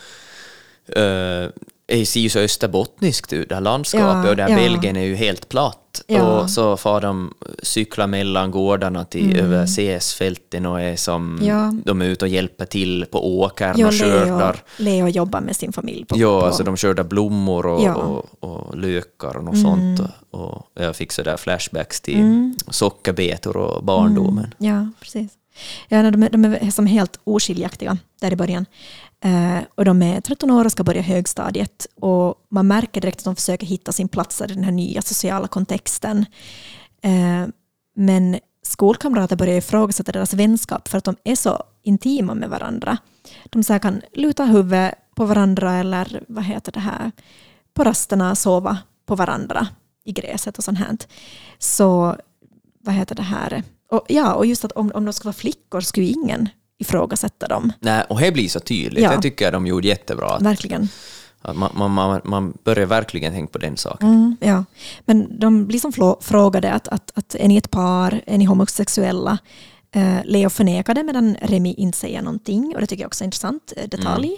Uh, 0.96 1.48
ser 1.88 2.20
ju 2.20 2.28
så 2.28 2.38
österbottniskt 2.38 3.32
ut, 3.32 3.48
det 3.48 3.54
här 3.54 3.62
landskapet, 3.62 4.24
Ja, 4.24 4.30
och 4.30 4.36
där 4.36 4.48
ja. 4.48 4.56
Belgien 4.56 4.96
är 4.96 5.04
ju 5.04 5.14
helt 5.14 5.48
platt. 5.48 6.02
Ja. 6.06 6.22
Och 6.22 6.50
så 6.50 6.76
får 6.76 7.00
de 7.00 7.34
cykla 7.62 8.06
mellan 8.06 8.50
gårdarna 8.50 9.04
till 9.04 9.40
över 9.40 9.66
CS-fälten 9.66 10.66
och 10.66 10.80
är 10.80 10.96
som... 10.96 11.38
Mm. 11.38 11.82
De 11.84 12.02
är 12.02 12.06
ute 12.06 12.24
och 12.24 12.28
hjälper 12.28 12.64
till 12.64 13.06
på 13.10 13.38
åkern 13.38 13.74
Ja, 13.78 13.86
och 13.86 13.92
Leo, 13.92 14.10
skördar. 14.10 14.62
Leo 14.76 15.08
jobbar 15.08 15.40
med 15.40 15.56
sin 15.56 15.72
familj. 15.72 16.04
På, 16.04 16.18
Ja, 16.18 16.40
på, 16.40 16.46
alltså 16.46 16.62
de 16.62 16.76
skördar 16.76 17.04
blommor 17.04 17.66
och. 17.66 17.82
Mm. 17.82 17.96
och, 17.96 18.26
och 18.40 18.78
lökar 18.78 19.36
och 19.36 19.44
något 19.44 19.60
sånt. 19.60 20.00
Och, 20.30 20.66
jag 20.74 20.96
fick 20.96 21.12
sådär 21.12 21.36
flashbacks 21.36 22.00
till 22.00 22.54
sockerbetor 22.68 23.56
och 23.56 23.84
barndomen. 23.84 24.54
Ja, 24.58 24.88
precis. 25.00 25.32
Ja, 25.88 26.10
de, 26.10 26.22
är, 26.22 26.30
de 26.30 26.44
är 26.44 26.70
som 26.70 26.86
helt 26.86 27.20
oskiljaktiga 27.24 27.98
där 28.20 28.32
i 28.32 28.36
början. 28.36 28.66
Eh, 29.24 29.62
och 29.74 29.84
de 29.84 30.02
är 30.02 30.20
13 30.20 30.50
år 30.50 30.64
och 30.64 30.72
ska 30.72 30.84
börja 30.84 31.02
högstadiet. 31.02 31.86
Och 32.00 32.34
man 32.48 32.66
märker 32.66 33.00
direkt 33.00 33.18
att 33.18 33.24
de 33.24 33.36
försöker 33.36 33.66
hitta 33.66 33.92
sin 33.92 34.08
plats 34.08 34.40
i 34.40 34.46
den 34.46 34.64
här 34.64 34.72
nya 34.72 35.02
sociala 35.02 35.48
kontexten. 35.48 36.26
Eh, 37.02 37.46
men 37.96 38.38
skolkamrater 38.62 39.36
börjar 39.36 39.56
ifrågasätta 39.56 40.12
deras 40.12 40.34
vänskap 40.34 40.88
för 40.88 40.98
att 40.98 41.04
de 41.04 41.16
är 41.24 41.36
så 41.36 41.62
intima 41.82 42.34
med 42.34 42.50
varandra. 42.50 42.98
De 43.44 43.62
så 43.62 43.72
här 43.72 43.80
kan 43.80 44.02
luta 44.12 44.44
huvudet 44.44 44.94
på 45.14 45.24
varandra 45.24 45.74
eller 45.74 46.24
vad 46.28 46.44
heter 46.44 46.72
det 46.72 46.80
här, 46.80 47.12
på 47.74 47.84
rasterna 47.84 48.34
sova 48.34 48.78
på 49.06 49.14
varandra 49.14 49.68
i 50.04 50.12
gräset 50.12 50.58
och 50.58 50.64
sånt 50.64 50.78
här. 50.78 50.98
Så 51.58 52.16
vad 52.80 52.94
heter 52.94 53.14
det 53.14 53.22
här? 53.22 53.62
Och, 53.90 54.04
ja, 54.08 54.34
och 54.34 54.46
just 54.46 54.64
att 54.64 54.72
om, 54.72 54.92
om 54.94 55.04
de 55.04 55.12
skulle 55.12 55.28
vara 55.28 55.32
flickor 55.32 55.80
skulle 55.80 56.06
ju 56.06 56.12
ingen 56.12 56.48
ifrågasätta 56.78 57.48
dem. 57.48 57.72
Nej, 57.80 58.04
och 58.08 58.20
det 58.20 58.32
blir 58.32 58.48
så 58.48 58.60
tydligt. 58.60 59.04
Ja. 59.04 59.16
Det 59.16 59.22
tycker 59.22 59.44
jag 59.44 59.52
de 59.54 59.66
gjorde 59.66 59.88
jättebra. 59.88 60.26
Att, 60.26 60.42
Verkligen. 60.42 60.88
att 61.42 61.56
man, 61.56 61.70
man, 61.74 61.90
man, 61.90 62.20
man 62.24 62.58
börjar 62.64 62.86
verkligen 62.86 63.32
tänka 63.32 63.52
på 63.52 63.58
den 63.58 63.76
saken. 63.76 64.08
Mm, 64.08 64.36
ja. 64.40 64.64
Men 65.04 65.38
de 65.40 65.66
blir 65.66 65.78
som 65.78 66.16
frågade 66.20 66.72
att, 66.72 66.88
att, 66.88 67.12
att 67.14 67.34
är 67.34 67.48
ni 67.48 67.56
ett 67.56 67.70
par, 67.70 68.20
är 68.26 68.38
ni 68.38 68.44
homosexuella? 68.44 69.38
Eh, 69.94 70.20
Leo 70.24 70.50
förnekade 70.50 71.02
medan 71.02 71.36
Remi 71.40 71.74
inte 71.74 71.98
säger 71.98 72.22
någonting 72.22 72.72
och 72.74 72.80
det 72.80 72.86
tycker 72.86 73.02
jag 73.02 73.08
också 73.08 73.22
är 73.22 73.24
en 73.24 73.28
intressant 73.28 73.72
eh, 73.76 73.88
detalj. 73.88 74.36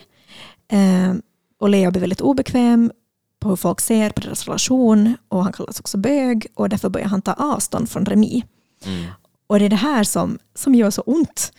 Eh, 0.72 1.14
och 1.60 1.68
Leo 1.68 1.90
blir 1.90 2.00
väldigt 2.00 2.20
obekväm 2.20 2.92
på 3.40 3.48
hur 3.48 3.56
folk 3.56 3.80
ser 3.80 4.10
på 4.10 4.20
deras 4.20 4.46
relation 4.46 5.16
och 5.28 5.44
han 5.44 5.52
kallas 5.52 5.80
också 5.80 5.98
bög 5.98 6.46
och 6.54 6.68
därför 6.68 6.88
börjar 6.88 7.06
han 7.06 7.22
ta 7.22 7.32
avstånd 7.32 7.90
från 7.90 8.06
Remi. 8.06 8.44
Mm. 8.84 9.04
Och 9.46 9.58
det 9.58 9.64
är 9.64 9.68
det 9.68 9.76
här 9.76 10.04
som, 10.04 10.38
som 10.54 10.74
gör 10.74 10.90
så 10.90 11.02
ont, 11.02 11.52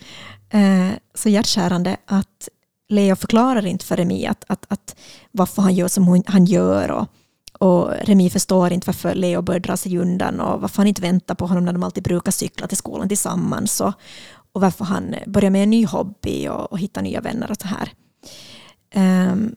eh, 0.50 0.92
så 1.14 1.30
hjärtkärande, 1.30 1.98
att 2.06 2.50
Leo 2.90 3.16
förklarar 3.16 3.66
inte 3.66 3.86
för 3.86 3.98
Remi 3.98 4.28
att, 4.28 4.44
att, 4.48 4.66
att 4.68 4.96
varför 5.32 5.62
han 5.62 5.76
gör 5.76 5.88
som 5.88 6.08
hon, 6.08 6.24
han 6.26 6.46
gör 6.46 6.92
och, 6.92 7.08
och 7.60 7.92
Remi 8.02 8.30
förstår 8.30 8.74
inte 8.74 8.88
varför 8.88 9.16
Leo 9.16 9.42
börjar 9.42 9.60
dra 9.60 9.78
sig 9.78 9.98
undan 9.98 10.40
och 10.40 10.62
varför 10.62 10.78
han 10.78 10.88
inte 10.88 11.02
väntar 11.02 11.36
på 11.36 11.48
honom 11.48 11.66
när 11.66 11.74
de 11.74 11.84
alltid 11.84 12.04
brukar 12.04 12.32
cykla 12.32 12.68
till 12.68 12.78
skolan 12.78 13.08
tillsammans 13.08 13.82
och, 13.82 13.94
och 14.52 14.62
varför 14.62 14.86
han 14.86 15.16
börjar 15.28 15.50
med 15.50 15.64
en 15.64 15.70
ny 15.70 15.86
hobby 15.86 16.48
och, 16.48 16.72
och 16.72 16.80
hittar 16.80 17.02
nya 17.02 17.22
vänner 17.22 17.52
och 17.52 17.58
så 17.62 17.68
här. 17.68 17.92
Um, 19.32 19.56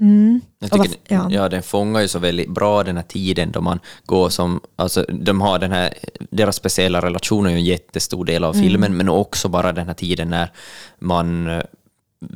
mm. 0.00 0.40
Jag 0.58 0.70
tycker, 0.70 0.88
varf- 0.88 1.30
ja. 1.30 1.48
den 1.48 1.62
fångar 1.62 2.00
ju 2.00 2.08
så 2.08 2.18
väldigt 2.18 2.50
bra 2.50 2.84
den 2.84 2.96
här 2.96 3.04
tiden 3.04 3.52
då 3.52 3.60
man 3.60 3.80
går 4.06 4.28
som, 4.28 4.60
alltså 4.76 5.04
de 5.08 5.40
har 5.40 5.58
den 5.58 5.72
här, 5.72 5.94
deras 6.30 6.56
speciella 6.56 7.00
relation 7.00 7.46
är 7.46 7.50
ju 7.50 7.56
en 7.56 7.64
jättestor 7.64 8.24
del 8.24 8.44
av 8.44 8.52
filmen, 8.52 8.96
men 8.96 9.08
också 9.08 9.48
bara 9.48 9.72
den 9.72 9.86
här 9.86 9.94
tiden 9.94 10.28
när 10.28 10.52
man 10.98 11.46
eh, 11.46 11.62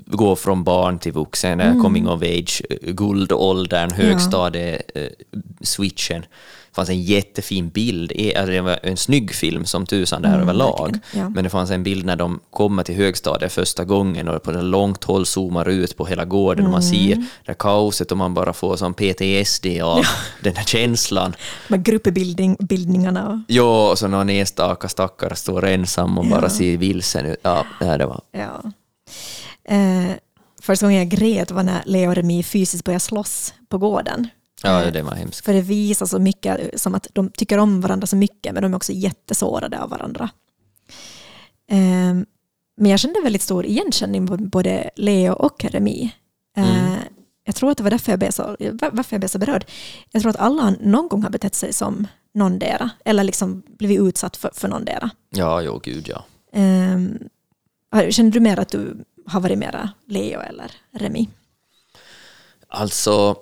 går 0.06 0.36
från 0.36 0.64
barn 0.64 0.98
till 0.98 1.12
vuxen, 1.12 1.60
mm. 1.60 1.82
coming 1.82 2.08
of 2.08 2.22
age, 2.22 2.62
eh, 2.70 2.92
guldåldern, 2.92 3.90
högstadie-switchen. 3.90 6.20
Det 6.20 6.26
fanns 6.74 6.88
en 6.88 7.02
jättefin 7.02 7.68
bild, 7.68 8.12
alltså 8.36 8.52
det 8.52 8.60
var 8.60 8.78
en 8.82 8.96
snygg 8.96 9.34
film 9.34 9.64
som 9.64 9.86
tusan 9.86 10.22
där 10.22 10.28
Mm, 10.28 10.40
överlag, 10.40 10.98
ja. 11.14 11.28
men 11.28 11.44
det 11.44 11.50
fanns 11.50 11.70
en 11.70 11.82
bild 11.82 12.04
när 12.06 12.16
de 12.16 12.40
kommer 12.50 12.82
till 12.82 12.94
högstadiet 12.94 13.52
första 13.52 13.84
gången 13.84 14.28
och 14.28 14.42
på 14.42 14.52
det 14.52 14.62
långt 14.62 15.04
håll 15.04 15.26
zoomar 15.26 15.68
ut 15.68 15.96
på 15.96 16.06
hela 16.06 16.24
gården 16.24 16.64
och 16.66 16.70
man 16.72 16.82
Mm. 16.82 16.92
ser 16.94 17.26
det 17.46 17.54
kaoset 17.58 18.10
och 18.12 18.18
man 18.18 18.34
bara 18.34 18.52
får 18.52 18.76
som 18.76 18.94
PTSD 18.94 19.66
av 19.82 20.04
den 20.40 20.56
här 20.56 20.64
känslan. 20.64 21.34
Här 21.68 21.76
gruppbildningarna. 21.76 23.44
Ja, 23.48 23.90
och 23.90 23.98
så 23.98 24.08
någon 24.08 24.30
enstaka 24.30 24.88
stackare 24.88 25.36
står 25.36 25.64
ensam 25.64 26.18
och 26.18 26.26
bara 26.26 26.50
ser 26.50 26.76
vilsen 26.76 27.26
ut. 27.26 27.36
Ja, 27.42 27.64
det 27.80 27.84
här 27.86 27.98
det 27.98 28.06
var... 28.06 28.20
Ja. 28.32 28.62
Eh, 29.74 30.10
första 30.62 30.86
gången 30.86 30.98
jag 30.98 31.08
grät 31.08 31.50
var 31.50 31.62
när 31.62 31.82
Leo 31.86 32.08
och 32.08 32.14
Remi 32.14 32.42
fysiskt 32.42 32.84
började 32.84 33.00
slåss 33.00 33.54
på 33.68 33.78
gården. 33.78 34.28
Ja, 34.64 34.90
det 34.90 35.02
var 35.02 35.14
hemskt. 35.14 35.44
För 35.44 35.52
det 35.52 35.60
visar 35.60 36.06
så 36.06 36.18
mycket 36.18 36.80
som 36.80 36.94
att 36.94 37.06
de 37.12 37.30
tycker 37.30 37.58
om 37.58 37.80
varandra 37.80 38.06
så 38.06 38.16
mycket, 38.16 38.54
men 38.54 38.62
de 38.62 38.72
är 38.72 38.76
också 38.76 38.92
jättesårade 38.92 39.80
av 39.82 39.90
varandra. 39.90 40.30
Eh, 41.70 42.14
men 42.76 42.90
jag 42.90 43.00
kände 43.00 43.20
väldigt 43.20 43.42
stor 43.42 43.66
igenkänning 43.66 44.26
på 44.26 44.36
både 44.36 44.90
Leo 44.96 45.32
och 45.32 45.64
Remi. 45.64 46.14
Eh, 46.56 46.94
Jag 47.44 47.54
tror 47.54 47.70
att 47.70 47.76
det 47.76 47.82
var 47.82 47.90
därför 47.90 48.12
jag, 48.12 48.18
blev 48.18 48.30
så, 48.30 48.56
varför 48.92 49.14
jag 49.14 49.20
blev 49.20 49.28
så 49.28 49.38
berörd. 49.38 49.64
Jag 50.10 50.22
tror 50.22 50.30
att 50.30 50.36
alla 50.40 50.70
någon 50.80 51.08
gång 51.08 51.22
har 51.22 51.30
betett 51.30 51.54
sig 51.54 51.72
som 51.72 52.06
någondera, 52.34 52.90
eller 53.04 53.24
liksom 53.24 53.62
blivit 53.78 54.00
utsatt 54.00 54.36
för, 54.36 54.50
för 54.54 54.68
någondera. 54.68 55.10
Ja, 55.30 55.62
jo, 55.62 55.80
gud 55.84 56.08
ja. 56.08 56.24
Um, 56.60 57.18
känner 58.10 58.30
du 58.30 58.40
mer 58.40 58.58
att 58.58 58.68
du 58.68 59.04
har 59.26 59.40
varit 59.40 59.58
mera 59.58 59.90
Leo 60.06 60.40
eller 60.40 60.72
Remi? 60.92 61.28
Alltså, 62.68 63.36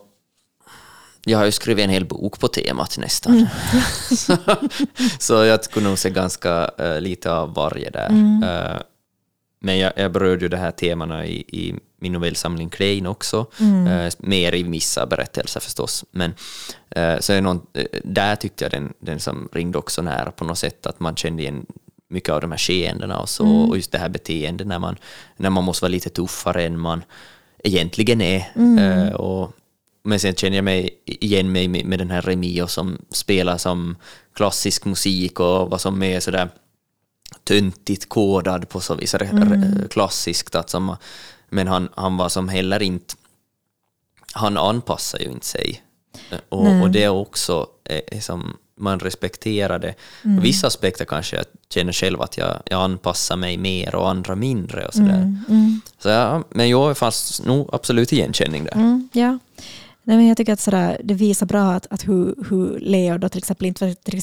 Jag 1.30 1.38
har 1.38 1.44
ju 1.44 1.52
skrivit 1.52 1.84
en 1.84 1.90
hel 1.90 2.04
bok 2.04 2.40
på 2.40 2.48
temat 2.48 2.98
nästan. 2.98 3.46
så, 4.16 4.36
så 5.18 5.34
jag 5.44 5.64
skulle 5.64 5.88
nog 5.88 5.98
se 5.98 6.10
ganska 6.10 6.70
uh, 6.80 7.00
lite 7.00 7.32
av 7.32 7.54
varje 7.54 7.90
där. 7.90 8.10
Uh, 8.10 8.80
men 9.60 9.78
jag, 9.78 9.92
jag 9.96 10.12
berörde 10.12 10.44
ju 10.44 10.48
de 10.48 10.56
här 10.56 10.70
temana 10.70 11.26
i, 11.26 11.36
i 11.36 11.74
min 12.00 12.12
novellsamling 12.12 12.68
Klein 12.68 13.06
också, 13.06 13.46
uh, 13.60 14.08
mer 14.18 14.54
i 14.54 14.62
vissa 14.62 15.06
berättelser 15.06 15.60
förstås. 15.60 16.04
Men, 16.10 16.34
så 17.20 17.32
är 17.32 17.40
någon, 17.40 17.66
där 18.04 18.36
tyckte 18.36 18.64
jag 18.64 18.72
den, 18.72 18.92
den 18.98 19.20
som 19.20 19.48
ringde 19.52 19.78
också 19.78 20.02
nära 20.02 20.30
på 20.30 20.44
något 20.44 20.58
sätt, 20.58 20.86
att 20.86 21.00
man 21.00 21.16
kände 21.16 21.42
igen 21.42 21.66
mycket 22.08 22.30
av 22.30 22.40
de 22.40 22.50
här 22.50 22.58
skeendena 22.58 23.18
och 23.20 23.28
så, 23.28 23.46
och 23.46 23.76
just 23.76 23.92
det 23.92 23.98
här 23.98 24.08
beteendet 24.08 24.66
när 24.66 24.78
man, 24.78 24.96
när 25.36 25.50
man 25.50 25.64
måste 25.64 25.84
vara 25.84 25.92
lite 25.92 26.10
tuffare 26.10 26.64
än 26.64 26.78
man 26.78 27.02
egentligen 27.64 28.20
är. 28.20 28.52
Mm. 28.56 29.14
och 29.14 29.52
men 30.02 30.20
sen 30.20 30.34
känner 30.34 30.56
jag 30.56 30.64
mig 30.64 31.02
igen 31.04 31.52
mig 31.52 31.68
med, 31.68 31.98
den 31.98 32.10
här 32.10 32.22
Remio 32.22 32.66
som 32.66 32.98
spelar 33.10 33.58
som 33.58 33.96
klassisk 34.34 34.84
musik 34.84 35.40
och 35.40 35.70
vad 35.70 35.80
som 35.80 36.02
är 36.02 36.20
sådär 36.20 36.48
töntigt 37.44 38.08
kodad 38.08 38.68
på 38.68 38.80
så 38.80 38.94
vis, 38.94 39.14
mm. 39.14 39.88
klassiskt. 39.90 40.54
Alltså, 40.54 40.96
men 41.48 41.68
han, 41.68 41.88
han 41.94 42.16
var 42.16 42.28
som 42.28 42.48
heller 42.48 42.82
inte, 42.82 43.14
han 44.32 44.56
anpassar 44.56 45.18
ju 45.18 45.30
inte 45.30 45.46
sig. 45.46 45.82
Och, 46.48 46.82
och 46.82 46.90
det 46.90 47.04
är 47.04 47.08
också 47.08 47.66
är 47.84 48.20
som 48.20 48.56
man 48.80 49.00
respekterar 49.00 49.78
det. 49.78 49.94
Mm. 50.24 50.42
Vissa 50.42 50.66
aspekter 50.66 51.04
kanske 51.04 51.36
jag 51.36 51.44
känner 51.70 51.92
själv 51.92 52.22
att 52.22 52.38
jag, 52.38 52.62
jag 52.64 52.80
anpassar 52.80 53.36
mig 53.36 53.56
mer 53.56 53.94
och 53.94 54.10
andra 54.10 54.36
mindre 54.36 54.86
och 54.86 54.94
sådär. 54.94 55.14
Mm. 55.14 55.44
Mm. 55.48 55.80
Så 55.98 56.08
ja, 56.08 56.42
men 56.50 56.68
jag 56.68 56.98
fanns 56.98 57.42
nog 57.44 57.68
absolut 57.72 58.12
igenkänning 58.12 58.64
där. 58.64 58.72
Mm, 58.72 59.08
ja. 59.12 59.38
Nej, 60.02 60.16
men 60.16 60.26
jag 60.26 60.36
tycker 60.36 60.52
att 60.52 60.60
sådär, 60.60 61.00
det 61.04 61.14
visar 61.14 61.46
bra 61.46 61.72
att, 61.72 61.86
att 61.90 62.08
hur, 62.08 62.34
hur 62.50 62.78
Leo 62.80 63.18
då 63.18 63.28
till 63.28 63.38
exempel 63.38 63.66
inte 63.66 63.94
till 63.94 64.22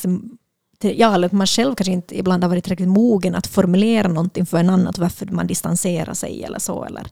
ja, 0.80 1.15
eller 1.15 1.30
man 1.32 1.47
själv 1.47 1.75
kanske 1.75 1.91
inte 1.91 2.19
ibland 2.19 2.43
har 2.43 2.49
varit 2.49 2.63
tillräckligt 2.63 2.89
mogen 2.89 3.36
att 3.36 3.47
formulera 3.47 4.07
någonting 4.07 4.45
för 4.45 4.57
en 4.57 4.69
annan, 4.69 4.93
varför 4.97 5.25
man 5.25 5.47
distanserar 5.47 6.13
sig 6.13 6.43
eller 6.43 6.59
så. 6.59 6.84
Eller, 6.84 7.07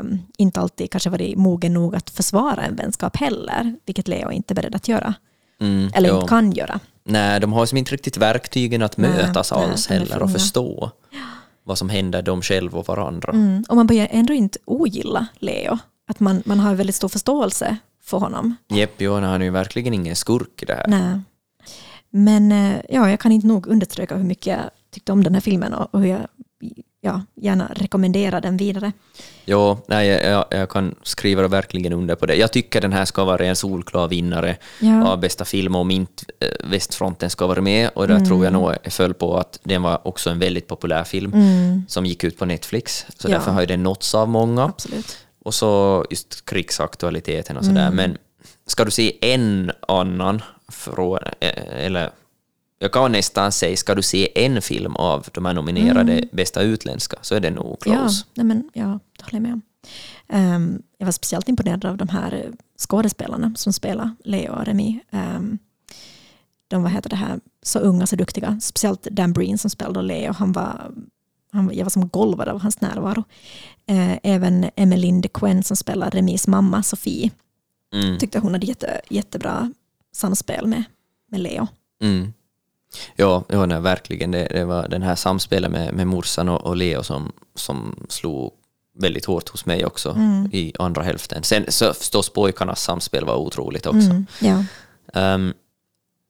um, 0.00 0.18
inte 0.38 0.60
alltid 0.60 0.90
kanske 0.90 1.10
varit 1.10 1.38
mogen 1.38 1.74
nog 1.74 1.96
att 1.96 2.10
försvara 2.10 2.62
en 2.62 2.76
vänskap 2.76 3.16
heller, 3.16 3.74
vilket 3.86 4.08
Leo 4.08 4.30
inte 4.30 4.52
är 4.52 4.54
beredd 4.54 4.74
att 4.74 4.88
göra. 4.88 5.14
Mm, 5.60 5.90
eller 5.94 6.08
jo. 6.08 6.14
inte 6.14 6.28
kan 6.28 6.52
göra. 6.52 6.80
Nej, 7.04 7.40
de 7.40 7.52
har 7.52 7.66
som 7.66 7.78
inte 7.78 7.92
riktigt 7.92 8.16
verktygen 8.16 8.82
att 8.82 8.96
nej, 8.96 9.10
mötas 9.10 9.52
nej, 9.52 9.64
alls 9.64 9.86
heller 9.86 10.22
och 10.22 10.32
förstå 10.32 10.90
vad 11.64 11.78
som 11.78 11.88
händer 11.88 12.22
dem 12.22 12.42
själva 12.42 12.78
och 12.78 12.88
varandra. 12.88 13.32
Mm, 13.32 13.64
och 13.68 13.76
man 13.76 13.86
börjar 13.86 14.08
ändå 14.10 14.32
inte 14.32 14.58
ogilla 14.64 15.26
Leo 15.38 15.78
att 16.10 16.20
man, 16.20 16.42
man 16.46 16.60
har 16.60 16.74
väldigt 16.74 16.96
stor 16.96 17.08
förståelse 17.08 17.76
för 18.02 18.18
honom. 18.18 18.56
Jepp, 18.68 19.00
han 19.00 19.24
är 19.24 19.40
ju 19.40 19.50
verkligen 19.50 19.94
ingen 19.94 20.16
skurk 20.16 20.62
i 20.62 20.66
det 20.66 20.74
här. 20.74 20.86
Nej. 20.88 21.20
Men 22.10 22.52
eh, 22.52 22.80
ja, 22.88 23.10
jag 23.10 23.20
kan 23.20 23.32
inte 23.32 23.46
nog 23.46 23.66
understryka 23.66 24.16
hur 24.16 24.24
mycket 24.24 24.46
jag 24.46 24.70
tyckte 24.90 25.12
om 25.12 25.24
den 25.24 25.34
här 25.34 25.40
filmen 25.40 25.74
och 25.74 26.00
hur 26.00 26.06
jag 26.06 26.26
ja, 27.00 27.22
gärna 27.34 27.70
rekommenderar 27.74 28.40
den 28.40 28.56
vidare. 28.56 28.92
Jo, 29.44 29.78
nej, 29.86 30.08
jag, 30.08 30.44
jag, 30.50 30.70
kan 30.70 30.94
skriva 31.02 31.48
verkligen 31.48 31.92
under 31.92 32.14
på 32.14 32.26
det. 32.26 32.34
Jag 32.34 32.52
tycker 32.52 32.80
den 32.80 32.92
här 32.92 33.04
ska 33.04 33.24
vara 33.24 33.44
en 33.44 33.56
solklar 33.56 34.08
vinnare 34.08 34.56
ja. 34.80 35.08
av 35.08 35.20
bästa 35.20 35.44
film 35.44 35.74
om 35.74 35.90
inte 35.90 36.24
eh, 36.40 36.70
Västfronten 36.70 37.30
ska 37.30 37.46
vara 37.46 37.60
med 37.60 37.90
och 37.94 38.08
där 38.08 38.14
mm. 38.14 38.26
tror 38.26 38.44
jag 38.44 38.52
nog 38.52 38.74
jag 38.82 38.92
föll 38.92 39.14
på 39.14 39.36
att 39.36 39.58
den 39.62 39.82
var 39.82 40.08
också 40.08 40.30
en 40.30 40.38
väldigt 40.38 40.66
populär 40.66 41.04
film 41.04 41.32
mm. 41.32 41.84
som 41.88 42.06
gick 42.06 42.24
ut 42.24 42.38
på 42.38 42.44
Netflix, 42.44 43.06
så 43.18 43.28
ja. 43.28 43.34
därför 43.34 43.50
har 43.50 43.60
ju 43.60 43.66
den 43.66 43.82
nåtts 43.82 44.14
av 44.14 44.28
många. 44.28 44.64
Absolut. 44.64 45.16
Och 45.44 45.54
så 45.54 46.04
just 46.10 46.44
krigsaktualiteten 46.44 47.56
och 47.56 47.64
sådär. 47.64 47.86
Mm. 47.86 47.96
Men 47.96 48.18
ska 48.66 48.84
du 48.84 48.90
se 48.90 49.32
en 49.34 49.72
annan 49.88 50.42
från, 50.68 51.18
eh, 51.40 51.84
eller 51.84 52.10
jag 52.78 52.92
kan 52.92 53.12
nästan 53.12 53.52
säga, 53.52 53.76
ska 53.76 53.94
du 53.94 54.02
se 54.02 54.44
en 54.44 54.62
film 54.62 54.96
av 54.96 55.26
de 55.32 55.44
här 55.44 55.54
nominerade 55.54 56.12
mm. 56.12 56.28
bästa 56.32 56.62
utländska 56.62 57.16
så 57.22 57.34
är 57.34 57.40
det 57.40 57.50
nog 57.50 57.80
close. 57.80 57.98
Ja, 57.98 58.10
nej 58.34 58.46
men, 58.46 58.70
ja 58.72 58.98
det 59.16 59.24
håller 59.24 59.34
jag 59.34 59.42
med. 59.42 59.60
Um, 60.56 60.82
jag 60.98 61.06
var 61.06 61.12
speciellt 61.12 61.48
imponerad 61.48 61.84
av 61.84 61.96
de 61.96 62.08
här 62.08 62.52
skådespelarna 62.78 63.52
som 63.56 63.72
spelar 63.72 64.10
Leo 64.24 64.52
och 64.52 64.64
Remi. 64.64 65.00
Um, 65.10 65.58
de 66.68 66.82
var 66.82 66.90
heter 66.90 67.10
det 67.10 67.16
här, 67.16 67.40
så 67.62 67.78
unga, 67.78 68.06
så 68.06 68.16
duktiga. 68.16 68.60
Speciellt 68.62 69.02
Dan 69.02 69.32
Breen 69.32 69.58
som 69.58 69.70
spelade 69.70 70.02
Leo. 70.02 70.32
Han 70.32 70.52
var 70.52 70.92
han, 71.52 71.70
jag 71.74 71.84
var 71.84 71.90
som 71.90 72.08
golvad 72.08 72.48
av 72.48 72.60
hans 72.60 72.80
närvaro. 72.80 73.24
Eh, 73.86 74.18
även 74.22 74.70
Emmeline 74.76 75.20
de 75.20 75.28
Quen 75.28 75.62
som 75.62 75.76
spelar 75.76 76.10
Remis 76.10 76.46
mamma 76.46 76.82
Sofie 76.82 77.30
mm. 77.94 78.18
tyckte 78.18 78.38
hon 78.38 78.52
hade 78.52 78.66
jätte, 78.66 79.00
jättebra 79.08 79.72
samspel 80.12 80.66
med, 80.66 80.84
med 81.30 81.40
Leo. 81.40 81.66
Mm. 82.02 82.32
Ja, 83.16 83.44
ja 83.48 83.66
nej, 83.66 83.80
verkligen. 83.80 84.30
Det, 84.30 84.48
det, 84.50 84.64
var 84.64 84.88
den 84.88 85.02
här 85.02 85.14
samspelet 85.14 85.70
med, 85.70 85.94
med 85.94 86.06
morsan 86.06 86.48
och, 86.48 86.66
och 86.66 86.76
Leo 86.76 87.02
som, 87.02 87.32
som 87.54 88.06
slog 88.08 88.52
väldigt 88.98 89.24
hårt 89.24 89.48
hos 89.48 89.66
mig 89.66 89.86
också 89.86 90.10
mm. 90.10 90.48
i 90.52 90.72
andra 90.78 91.02
hälften. 91.02 91.42
Sen 91.42 91.64
så 91.68 91.94
förstås 91.94 92.30
pojkarnas 92.30 92.82
samspel 92.82 93.24
var 93.24 93.36
otroligt 93.36 93.86
också. 93.86 94.10
Mm, 94.10 94.26
ja. 94.40 94.64
Um, 95.34 95.54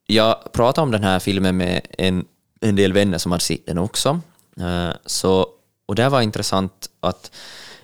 jag 0.07 0.53
pratade 0.53 0.83
om 0.83 0.91
den 0.91 1.05
här 1.05 1.19
filmen 1.19 1.57
med 1.57 1.81
en, 1.99 2.25
en 2.61 2.77
del 2.77 2.93
vänner 2.93 3.19
som 3.19 3.33
hade 3.33 3.45
sett 3.45 3.67
den 3.67 3.79
också. 3.79 4.21
Eh, 4.61 4.97
så, 5.07 5.47
och 5.87 5.95
det 5.95 6.09
var 6.09 6.21
intressant 6.21 6.91
att 7.01 7.31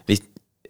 vi, 0.06 0.22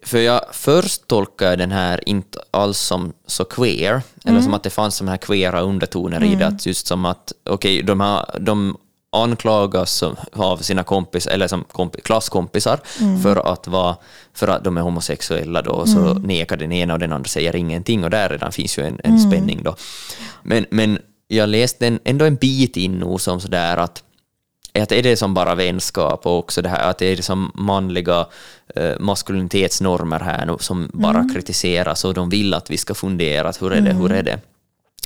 för 0.03 0.19
jag 0.19 0.41
först 0.53 1.07
tolkade 1.09 1.57
den 1.57 1.73
här 1.73 2.09
inte 2.09 2.39
alls 2.51 2.79
som 2.79 3.13
så 3.27 3.45
queer, 3.45 3.91
mm. 3.93 4.03
eller 4.25 4.41
som 4.41 4.55
att 4.55 4.63
det 4.63 4.71
fanns 4.71 4.99
de 4.99 5.09
här 5.09 5.17
queera 5.17 5.61
undertoner 5.61 6.17
mm. 6.17 6.33
i 6.33 6.37
det, 6.37 6.47
att 6.47 6.67
just 6.67 6.87
som 6.87 7.05
att 7.05 7.33
okej, 7.45 7.83
okay, 7.83 7.83
de, 7.83 8.25
de 8.41 8.77
anklagas 9.13 10.03
av 10.33 10.57
sina 10.57 10.83
kompis, 10.83 11.27
eller 11.27 11.49
som 11.49 11.65
komp 11.65 12.03
klasskompisar 12.03 12.81
mm. 13.01 13.23
för, 13.23 13.53
att 13.53 13.67
vara, 13.67 13.97
för 14.35 14.49
att 14.49 14.65
de 14.65 14.77
är 14.77 14.81
homosexuella 14.81 15.63
då, 15.63 15.71
och 15.71 15.89
så 15.89 15.99
mm. 15.99 16.23
nekar 16.23 16.57
den 16.57 16.73
ena 16.73 16.93
och 16.93 16.99
den 16.99 17.13
andra 17.13 17.29
säger 17.29 17.57
ingenting 17.57 18.05
och 18.05 18.11
där 18.11 18.29
redan 18.29 18.53
finns 18.53 18.79
ju 18.79 18.83
en, 18.83 19.01
en 19.05 19.17
mm. 19.17 19.31
spänning 19.31 19.63
då. 19.63 19.77
Men, 20.43 20.67
men 20.71 20.99
jag 21.29 21.49
läste 21.49 21.87
en, 21.87 21.99
ändå 22.05 22.25
en 22.25 22.37
bit 22.37 22.77
in 22.77 23.19
som 23.19 23.41
sådär 23.41 23.77
att 23.77 24.03
att 24.81 24.93
är 24.93 25.03
det 25.03 25.17
som 25.17 25.35
bara 25.35 25.55
vänskap 25.55 26.27
och 26.27 26.39
också 26.39 26.63
det 26.63 26.69
här 26.69 26.91
att 26.91 26.99
det 26.99 27.07
är 27.07 27.17
som 27.17 27.53
manliga 27.55 28.27
eh, 28.75 28.99
maskulinitetsnormer 28.99 30.21
här 30.21 30.47
nu 30.47 30.57
som 30.61 30.91
bara 30.93 31.19
mm. 31.19 31.35
kritiseras 31.35 32.05
och 32.05 32.15
de 32.15 32.31
vill 32.31 32.55
att 32.55 32.71
vi 32.71 32.77
ska 32.77 32.95
fundera 32.95 33.53
hur 33.61 33.73
är 33.73 33.81
det, 33.81 33.91
mm. 33.91 34.03
hur 34.03 34.13
är 34.13 34.23
det? 34.23 34.41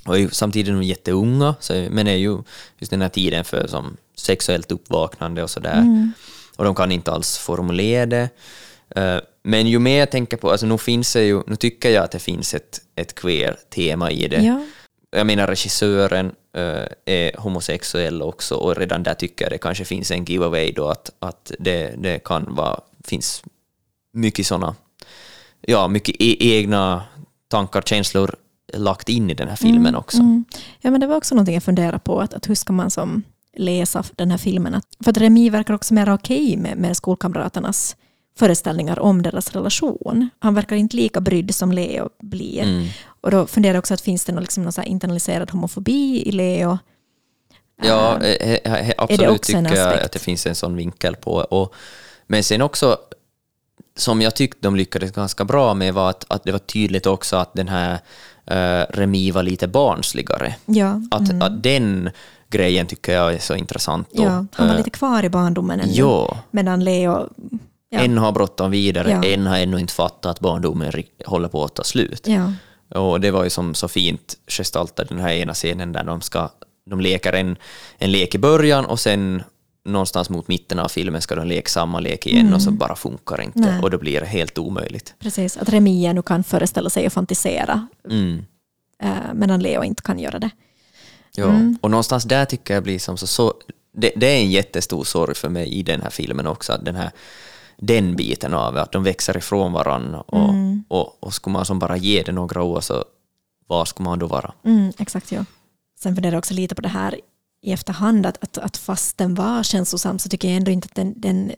Och 0.05 0.19
är 0.19 0.29
samtidigt 0.33 0.69
är 0.69 0.73
de 0.73 0.83
jätteunga, 0.83 1.55
så, 1.61 1.87
men 1.91 2.07
är 2.07 2.17
ju 2.17 2.39
just 2.79 2.91
den 2.91 3.03
här 3.03 3.09
tiden 3.09 3.45
för 3.45 3.67
som 3.67 3.97
sexuellt 4.17 4.73
uppvaknande 4.73 5.43
och 5.43 5.51
sådär. 5.51 5.79
Mm. 5.79 6.13
Och 6.57 6.65
de 6.65 6.75
kan 6.75 6.93
inte 6.93 7.13
alls 7.13 7.39
formulera 7.39 8.07
det. 8.07 8.29
Uh, 8.97 9.21
men 9.43 9.67
ju 9.67 9.79
mer 9.79 9.99
jag 9.99 10.11
tänker 10.11 10.37
på, 10.37 10.51
alltså 10.51 10.67
nu 10.67 10.79
finns 10.79 11.13
det 11.13 11.25
ju, 11.25 11.43
nu 11.47 11.57
tycker 11.57 11.91
jag 11.91 12.05
att 12.05 12.11
det 12.11 12.19
finns 12.19 12.55
ett, 12.55 12.81
ett 12.97 13.15
queer-tema 13.15 14.11
i 14.11 14.29
det. 14.29 14.43
Ja. 14.43 14.63
Jag 15.11 15.27
menar 15.27 15.47
regissören 15.47 16.33
är 17.05 17.41
homosexuell 17.41 18.23
också 18.23 18.55
och 18.55 18.77
redan 18.77 19.03
där 19.03 19.15
tycker 19.15 19.45
jag 19.45 19.53
det 19.53 19.59
kanske 19.59 19.85
finns 19.85 20.11
en 20.11 20.25
giveaway 20.25 20.73
då 20.73 20.89
att, 20.89 21.11
att 21.19 21.53
det, 21.59 21.95
det 21.99 22.19
kan 22.25 22.55
vara, 22.55 22.81
finns 23.05 23.43
mycket 24.13 24.47
sådana, 24.47 24.75
ja, 25.61 25.89
mycket 25.89 26.17
e 26.19 26.37
egna 26.41 27.03
tankar, 27.49 27.83
känslor 27.83 28.37
lagt 28.73 29.09
in 29.09 29.31
i 29.31 29.35
den 29.35 29.49
här 29.49 29.57
filmen 29.57 29.87
mm, 29.87 29.95
också. 29.95 30.19
Mm. 30.19 30.45
Ja, 30.81 30.91
men 30.91 31.01
det 31.01 31.07
var 31.07 31.17
också 31.17 31.35
någonting 31.35 31.55
jag 31.55 31.63
funderade 31.63 31.99
på, 31.99 32.21
att, 32.21 32.35
att 32.35 32.49
hur 32.49 32.55
ska 32.55 32.73
man 32.73 32.91
som 32.91 33.23
läsa 33.57 34.05
den 34.17 34.31
här 34.31 34.39
filmen? 34.39 34.75
Att, 34.75 34.87
för 35.05 35.11
att 35.11 35.19
Remi 35.19 35.51
verkar 35.51 35.75
också 35.75 35.95
mer 35.95 36.13
okej 36.15 36.47
okay 36.47 36.57
med, 36.57 36.77
med 36.77 36.97
skolkamraternas 36.97 37.97
föreställningar 38.39 38.99
om 38.99 39.23
deras 39.23 39.53
relation. 39.53 40.29
Han 40.39 40.55
verkar 40.55 40.77
inte 40.77 40.97
lika 40.97 41.21
brydd 41.21 41.55
som 41.55 41.73
Leo 41.73 42.09
blir. 42.23 42.63
Mm. 42.63 42.87
Och 43.21 43.31
då 43.31 43.47
funderar 43.47 43.75
jag 43.75 43.79
också 43.79 43.95
att 43.95 44.01
finns 44.01 44.25
det 44.25 44.33
någon, 44.33 44.43
liksom, 44.43 44.65
någon 44.65 44.85
internaliserad 44.85 45.51
homofobi 45.51 46.23
i 46.27 46.33
Leo? 46.33 46.79
Ja, 47.83 48.19
uh, 48.23 48.91
absolut 48.99 49.43
tycker 49.43 49.75
jag 49.77 50.01
att 50.03 50.13
det 50.13 50.19
finns 50.19 50.47
en 50.47 50.55
sån 50.55 50.77
vinkel 50.77 51.17
på. 51.17 51.33
Och, 51.33 51.75
men 52.27 52.45
sen 52.45 52.63
också, 52.63 52.99
som 53.97 54.23
jag 54.23 54.35
tyckte 54.35 54.59
de 54.61 54.77
lyckades 54.77 55.13
ganska 55.13 55.45
bra 55.45 55.75
med 55.75 55.95
var 55.95 56.11
att, 56.11 56.25
att 56.29 56.45
det 56.45 56.53
var 56.53 56.59
tydligt 56.59 57.07
också 57.07 57.37
att 57.37 57.55
den 57.55 57.69
här 57.69 57.93
uh, 58.51 58.87
Remi 58.91 59.31
var 59.31 59.43
lite 59.43 59.69
barnsligare. 59.69 60.55
Ja. 60.67 61.03
Att, 61.11 61.31
mm. 61.31 61.43
att 61.43 61.63
den 61.63 62.11
grejen 62.49 62.87
tycker 62.87 63.13
jag 63.13 63.35
är 63.35 63.39
så 63.39 63.55
intressant. 63.55 64.09
Ja, 64.11 64.47
han 64.53 64.69
var 64.69 64.77
lite 64.77 64.91
kvar 64.91 65.25
i 65.25 65.29
barndomen 65.29 65.81
ännu, 65.81 65.93
ja. 65.93 66.39
medan 66.51 66.85
Leo 66.85 67.29
Ja. 67.93 68.01
En 68.01 68.19
har 68.19 68.33
bråttom 68.33 68.71
vidare, 68.71 69.13
en 69.13 69.47
har 69.47 69.59
ännu 69.59 69.81
inte 69.81 69.93
fattat 69.93 70.31
att 70.31 70.41
barndomen 70.41 70.93
håller 71.27 71.49
på 71.49 71.65
att 71.65 71.75
ta 71.75 71.85
slut. 71.85 72.27
Och 72.95 73.21
det 73.21 73.31
var 73.31 73.45
ju 73.45 73.51
som 73.51 73.75
så 73.75 73.89
fint 73.89 74.37
gestaltat 74.47 75.09
den 75.09 75.21
här 75.21 75.33
ena 75.33 75.55
scenen 75.55 75.93
där 75.93 76.05
de 76.05 76.21
ska 76.21 76.51
de 76.91 77.01
leker 77.01 77.33
en, 77.33 77.57
en 77.99 78.13
lek 78.13 78.35
i 78.35 78.39
början 78.39 78.85
och 78.85 79.01
sen 79.01 79.43
någonstans 79.85 80.31
mot 80.31 80.49
mitten 80.49 80.79
av 80.79 80.89
filmen 80.89 81.23
ska 81.23 81.35
de 81.35 81.47
leka 81.47 81.69
samma 81.69 82.01
lek 82.01 82.27
igen 82.27 82.41
mm. 82.41 82.55
och 82.55 82.63
så 82.63 82.71
bara 82.71 82.97
funkar 82.97 83.41
inte 83.41 83.59
Nej. 83.59 83.81
och 83.83 83.91
då 83.91 83.99
blir 83.99 84.21
det 84.21 84.27
helt 84.27 84.59
omöjligt. 84.59 85.15
Precis, 85.19 85.57
att 85.57 85.69
Remia 85.69 86.13
nu 86.13 86.23
kan 86.23 86.45
föreställa 86.45 86.91
sig 86.91 87.07
och 87.07 87.13
fantisera 87.13 87.89
mm. 88.11 88.45
eh, 89.03 89.35
medan 89.35 89.61
Leo 89.61 89.85
inte 89.85 90.03
kan 90.03 90.19
göra 90.19 90.39
det. 90.39 90.51
Ja. 91.37 91.45
Mm. 91.45 91.79
Och 91.81 91.91
någonstans 91.91 92.25
där 92.25 92.45
tycker 92.45 92.75
jag 92.75 92.83
blir 92.83 92.99
som 92.99 93.17
så, 93.17 93.27
så 93.27 93.55
det, 93.93 94.13
det 94.17 94.27
är 94.27 94.37
en 94.37 94.51
jättestor 94.51 95.05
sorg 95.05 95.35
för 95.35 95.49
mig 95.49 95.69
i 95.69 95.83
den 95.83 96.03
här 96.03 96.11
filmen 96.11 96.47
också, 96.47 96.73
att 96.73 96.85
den 96.85 96.97
här 96.97 97.11
den 97.83 98.17
biten 98.17 98.55
av 98.55 98.77
att 98.77 98.93
de 98.93 99.03
växer 99.03 99.37
ifrån 99.37 99.73
varandra 99.73 100.21
och, 100.21 100.49
Mm. 100.49 100.85
och, 100.89 101.23
och 101.25 101.35
skulle 101.35 101.53
man 101.53 101.65
som 101.65 101.79
bara 101.79 101.97
ge 101.97 102.23
det 102.23 102.33
några 102.33 102.63
år 102.63 102.81
så 102.81 103.05
var 103.67 103.85
skulle 103.85 104.05
man 104.09 104.19
då 104.19 104.27
vara? 104.27 104.53
Mm, 104.65 104.93
exakt, 104.99 105.33
ja. 105.33 105.45
Sen 106.01 106.15
funderar 106.15 106.33
jag 106.33 106.39
också 106.39 106.55
lite 106.55 106.75
på 106.75 106.83
det 106.83 106.89
här 106.89 107.21
i 107.63 107.73
efterhand, 107.73 108.27
att, 108.27 108.43
att, 108.45 108.59
att 108.59 108.77
fast 108.77 109.19
den 109.19 109.35
var 109.35 109.63
känslosam 109.63 110.19
så 110.19 110.29
tycker 110.29 110.49
jag 110.49 110.57
ändå 110.57 110.71
inte 110.71 110.87
att 110.87 110.95
den, 110.95 111.15
den 111.17 111.53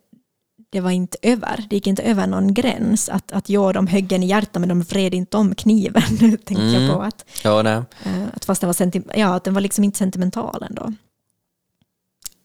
det 0.71 0.81
var 0.81 0.91
inte 0.91 1.19
över, 1.23 1.65
det 1.71 1.77
gick 1.77 1.87
inte 1.87 2.03
över 2.03 2.27
någon 2.27 2.55
gräns. 2.55 3.09
Att, 3.09 3.33
att 3.33 3.49
ja, 3.49 3.73
de 3.73 3.87
högg 3.87 4.13
en 4.13 4.23
i 4.23 4.27
hjärtat 4.27 4.61
men 4.61 4.69
de 4.69 4.83
vred 4.83 5.15
inte 5.15 5.37
om 5.37 5.55
kniven, 5.55 6.03
tänkte 6.19 6.55
Mm. 6.55 6.83
jag 6.83 6.95
på. 6.97 7.03
Att, 7.03 7.25
Ja, 7.45 7.63
nej. 7.63 7.73
eh, 8.05 8.25
att 8.35 8.45
fast 8.45 8.61
den 8.61 8.69
var, 8.69 8.75
senti- 8.75 9.11
ja, 9.17 9.35
att 9.35 9.45
den 9.45 9.55
var 9.55 9.61
liksom 9.61 9.85
inte 9.85 9.99
sentimental 9.99 10.63
ändå. 10.69 10.93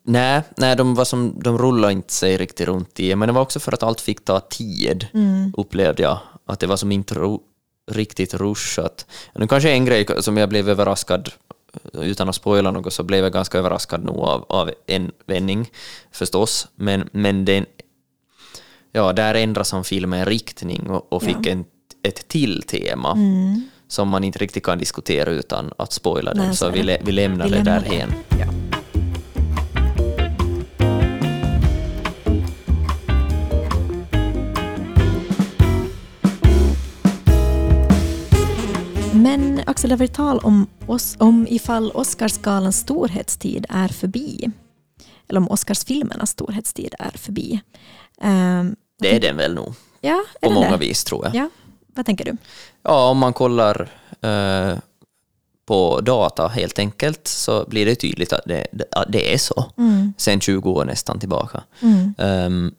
Nej, 0.10 0.41
nej 0.58 0.76
de, 0.76 0.95
var 0.95 1.05
som, 1.05 1.36
de 1.43 1.58
rullade 1.58 1.93
inte 1.93 2.14
sig 2.14 2.38
riktigt 2.38 2.68
runt 2.68 2.99
i, 2.99 3.16
men 3.16 3.28
det 3.28 3.34
var 3.34 3.41
också 3.41 3.60
för 3.60 3.74
att 3.74 3.84
allt 3.84 4.01
fick 4.01 4.26
ta 4.26 4.39
tid, 4.39 5.08
Mm. 5.14 5.53
upplevde 5.58 6.03
jag. 6.03 6.20
Att 6.45 6.60
det 6.60 6.68
var 6.68 6.78
som 6.78 6.91
inte 6.91 7.14
ro, 7.16 7.41
riktigt 7.91 8.34
rushat. 8.34 9.05
Nu 9.36 9.47
kanske 9.47 9.72
en 9.72 9.86
grej 9.86 10.05
som 10.20 10.38
jag 10.38 10.49
blev 10.49 10.70
överraskad, 10.70 11.30
utan 11.93 12.30
att 12.30 12.36
spoila 12.36 12.72
något, 12.72 12.93
så 12.93 13.03
blev 13.03 13.24
jag 13.24 13.34
ganska 13.34 13.58
överraskad 13.58 14.03
nog 14.03 14.20
av, 14.20 14.45
av 14.49 14.72
en 14.88 15.12
vändning 15.26 15.70
förstås. 16.12 16.68
Men, 16.76 17.10
men 17.12 17.45
den, 17.45 17.66
ja, 18.91 19.14
där 19.14 19.36
ändras 19.36 19.68
som 19.68 19.84
filmen 19.84 20.26
riktning 20.26 20.89
och, 20.89 21.14
och 21.14 21.24
fick 21.24 21.38
Ja. 21.45 21.51
en, 21.51 21.66
ett 22.03 22.28
till 22.28 22.64
tema 22.68 23.12
Mm. 23.12 23.62
som 23.88 24.08
man 24.10 24.24
inte 24.24 24.39
riktigt 24.39 24.64
kan 24.66 24.78
diskutera 24.78 25.30
utan 25.30 25.74
att 25.78 25.93
spoila 25.93 26.34
den. 26.34 26.55
Så 26.55 26.70
vi, 26.70 26.97
vi 27.01 27.12
lämnar 27.12 27.45
Vi 27.45 27.51
det 27.51 27.64
därhen. 27.64 28.14
Ja. 28.39 28.66
Men 39.28 39.61
Axel, 39.65 39.89
det 39.89 39.95
var 39.95 40.05
ett 40.05 40.13
tal 40.13 40.39
om, 40.39 40.67
oss, 40.86 41.15
om 41.19 41.47
ifall 41.49 41.91
Oscarsgalans 41.91 42.78
storhetstid 42.78 43.65
är 43.69 43.88
förbi. 43.88 44.49
Eller 45.30 45.39
om 45.39 45.51
Oscarsfilmernas 45.51 46.30
storhetstid 46.30 46.95
är 46.99 47.17
förbi. 47.17 47.61
Ehm, 48.21 48.75
Det 48.99 49.15
är 49.15 49.19
den 49.19 49.38
väl 49.38 49.53
nog, 49.53 49.73
ja, 50.01 50.23
på 50.41 50.49
många 50.49 50.71
det? 50.71 50.78
vis 50.78 51.03
tror 51.03 51.25
jag. 51.25 51.36
Ja, 51.36 51.49
vad 51.88 52.05
tänker 52.05 52.25
du? 52.25 52.38
Ja, 52.84 53.09
om 53.09 53.17
man 53.17 53.34
kollar 53.34 53.89
eh, 54.21 54.78
på 55.65 56.01
data 56.01 56.47
helt 56.47 56.80
enkelt 56.80 57.28
så 57.28 57.65
blir 57.67 57.86
det 57.86 57.95
tydligt 57.95 58.34
att 58.34 58.45
det, 58.45 58.67
att 58.91 59.11
det 59.11 59.34
är 59.34 59.38
så. 59.38 59.65
Mm. 59.78 60.13
Sen 60.17 60.39
20 60.39 60.71
år 60.71 60.86
nästan 60.86 61.19
tillbaka. 61.19 61.63
Mm. 61.82 62.13
Ehm, 62.17 62.71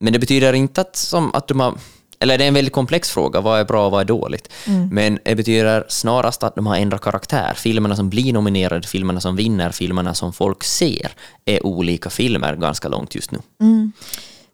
men 0.00 0.12
det 0.12 0.18
betyder 0.18 0.52
inte 0.52 0.80
att, 0.80 0.96
som 0.96 1.34
att 1.34 1.48
de 1.48 1.60
har... 1.60 1.74
Eller 2.22 2.38
det 2.38 2.44
är 2.44 2.48
en 2.48 2.54
väldigt 2.54 2.72
komplex 2.72 3.10
fråga, 3.10 3.40
vad 3.40 3.60
är 3.60 3.64
bra 3.64 3.86
och 3.86 3.92
vad 3.92 4.00
är 4.00 4.04
dåligt? 4.04 4.52
Mm. 4.66 4.88
Men 4.88 5.18
det 5.24 5.34
betyder 5.34 5.84
snarast 5.88 6.42
att 6.42 6.54
de 6.54 6.66
har 6.66 6.76
ändrat 6.76 7.00
karaktär. 7.00 7.54
Filmerna 7.56 7.96
som 7.96 8.10
blir 8.10 8.32
nominerade, 8.32 8.86
filmerna 8.86 9.20
som 9.20 9.36
vinner, 9.36 9.70
filmerna 9.70 10.14
som 10.14 10.32
folk 10.32 10.64
ser 10.64 11.12
är 11.44 11.66
olika 11.66 12.10
filmer 12.10 12.56
ganska 12.56 12.88
långt 12.88 13.14
just 13.14 13.30
nu. 13.30 13.38
Mm. 13.60 13.92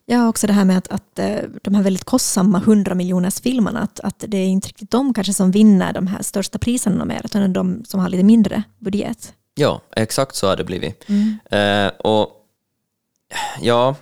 Ja, 0.06 0.28
också 0.28 0.46
det 0.46 0.52
här 0.52 0.64
med 0.64 0.78
att, 0.78 0.88
att 0.88 1.18
eh, 1.18 1.36
de 1.62 1.74
här 1.74 1.82
väldigt 1.82 2.04
kostsamma 2.04 2.58
100 2.58 2.94
miljoners 2.94 3.40
filmerna, 3.40 3.80
att, 3.80 4.00
att 4.00 4.24
det 4.28 4.36
är 4.36 4.46
inte 4.46 4.68
riktigt 4.68 4.90
de 4.90 5.14
kanske 5.14 5.32
som 5.34 5.50
vinner 5.50 5.92
de 5.92 6.06
här 6.06 6.22
största 6.22 6.58
priserna 6.58 7.04
mer, 7.04 7.20
utan 7.24 7.52
de 7.52 7.84
som 7.84 8.00
har 8.00 8.08
lite 8.08 8.24
mindre 8.24 8.62
budget. 8.78 9.32
Ja, 9.54 9.80
exakt 9.96 10.36
så 10.36 10.46
har 10.46 10.56
det 10.56 10.64
blivit. 10.64 11.04
Mm. 11.08 11.38
Eh, 11.50 11.92
och 11.98 12.28
ja, 13.60 13.94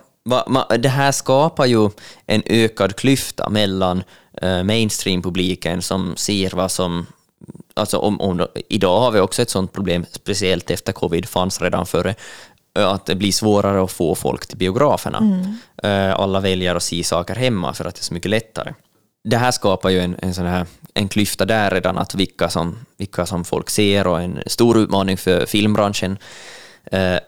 det 0.78 0.88
här 0.88 1.12
skapar 1.12 1.66
ju 1.66 1.90
en 2.26 2.42
ökad 2.46 2.96
klyfta 2.96 3.50
mellan 3.50 4.02
eh, 4.42 4.62
mainstream-publiken 4.62 5.82
som 5.82 6.16
ser 6.16 6.50
vad 6.50 6.70
som... 6.70 7.06
Alltså 7.74 7.98
om, 7.98 8.20
om, 8.20 8.46
idag 8.68 9.00
har 9.00 9.10
vi 9.10 9.20
också 9.20 9.42
ett 9.42 9.50
sånt 9.50 9.72
problem, 9.72 10.04
speciellt 10.10 10.70
efter 10.70 10.92
covid, 10.92 11.28
fanns 11.28 11.60
redan 11.60 11.86
före, 11.86 12.14
eh, 12.78 12.88
att 12.88 13.06
det 13.06 13.14
blir 13.14 13.32
svårare 13.32 13.84
att 13.84 13.92
få 13.92 14.14
folk 14.14 14.46
till 14.46 14.56
biograferna. 14.56 15.18
Eh, 15.82 16.20
alla 16.20 16.40
väljer 16.40 16.74
att 16.74 16.82
se 16.82 17.04
saker 17.04 17.34
hemma 17.34 17.74
för 17.74 17.84
att 17.84 17.94
det 17.94 18.00
är 18.00 18.04
så 18.04 18.14
mycket 18.14 18.30
lättare. 18.30 18.74
Det 19.24 19.36
här 19.36 19.50
skapar 19.50 19.90
ju 19.90 20.00
en, 20.00 20.16
en, 20.22 20.34
sån 20.34 20.46
här, 20.46 20.66
en 20.94 21.08
klyfta 21.08 21.44
där 21.44 21.70
redan, 21.70 21.98
att 21.98 22.14
vilka 22.14 22.48
som, 22.48 22.78
vilka 22.96 23.26
som 23.26 23.44
folk 23.44 23.70
ser 23.70 24.06
och 24.06 24.20
en 24.20 24.42
stor 24.46 24.78
utmaning 24.78 25.16
för 25.16 25.46
filmbranschen. 25.46 26.18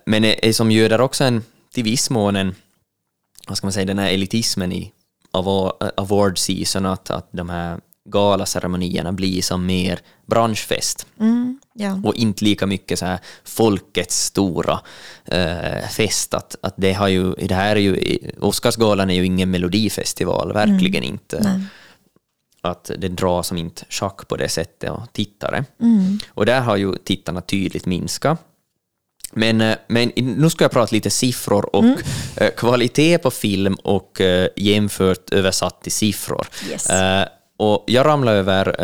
Men 0.04 0.22
det 0.22 0.56
som 0.56 0.70
göder 0.70 1.00
också 1.00 1.24
en, 1.24 1.44
till 1.74 1.84
viss 1.84 2.10
mån 2.10 2.36
en, 2.36 2.54
vad 3.48 3.56
ska 3.56 3.66
man 3.66 3.72
säga, 3.72 3.84
den 3.86 3.98
här 3.98 4.10
elitismen 4.10 4.72
i 4.72 4.92
award 5.96 6.38
season, 6.38 6.86
att, 6.86 7.10
att 7.10 7.28
de 7.32 7.48
här 7.48 7.80
galaceremonierna 8.10 9.12
blir 9.12 9.42
som 9.42 9.66
mer 9.66 10.00
branschfest 10.26 11.06
Mm. 11.20 11.60
Ja. 11.74 12.00
och 12.04 12.14
inte 12.14 12.44
lika 12.44 12.66
mycket 12.66 12.98
så 12.98 13.06
här 13.06 13.18
folkets 13.44 14.24
stora 14.24 14.80
eh, 15.24 15.88
fest. 15.88 16.34
Att, 16.34 16.56
att 16.62 16.74
det, 16.76 16.92
har 16.92 17.08
ju, 17.08 17.32
det 17.32 17.54
här 17.54 17.76
är 17.76 17.80
ju, 17.80 18.18
Oscarsgalan 18.40 19.10
är 19.10 19.14
ju 19.14 19.24
ingen 19.26 19.50
melodifestival, 19.50 20.52
verkligen 20.52 21.02
inte. 21.02 21.38
Mm. 21.38 21.52
Nej. 21.52 21.66
Att 22.60 22.90
det 22.98 23.08
drar 23.08 23.42
som 23.42 23.56
inte 23.56 23.84
schack 23.88 24.28
på 24.28 24.36
det 24.36 24.48
sättet 24.48 24.90
och 24.90 25.12
tittare. 25.12 25.64
Mm. 25.80 26.18
Och 26.28 26.46
där 26.46 26.60
har 26.60 26.76
ju 26.76 26.94
tittarna 27.04 27.40
tydligt 27.40 27.86
minskat. 27.86 28.40
Men, 29.32 29.60
eh, 29.60 29.76
men 29.88 30.12
nu 30.16 30.50
ska 30.50 30.64
jag 30.64 30.70
prata 30.70 30.94
lite 30.94 31.10
siffror 31.10 31.76
och 31.76 31.84
Mm. 31.84 31.96
eh, 32.36 32.50
kvalitet 32.56 33.18
på 33.18 33.30
film 33.30 33.74
och 33.74 34.20
eh, 34.20 34.48
jämfört 34.56 35.30
översatt 35.30 35.82
till 35.82 35.92
siffror. 35.92 36.46
Yes. 36.70 36.88
Och 37.58 37.84
jag 37.86 38.06
ramlade 38.06 38.38
över 38.38 38.76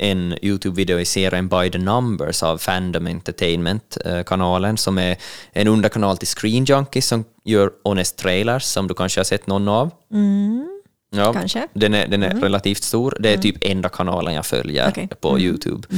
en 0.00 0.34
YouTube-video 0.42 0.98
i 1.00 1.04
serien 1.04 1.48
By 1.48 1.70
the 1.70 1.78
Numbers 1.78 2.42
av 2.42 2.58
Fandom 2.58 3.06
Entertainment-kanalen 3.06 4.76
som 4.76 4.98
är 4.98 5.16
en 5.52 5.68
underkanal 5.68 6.16
till 6.16 6.28
Screen 6.28 6.64
Junkies 6.64 7.06
som 7.06 7.24
gör 7.44 7.70
Honest 7.84 8.16
Trailers 8.16 8.62
som 8.64 8.86
du 8.88 8.94
kanske 8.94 9.20
har 9.20 9.24
sett 9.24 9.46
någon 9.46 9.68
av. 9.68 9.90
Mm. 10.12 10.68
Ja, 11.10 11.32
Kanske. 11.32 11.58
Mm. 11.58 11.68
Den 11.72 11.94
är, 11.94 12.06
den 12.08 12.22
är 12.22 12.40
relativt 12.40 12.82
stor. 12.82 13.16
Det 13.20 13.32
är 13.32 13.38
typ 13.38 13.56
enda 13.60 13.88
kanalen 13.88 14.34
jag 14.34 14.46
följer 14.46 14.88
Okej. 14.88 15.08
på 15.20 15.28
Mm. 15.28 15.42
YouTube. 15.42 15.88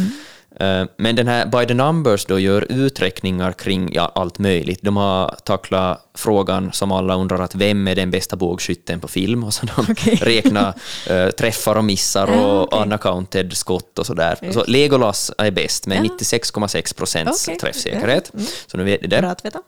Eh, 0.60 0.84
Men 0.96 1.16
den 1.16 1.28
här 1.28 1.46
By 1.46 1.66
the 1.66 1.74
Numbers 1.74 2.24
då 2.26 2.38
gör 2.38 2.66
uträkningar 2.68 3.52
kring 3.52 3.90
ja, 3.92 4.12
allt 4.14 4.38
möjligt. 4.38 4.78
De 4.82 4.96
har 4.96 5.36
tacklat 5.44 6.06
frågan 6.14 6.72
som 6.72 6.92
alla 6.92 7.14
undrar 7.14 7.38
att 7.38 7.54
vem 7.54 7.88
är 7.88 7.94
den 7.94 8.10
bästa 8.10 8.36
bågskytten 8.36 9.00
på 9.00 9.08
film? 9.08 9.44
Och 9.44 9.54
så 9.54 9.66
de 9.66 9.86
Okej. 9.92 10.14
räknar 10.22 10.74
eh, 11.08 11.28
träffar 11.28 11.76
och 11.76 11.84
missar 11.84 12.26
och 12.44 12.62
okej. 12.62 12.82
unaccounted 12.82 13.52
skott 13.56 13.98
och 13.98 14.06
sådär. 14.06 14.38
Just. 14.42 14.54
Så 14.54 14.64
Legolas 14.66 15.32
är 15.38 15.50
bäst 15.50 15.86
med 15.86 15.98
Ja. 15.98 16.02
96,6 16.20 16.96
procents 16.96 17.48
Okej. 17.48 17.58
träffsäkerhet. 17.58 18.34
Mm. 18.34 18.46
Så 18.66 18.76
nu 18.76 18.84
vet 18.84 19.02
ni 19.02 19.08
det. 19.08 19.20
Bra 19.20 19.30
att 19.30 19.44
veta. 19.44 19.58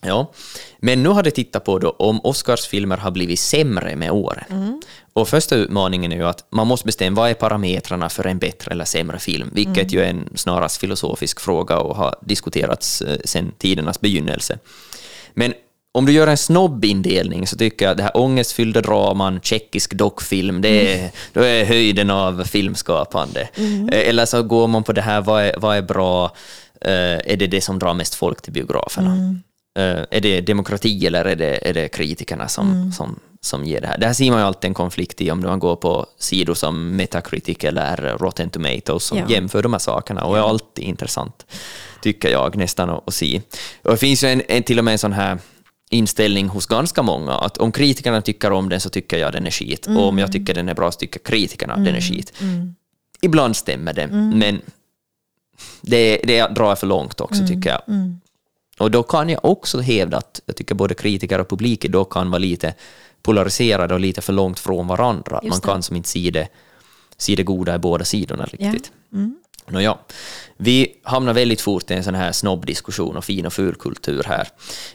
Ja, 0.00 0.32
men 0.78 1.02
nu 1.02 1.08
har 1.08 1.22
de 1.22 1.30
tittat 1.30 1.64
på 1.64 1.78
då 1.78 1.90
om 1.90 2.20
Oscarsfilmer 2.24 2.96
har 2.96 3.10
blivit 3.10 3.40
sämre 3.40 3.96
med 3.96 4.10
åren. 4.10 4.80
Och 5.12 5.28
första 5.28 5.54
utmaningen 5.56 6.12
är 6.12 6.16
ju 6.16 6.26
att 6.26 6.44
man 6.50 6.66
måste 6.66 6.86
bestämma 6.86 7.20
vad 7.20 7.30
är 7.30 7.34
parametrarna 7.34 8.08
för 8.08 8.26
en 8.26 8.38
bättre 8.38 8.72
eller 8.72 8.84
sämre 8.84 9.18
film, 9.18 9.50
vilket 9.52 9.92
ju 9.92 10.00
är 10.00 10.08
en 10.10 10.28
snarast 10.34 10.80
filosofisk 10.80 11.40
fråga 11.40 11.78
och 11.78 11.96
har 11.96 12.14
diskuterats 12.22 13.02
eh, 13.02 13.18
sedan 13.24 13.52
tidernas 13.58 14.00
begynnelse. 14.00 14.58
Men 15.34 15.54
om 15.92 16.06
du 16.06 16.12
gör 16.12 16.26
en 16.26 16.36
snobbindelning 16.36 17.46
så 17.46 17.56
tycker 17.56 17.84
jag 17.84 17.90
att 17.90 17.96
det 17.96 18.02
här 18.02 18.16
ångestfyllda 18.16 18.80
draman, 18.80 19.40
tjeckisk 19.42 19.94
dockfilm, 19.94 20.60
det 20.62 20.94
är, 21.00 21.10
då 21.32 21.40
är 21.40 21.64
höjden 21.64 22.10
av 22.10 22.44
filmskapande. 22.44 23.48
Eh, 23.92 24.08
Eller 24.08 24.26
så 24.26 24.42
går 24.42 24.66
man 24.66 24.82
på 24.82 24.92
det 24.92 25.02
här, 25.02 25.20
vad 25.20 25.42
är, 25.42 25.54
vad 25.58 25.76
är 25.76 25.82
bra, 25.82 26.24
eh, 26.80 26.92
är 27.32 27.36
det 27.36 27.46
det 27.46 27.60
som 27.60 27.78
drar 27.78 27.94
mest 27.94 28.14
folk 28.14 28.42
till 28.42 28.52
biograferna? 28.52 29.10
Eh, 29.78 30.04
är 30.10 30.20
det 30.20 30.40
demokrati 30.40 31.06
eller 31.06 31.24
är 31.24 31.36
det, 31.36 31.68
är 31.68 31.74
det 31.74 31.88
kritikerna 31.88 32.48
som, 32.48 32.92
som, 32.92 33.18
som 33.40 33.64
ger 33.64 33.80
det 33.80 33.86
här? 33.86 33.98
Där 33.98 34.12
ser 34.12 34.30
man 34.30 34.40
ju 34.40 34.44
alltid 34.46 34.68
en 34.68 34.74
konflikt 34.74 35.20
i 35.20 35.30
om 35.30 35.40
man 35.40 35.58
går 35.58 35.76
på 35.76 36.06
sidor 36.18 36.54
som 36.54 36.96
Metacritic 36.96 37.64
eller 37.64 38.18
Rotten 38.18 38.50
Tomatoes 38.50 39.04
som 39.04 39.18
Ja. 39.18 39.24
jämför 39.28 39.62
de 39.62 39.72
här 39.72 39.78
sakerna 39.78 40.24
och 40.24 40.38
är 40.38 40.42
alltid 40.42 40.84
intressant, 40.84 41.46
tycker 42.02 42.30
jag 42.30 42.56
nästan 42.56 42.90
att, 42.90 43.08
att 43.08 43.14
se. 43.14 43.42
Och 43.82 43.90
det 43.90 43.96
finns 43.96 44.24
ju 44.24 44.28
en, 44.28 44.42
en, 44.48 44.62
till 44.62 44.78
och 44.78 44.84
med 44.84 44.92
en 44.92 44.98
sån 44.98 45.12
här 45.12 45.38
inställning 45.90 46.48
hos 46.48 46.66
ganska 46.66 47.02
många 47.02 47.32
att 47.32 47.58
om 47.58 47.72
kritikerna 47.72 48.22
tycker 48.22 48.52
om 48.52 48.68
den 48.68 48.80
så 48.80 48.88
tycker 48.90 49.18
jag 49.18 49.32
den 49.32 49.46
är 49.46 49.50
skit 49.50 49.86
och 49.86 50.08
om 50.08 50.18
jag 50.18 50.32
tycker 50.32 50.54
den 50.54 50.68
är 50.68 50.74
bra 50.74 50.92
så 50.92 50.98
tycker 50.98 51.20
kritikerna 51.20 51.76
den 51.76 51.94
är 51.94 52.00
skit. 52.00 52.32
Ibland 53.22 53.56
stämmer 53.56 53.92
det, 53.92 54.06
men 54.06 54.60
det, 55.80 56.20
det 56.24 56.46
drar 56.46 56.74
för 56.76 56.86
långt 56.86 57.20
också 57.20 57.46
tycker 57.46 57.70
jag. 57.70 57.82
Och 58.80 58.90
då 58.90 59.02
kan 59.02 59.28
jag 59.28 59.44
också 59.44 59.80
hävda 59.80 60.16
att 60.16 60.40
jag 60.46 60.56
tycker 60.56 60.74
både 60.74 60.94
kritiker 60.94 61.38
och 61.38 61.48
publik 61.48 61.88
då 61.88 62.04
kan 62.04 62.30
vara 62.30 62.38
lite 62.38 62.74
polariserade 63.22 63.94
och 63.94 64.00
lite 64.00 64.20
för 64.20 64.32
långt 64.32 64.58
från 64.58 64.86
varandra. 64.86 65.40
Man 65.42 65.60
kan 65.60 65.82
som 65.82 65.96
inte 65.96 66.08
se 66.08 66.30
det, 66.30 66.48
se 67.16 67.34
det 67.34 67.42
goda 67.42 67.74
i 67.74 67.78
båda 67.78 68.04
sidorna 68.04 68.44
riktigt. 68.44 68.92
Mm. 69.12 69.36
Nåja, 69.66 69.98
vi 70.56 70.96
hamnar 71.02 71.32
väldigt 71.32 71.60
fort 71.60 71.90
i 71.90 71.94
en 71.94 72.04
sån 72.04 72.14
här 72.14 72.32
snobbdiskussion 72.32 73.16
och 73.16 73.24
fin 73.24 73.46
och 73.46 73.52
ful 73.52 73.74
kultur 73.74 74.22
här. 74.26 74.48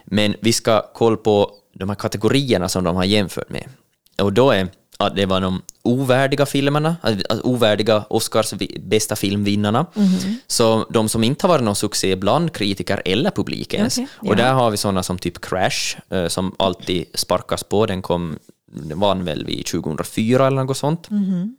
Men 0.05 0.35
vi 0.41 0.53
ska 0.53 0.81
kolla 0.93 1.17
på 1.17 1.51
de 1.73 1.89
här 1.89 1.95
kategorierna 1.95 2.69
som 2.69 2.83
de 2.83 2.95
har 2.95 3.03
jämfört 3.03 3.49
med. 3.49 3.69
Och 4.17 4.33
då 4.33 4.51
är 4.51 4.67
att 4.97 5.15
det 5.15 5.25
var 5.25 5.41
de 5.41 5.61
ovärdiga 5.85 6.45
filmerna, 6.45 6.95
alltså 7.01 7.41
ovärdiga 7.43 8.05
Oscars 8.09 8.53
bästa 8.79 9.15
filmvinnarna. 9.15 9.85
Mm. 9.95 10.37
Så 10.47 10.85
de 10.89 11.09
som 11.09 11.23
inte 11.23 11.47
har 11.47 11.53
varit 11.53 11.63
någon 11.63 11.75
succé 11.75 12.15
bland 12.15 12.53
kritiker 12.53 13.01
eller 13.05 13.31
publik 13.31 13.73
ens. 13.73 13.97
Okay. 13.97 14.29
Och 14.29 14.35
där 14.35 14.53
har 14.53 14.71
vi 14.71 14.77
sådana 14.77 15.03
som 15.03 15.17
typ 15.17 15.41
Crash, 15.41 15.97
eh, 16.09 16.27
som 16.27 16.55
alltid 16.59 17.05
sparkas 17.13 17.63
på. 17.63 17.85
Den 17.85 18.01
kom, 18.01 18.39
den 18.65 18.99
vann 18.99 19.23
väl 19.23 19.45
vid 19.45 19.65
2004 19.65 20.47
eller 20.47 20.63
något 20.63 20.77
sånt. 20.77 21.11
Mm. 21.11 21.55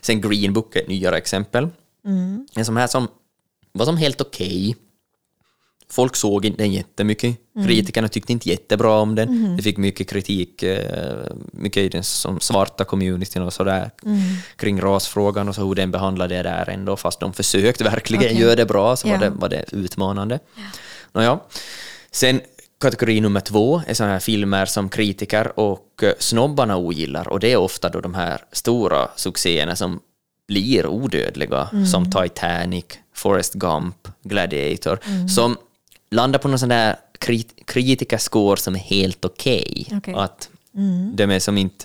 Sen 0.00 0.20
Green 0.20 0.52
Book 0.52 0.76
är 0.76 0.80
ett 0.80 0.88
nyare 0.88 1.16
exempel. 1.16 1.68
Mm. 2.06 2.46
En 2.54 2.64
sån 2.64 2.76
här 2.76 2.86
som 2.86 3.08
var 3.72 3.86
som 3.86 3.96
helt 3.96 4.20
okej. 4.20 4.68
Okay. 4.70 4.83
Folk 5.90 6.16
såg 6.16 6.56
den 6.56 6.72
jättemycket. 6.72 7.36
Mm. 7.56 7.68
Kritikerna 7.68 8.08
tyckte 8.08 8.32
inte 8.32 8.48
jättebra 8.48 9.00
om 9.00 9.14
den. 9.14 9.28
Mm. 9.28 9.56
Det 9.56 9.62
fick 9.62 9.76
mycket 9.76 10.08
kritik, 10.08 10.62
eh, 10.62 11.16
mycket 11.52 11.82
i 11.82 11.88
den 11.88 12.04
som 12.04 12.40
svarta 12.40 12.84
communityn 12.84 13.42
och 13.42 13.52
sådär, 13.52 13.90
mm. 14.04 14.20
kring 14.56 14.80
rasfrågan 14.80 15.48
och 15.48 15.54
så 15.54 15.66
hur 15.66 15.74
den 15.74 15.90
behandlade 15.90 16.34
det 16.36 16.42
där 16.42 16.68
ändå, 16.70 16.96
fast 16.96 17.20
de 17.20 17.32
försökte 17.32 17.84
verkligen 17.84 18.24
okay. 18.24 18.42
göra 18.42 18.54
det 18.54 18.66
bra, 18.66 18.96
så 18.96 19.08
yeah. 19.08 19.20
var, 19.20 19.26
det, 19.26 19.36
var 19.36 19.48
det 19.48 19.64
utmanande. 19.72 20.38
Yeah. 20.56 20.70
Nåja. 21.12 21.40
Sen 22.10 22.40
kategori 22.80 23.20
nummer 23.20 23.40
två 23.40 23.82
är 23.86 23.94
sådana 23.94 24.12
här 24.12 24.20
filmer 24.20 24.66
som 24.66 24.88
kritiker 24.88 25.58
och 25.60 26.02
eh, 26.02 26.12
snobbarna 26.18 26.76
ogillar, 26.76 27.28
och 27.28 27.40
det 27.40 27.52
är 27.52 27.56
ofta 27.56 27.88
då 27.88 28.00
de 28.00 28.14
här 28.14 28.40
stora 28.52 29.08
succéerna 29.16 29.76
som 29.76 30.00
blir 30.48 30.86
odödliga, 30.86 31.68
mm. 31.72 31.86
som 31.86 32.10
Titanic, 32.10 32.84
Forrest 33.14 33.54
Gump, 33.54 34.08
Gladiator, 34.22 34.98
mm. 35.06 35.28
som 35.28 35.56
landar 36.14 36.38
på 36.38 36.48
någon 36.48 36.58
sån 36.58 36.68
där 36.68 36.96
krit 37.18 37.66
kritikerscore 37.66 38.56
som 38.56 38.74
är 38.74 38.78
helt 38.78 39.24
okej. 39.24 39.84
Okay. 39.86 39.98
Okay. 39.98 40.14
Att 40.14 40.48
mm. 40.74 41.16
de 41.16 41.30
är 41.30 41.38
som 41.38 41.58
inte 41.58 41.84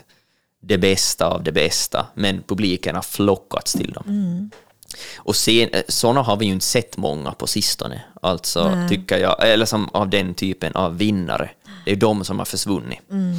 det 0.61 0.77
bästa 0.77 1.27
av 1.27 1.43
det 1.43 1.51
bästa, 1.51 2.07
men 2.13 2.43
publiken 2.47 2.95
har 2.95 3.01
flockats 3.01 3.73
till 3.73 3.91
dem. 3.91 4.03
Mm. 4.07 4.51
Och 5.17 5.35
sen, 5.35 5.69
eh, 5.69 5.83
sådana 5.87 6.21
har 6.21 6.37
vi 6.37 6.45
ju 6.45 6.51
inte 6.51 6.65
sett 6.65 6.97
många 6.97 7.31
på 7.31 7.47
sistone, 7.47 8.01
alltså 8.21 8.69
Nej. 8.69 8.89
tycker 8.89 9.17
jag, 9.17 9.49
eller 9.49 9.65
som 9.65 9.89
av 9.89 10.09
den 10.09 10.33
typen 10.33 10.73
av 10.73 10.97
vinnare. 10.97 11.49
Det 11.85 11.91
är 11.91 11.95
de 11.95 12.25
som 12.25 12.39
har 12.39 12.45
försvunnit. 12.45 12.99
Mm. 13.11 13.33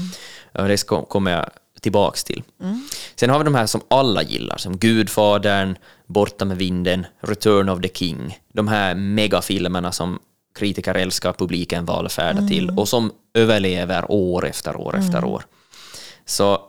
Och 0.52 0.68
det 0.68 0.86
kommer 1.08 1.30
jag 1.30 1.50
tillbaks 1.80 2.24
till. 2.24 2.42
Mm. 2.60 2.88
Sen 3.14 3.30
har 3.30 3.38
vi 3.38 3.44
de 3.44 3.54
här 3.54 3.66
som 3.66 3.80
alla 3.88 4.22
gillar, 4.22 4.56
som 4.56 4.78
Gudfadern, 4.78 5.76
Borta 6.06 6.44
med 6.44 6.56
vinden, 6.56 7.06
Return 7.20 7.68
of 7.68 7.80
the 7.80 7.88
King. 7.88 8.38
De 8.52 8.68
här 8.68 8.94
megafilmerna 8.94 9.92
som 9.92 10.18
kritiker 10.54 10.94
älskar, 10.94 11.32
publiken 11.32 11.84
valfärdar 11.84 12.38
mm. 12.38 12.48
till 12.48 12.70
och 12.70 12.88
som 12.88 13.12
överlever 13.34 14.10
år 14.10 14.46
efter 14.46 14.76
år 14.76 14.94
mm. 14.94 15.06
efter 15.06 15.24
år. 15.24 15.42
Så, 16.24 16.60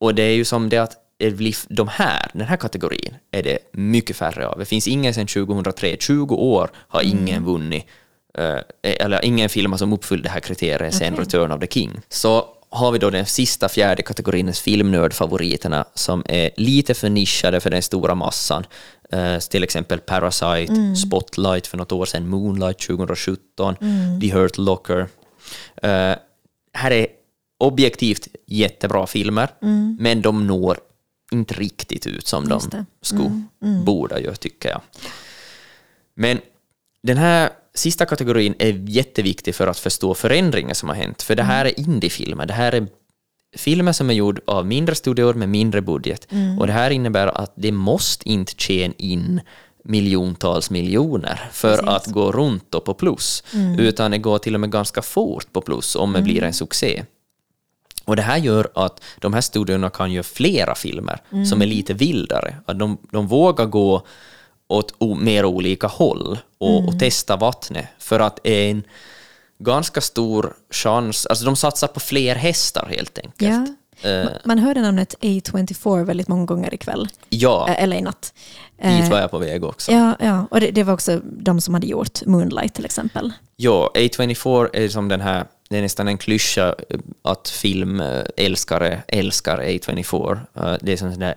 och 0.00 0.14
det 0.14 0.22
är 0.22 0.34
ju 0.34 0.44
som 0.44 0.68
det 0.68 0.78
att 0.78 0.96
de 1.68 1.88
här, 1.88 2.30
den 2.32 2.46
här 2.46 2.56
kategorin 2.56 3.14
är 3.30 3.42
det 3.42 3.58
mycket 3.72 4.16
färre 4.16 4.46
av. 4.46 4.58
Det 4.58 4.64
finns 4.64 4.88
ingen 4.88 5.14
sedan 5.14 5.26
2003, 5.26 5.96
20 6.00 6.34
år 6.34 6.70
har 6.74 7.02
mm. 7.02 7.18
ingen 7.18 7.44
vunnit, 7.44 7.86
eh, 8.38 8.58
eller 8.82 9.24
ingen 9.24 9.48
film 9.48 9.78
som 9.78 9.92
uppfyllt 9.92 10.22
det 10.22 10.28
här 10.28 10.40
kriteriet 10.40 10.80
okay. 10.80 10.98
sen 10.98 11.16
Return 11.16 11.52
of 11.52 11.60
the 11.60 11.66
King. 11.66 12.00
Så 12.08 12.46
har 12.72 12.92
vi 12.92 12.98
då 12.98 13.10
den 13.10 13.26
sista 13.26 13.68
fjärde 13.68 14.02
kategorin, 14.02 14.52
filmnördfavoriterna, 14.52 15.84
som 15.94 16.22
är 16.26 16.50
lite 16.56 16.94
för 16.94 17.10
nischade 17.10 17.60
för 17.60 17.70
den 17.70 17.82
stora 17.82 18.14
massan. 18.14 18.64
Uh, 19.14 19.38
till 19.38 19.64
exempel 19.64 20.00
Parasite, 20.00 20.72
mm. 20.72 20.96
Spotlight 20.96 21.66
för 21.66 21.78
något 21.78 21.92
år 21.92 22.04
sedan, 22.04 22.28
Moonlight 22.28 22.78
2017, 22.78 23.76
mm. 23.80 24.20
The 24.20 24.32
Hurt 24.32 24.58
Locker. 24.58 25.00
Uh, 25.00 26.16
här 26.72 26.90
är 26.90 27.06
objektivt 27.58 28.28
jättebra 28.46 29.06
filmer, 29.06 29.48
mm. 29.62 29.96
men 30.00 30.22
de 30.22 30.46
når 30.46 30.78
inte 31.32 31.54
riktigt 31.54 32.06
ut 32.06 32.26
som 32.26 32.48
de 32.48 32.60
skulle, 33.02 33.24
mm. 33.24 33.48
mm. 33.62 33.84
borde 33.84 34.36
tycker 34.36 34.68
jag. 34.68 34.80
Men 36.14 36.40
den 37.02 37.16
här 37.16 37.50
sista 37.74 38.06
kategorin 38.06 38.54
är 38.58 38.84
jätteviktig 38.88 39.54
för 39.54 39.66
att 39.66 39.78
förstå 39.78 40.14
förändringar 40.14 40.74
som 40.74 40.88
har 40.88 40.96
hänt, 40.96 41.22
för 41.22 41.34
det 41.34 41.42
här 41.42 41.64
är 41.64 41.80
indiefilmer, 41.80 42.46
det 42.46 42.52
här 42.52 42.72
är 42.72 42.86
filmer 43.56 43.92
som 43.92 44.10
är 44.10 44.14
gjorda 44.14 44.40
av 44.46 44.66
mindre 44.66 44.94
studior 44.94 45.34
med 45.34 45.48
mindre 45.48 45.80
budget. 45.80 46.32
Mm. 46.32 46.58
Och 46.58 46.66
det 46.66 46.72
här 46.72 46.90
innebär 46.90 47.26
att 47.26 47.52
det 47.56 47.72
måste 47.72 48.28
inte 48.28 48.52
tjäna 48.56 48.94
in 48.98 49.40
miljontals 49.84 50.70
miljoner 50.70 51.48
för 51.52 51.76
Precis. 51.76 51.88
att 51.88 52.06
gå 52.06 52.32
runt 52.32 52.74
och 52.74 52.84
på 52.84 52.94
plus, 52.94 53.44
mm. 53.54 53.78
utan 53.78 54.10
det 54.10 54.18
går 54.18 54.38
till 54.38 54.54
och 54.54 54.60
med 54.60 54.70
ganska 54.70 55.02
fort 55.02 55.52
på 55.52 55.60
plus 55.60 55.96
om 55.96 56.12
det 56.12 56.18
mm. 56.18 56.24
blir 56.30 56.42
en 56.42 56.52
succé. 56.52 57.04
Och 58.04 58.16
det 58.16 58.22
här 58.22 58.38
gör 58.38 58.68
att 58.74 59.02
de 59.18 59.34
här 59.34 59.40
studiorna 59.40 59.90
kan 59.90 60.12
göra 60.12 60.22
flera 60.22 60.74
filmer 60.74 61.20
mm. 61.32 61.46
som 61.46 61.62
är 61.62 61.66
lite 61.66 61.94
vildare. 61.94 62.56
Att 62.66 62.78
de, 62.78 62.98
de 63.10 63.26
vågar 63.26 63.66
gå 63.66 64.06
åt 64.72 65.20
mer 65.20 65.44
olika 65.44 65.86
håll 65.86 66.38
och, 66.58 66.78
mm. 66.78 66.88
och 66.88 66.98
testa 66.98 67.36
vattnet 67.36 67.86
för 67.98 68.20
att 68.20 68.46
en 68.46 68.82
ganska 69.58 70.00
stor 70.00 70.54
chans, 70.70 71.26
alltså 71.26 71.44
de 71.44 71.56
satsar 71.56 71.88
på 71.88 72.00
fler 72.00 72.34
hästar 72.34 72.86
helt 72.96 73.18
enkelt. 73.18 73.38
Ja. 73.38 73.66
Uh, 74.06 74.28
man 74.44 74.58
hörde 74.58 74.80
namnet 74.80 75.14
A24 75.20 76.04
väldigt 76.04 76.28
många 76.28 76.44
gånger 76.44 76.74
ikväll. 76.74 77.08
Ja. 77.28 77.66
Uh, 77.68 77.82
eller 77.82 77.96
i 77.96 78.00
natt. 78.00 78.34
Dit 78.82 79.10
var 79.10 79.20
jag 79.20 79.30
på 79.30 79.38
väg 79.38 79.64
också. 79.64 79.92
Ja, 79.92 80.16
ja. 80.20 80.46
och 80.50 80.60
det, 80.60 80.70
det, 80.70 80.82
var 80.82 80.94
också 80.94 81.20
de 81.24 81.60
som 81.60 81.74
hade 81.74 81.86
gjort 81.86 82.26
Moonlight 82.26 82.74
till 82.74 82.84
exempel. 82.84 83.32
Ja, 83.56 83.90
A24 83.94 84.68
är 84.72 84.88
som 84.88 85.08
den 85.08 85.20
här, 85.20 85.44
det 85.68 85.78
är 85.78 85.82
nästan 85.82 86.08
en 86.08 86.18
klyscha 86.18 86.74
att 87.22 87.48
filmälskare 87.48 89.02
älskar 89.08 89.58
A24. 89.58 90.38
Det 90.80 90.92
är 90.92 90.96
som 90.96 91.10
den 91.10 91.20
där 91.20 91.34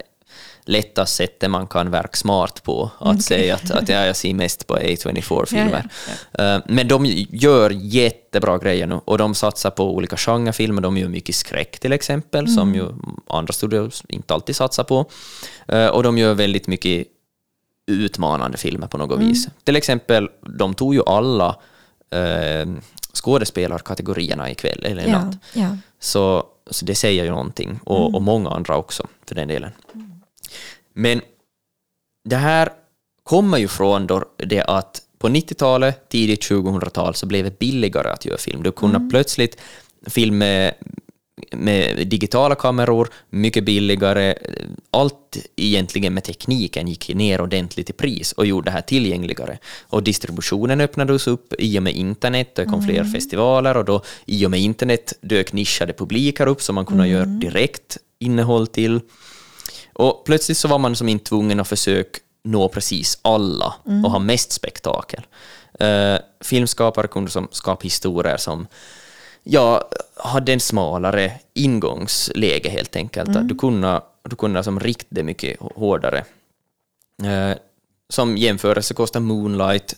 lättaste 0.66 1.16
sättet 1.16 1.51
man 1.51 1.68
kan 1.68 1.91
verka 1.91 2.13
smart 2.13 2.63
på, 2.63 2.91
att 2.99 3.07
okay. 3.07 3.22
säga 3.22 3.55
att, 3.55 3.72
att 3.72 3.89
ja, 3.89 4.05
jag 4.05 4.16
ser 4.16 4.34
mest 4.34 4.68
på 4.68 4.78
A24-filmer. 4.78 5.89
Ja, 6.07 6.13
ja, 6.43 6.55
uh, 6.55 6.63
men 6.68 6.88
de 6.88 7.05
gör 7.30 7.70
jättebra 7.70 8.57
grejer 8.57 8.88
nu 8.88 8.99
och 9.05 9.18
de 9.18 9.36
satsar 9.36 9.70
på 9.70 9.95
olika 9.95 10.18
genrefilmer. 10.18 10.82
De 10.82 10.97
gör 10.97 11.07
mycket 11.07 11.36
skräck 11.36 11.80
till 11.80 11.91
exempel, 11.91 12.39
mm. 12.39 12.55
som 12.55 12.76
ju 12.76 12.86
andra 13.28 13.53
studior 13.53 13.91
inte 14.09 14.34
alltid 14.34 14.55
satsar 14.55 14.84
på. 14.84 15.05
Uh, 15.74 15.88
och 15.88 16.03
de 16.03 16.18
gör 16.18 16.34
väldigt 16.34 16.68
mycket 16.68 17.07
utmanande 17.88 18.57
filmer 18.57 18.88
på 18.88 18.97
något 18.97 19.18
mm. 19.18 19.30
vis. 19.30 19.47
Till 19.63 19.76
exempel, 19.76 20.30
de 20.57 20.74
tog 20.74 20.93
ju 20.93 21.01
alla 21.05 21.55
uh, 22.16 22.76
skådespelarkategorierna 23.13 24.51
ikväll, 24.51 24.86
eller 24.86 25.07
i 25.07 25.11
natt. 25.11 25.36
Så, 25.99 26.43
så 26.72 26.86
det 26.86 26.95
säger 26.95 27.24
ju 27.24 27.30
någonting, 27.30 27.80
och, 27.84 28.01
mm. 28.01 28.16
och 28.16 28.22
många 28.22 28.49
andra 28.49 28.78
också 28.78 29.07
för 29.28 29.36
den 29.36 29.47
delen. 29.47 29.72
Mm. 29.93 30.14
Men 30.93 31.21
det 32.23 32.35
här 32.35 32.69
kommer 33.23 33.57
ju 33.57 33.67
från 33.67 34.07
då 34.07 34.25
det 34.37 34.61
att 34.61 35.01
på 35.17 35.29
90-talet, 35.29 36.09
tidigt 36.09 36.49
2000-tal, 36.49 37.15
så 37.15 37.25
blev 37.25 37.45
det 37.45 37.59
billigare 37.59 38.09
att 38.09 38.25
göra 38.25 38.37
film. 38.37 38.63
Du 38.63 38.71
kunde 38.71 38.95
mm. 38.95 39.09
plötsligt 39.09 39.57
film 40.07 40.37
med, 40.37 40.73
med 41.51 42.07
digitala 42.07 42.55
kameror, 42.55 43.09
mycket 43.29 43.63
billigare. 43.63 44.35
Allt 44.91 45.37
egentligen 45.55 46.13
med 46.13 46.23
tekniken 46.23 46.87
gick 46.87 47.15
ner 47.15 47.41
ordentligt 47.41 47.89
i 47.89 47.93
pris 47.93 48.31
och 48.31 48.45
gjorde 48.45 48.65
det 48.65 48.71
här 48.71 48.81
tillgängligare. 48.81 49.57
Och 49.81 50.03
distributionen 50.03 50.81
öppnades 50.81 51.27
upp 51.27 51.53
i 51.59 51.79
och 51.79 51.83
med 51.83 51.95
internet, 51.95 52.55
det 52.55 52.65
kom 52.65 52.73
mm. 52.73 52.85
fler 52.85 53.03
festivaler 53.03 53.77
och 53.77 53.85
då 53.85 54.01
i 54.25 54.45
och 54.45 54.51
med 54.51 54.59
internet 54.59 55.13
dök 55.21 55.53
nischade 55.53 55.93
publiker 55.93 56.47
upp 56.47 56.61
som 56.61 56.75
man 56.75 56.85
kunde 56.85 57.03
mm. 57.03 57.15
göra 57.15 57.25
direkt 57.25 57.97
innehåll 58.19 58.67
till. 58.67 59.01
Och 59.95 60.23
plötsligt 60.25 60.57
så 60.57 60.67
var 60.67 60.79
man 60.79 60.95
som 60.95 61.09
inte 61.09 61.25
tvungen 61.25 61.59
att 61.59 61.67
försöka 61.67 62.19
nå 62.43 62.69
precis 62.69 63.19
alla 63.21 63.73
mm. 63.87 64.05
och 64.05 64.11
ha 64.11 64.19
mest 64.19 64.51
spektakel. 64.51 65.25
Uh, 65.81 66.17
filmskapare 66.41 67.07
kunde 67.07 67.31
som 67.31 67.47
skapa 67.51 67.83
historier 67.83 68.37
som 68.37 68.67
ja, 69.43 69.89
hade 70.15 70.53
en 70.53 70.59
smalare 70.59 71.31
ingångsläge 71.53 72.69
helt 72.69 72.95
enkelt. 72.95 73.29
Mm. 73.29 73.47
Du 73.47 73.55
kunde, 73.55 74.01
du 74.23 74.35
kunde 74.35 74.63
som 74.63 74.79
rikta 74.79 75.07
det 75.09 75.23
mycket 75.23 75.59
hårdare. 75.59 76.25
Uh, 77.23 77.55
som 78.09 78.37
jämförelse 78.37 78.93
kostar 78.93 79.19
Moonlight 79.19 79.95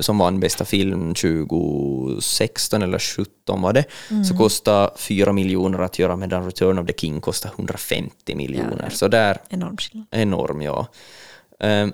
som 0.00 0.18
vann 0.18 0.40
bästa 0.40 0.64
film 0.64 1.14
2016 1.14 2.82
eller 2.82 3.14
2017 3.16 3.62
var 3.62 3.72
det, 3.72 3.84
mm. 4.10 4.24
så 4.24 4.36
kostade 4.36 4.90
4 4.96 5.32
miljoner 5.32 5.78
att 5.78 5.98
göra 5.98 6.16
medan 6.16 6.44
Return 6.44 6.78
of 6.78 6.86
the 6.86 6.92
King 6.92 7.20
kostade 7.20 7.54
150 7.54 8.34
miljoner. 8.34 8.84
Ja, 8.84 8.90
så 8.90 9.08
där... 9.08 9.38
Enorm 9.48 9.76
Enorm, 10.10 10.62
ja. 10.62 10.86
Ehm, 11.60 11.92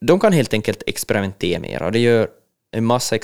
de 0.00 0.20
kan 0.20 0.32
helt 0.32 0.52
enkelt 0.52 0.82
experimentera 0.86 1.60
mer 1.60 1.82
och 1.82 1.92
det 1.92 1.98
gör 1.98 2.28
en 2.72 2.84
massa 2.84 3.16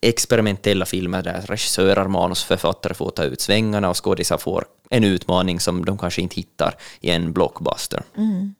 experimentella 0.00 0.86
filmer 0.86 1.22
där 1.22 1.40
regissörer, 1.40 2.08
manusförfattare 2.08 2.94
får 2.94 3.10
ta 3.10 3.24
ut 3.24 3.40
svängarna 3.40 3.90
och 3.90 4.04
skådisar 4.04 4.38
får 4.38 4.64
en 4.90 5.04
utmaning 5.04 5.60
som 5.60 5.84
de 5.84 5.98
kanske 5.98 6.22
inte 6.22 6.36
hittar 6.36 6.74
i 7.00 7.10
en 7.10 7.32
blockbuster. 7.32 8.02
Mm. 8.16 8.54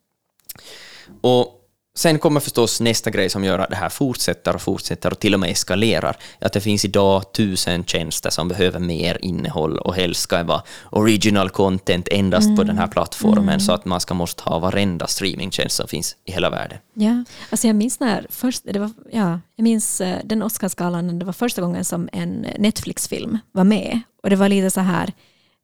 Och 1.20 1.63
sen 1.96 2.18
kommer 2.18 2.40
förstås 2.40 2.80
nästa 2.80 3.10
grej 3.10 3.30
som 3.30 3.44
gör 3.44 3.58
att 3.58 3.70
det 3.70 3.76
här 3.76 3.88
fortsätter 3.88 4.54
och 4.54 4.62
fortsätter 4.62 5.10
och 5.10 5.18
till 5.18 5.34
och 5.34 5.40
med 5.40 5.50
eskalerar. 5.50 6.16
Att 6.40 6.52
det 6.52 6.60
finns 6.60 6.84
idag 6.84 7.32
tusen 7.32 7.84
tjänster 7.84 8.30
som 8.30 8.48
behöver 8.48 8.80
mer 8.80 9.18
innehåll 9.20 9.78
och 9.78 9.94
helst 9.94 10.20
ska 10.20 10.36
det 10.36 10.42
vara 10.42 10.62
original 10.90 11.50
content 11.50 12.08
endast 12.10 12.44
mm. 12.44 12.56
på 12.56 12.62
den 12.62 12.78
här 12.78 12.86
plattformen 12.86 13.48
mm. 13.48 13.60
så 13.60 13.72
att 13.72 13.84
man 13.84 14.00
ska 14.00 14.14
måste 14.14 14.42
ha 14.42 14.58
varenda 14.58 15.06
streamingtjänst 15.06 15.76
som 15.76 15.88
finns 15.88 16.16
i 16.24 16.32
hela 16.32 16.50
världen. 16.50 16.78
Ja, 16.94 17.24
alltså 17.50 17.66
jag 17.66 17.76
minns 17.76 18.00
när 18.00 18.26
först, 18.30 18.62
det 18.64 18.78
var, 18.78 18.90
ja, 19.12 19.40
jag 19.56 19.64
minns 19.64 20.00
eh, 20.00 20.18
den 20.24 20.42
Oscarsgalan, 20.42 21.18
det 21.18 21.24
var 21.24 21.32
första 21.32 21.62
gången 21.62 21.84
som 21.84 22.08
en 22.12 22.46
Netflix-film 22.58 23.38
var 23.52 23.64
med 23.64 24.00
och 24.22 24.30
det 24.30 24.36
var 24.36 24.48
lite 24.48 24.70
så 24.70 24.80
här 24.80 25.12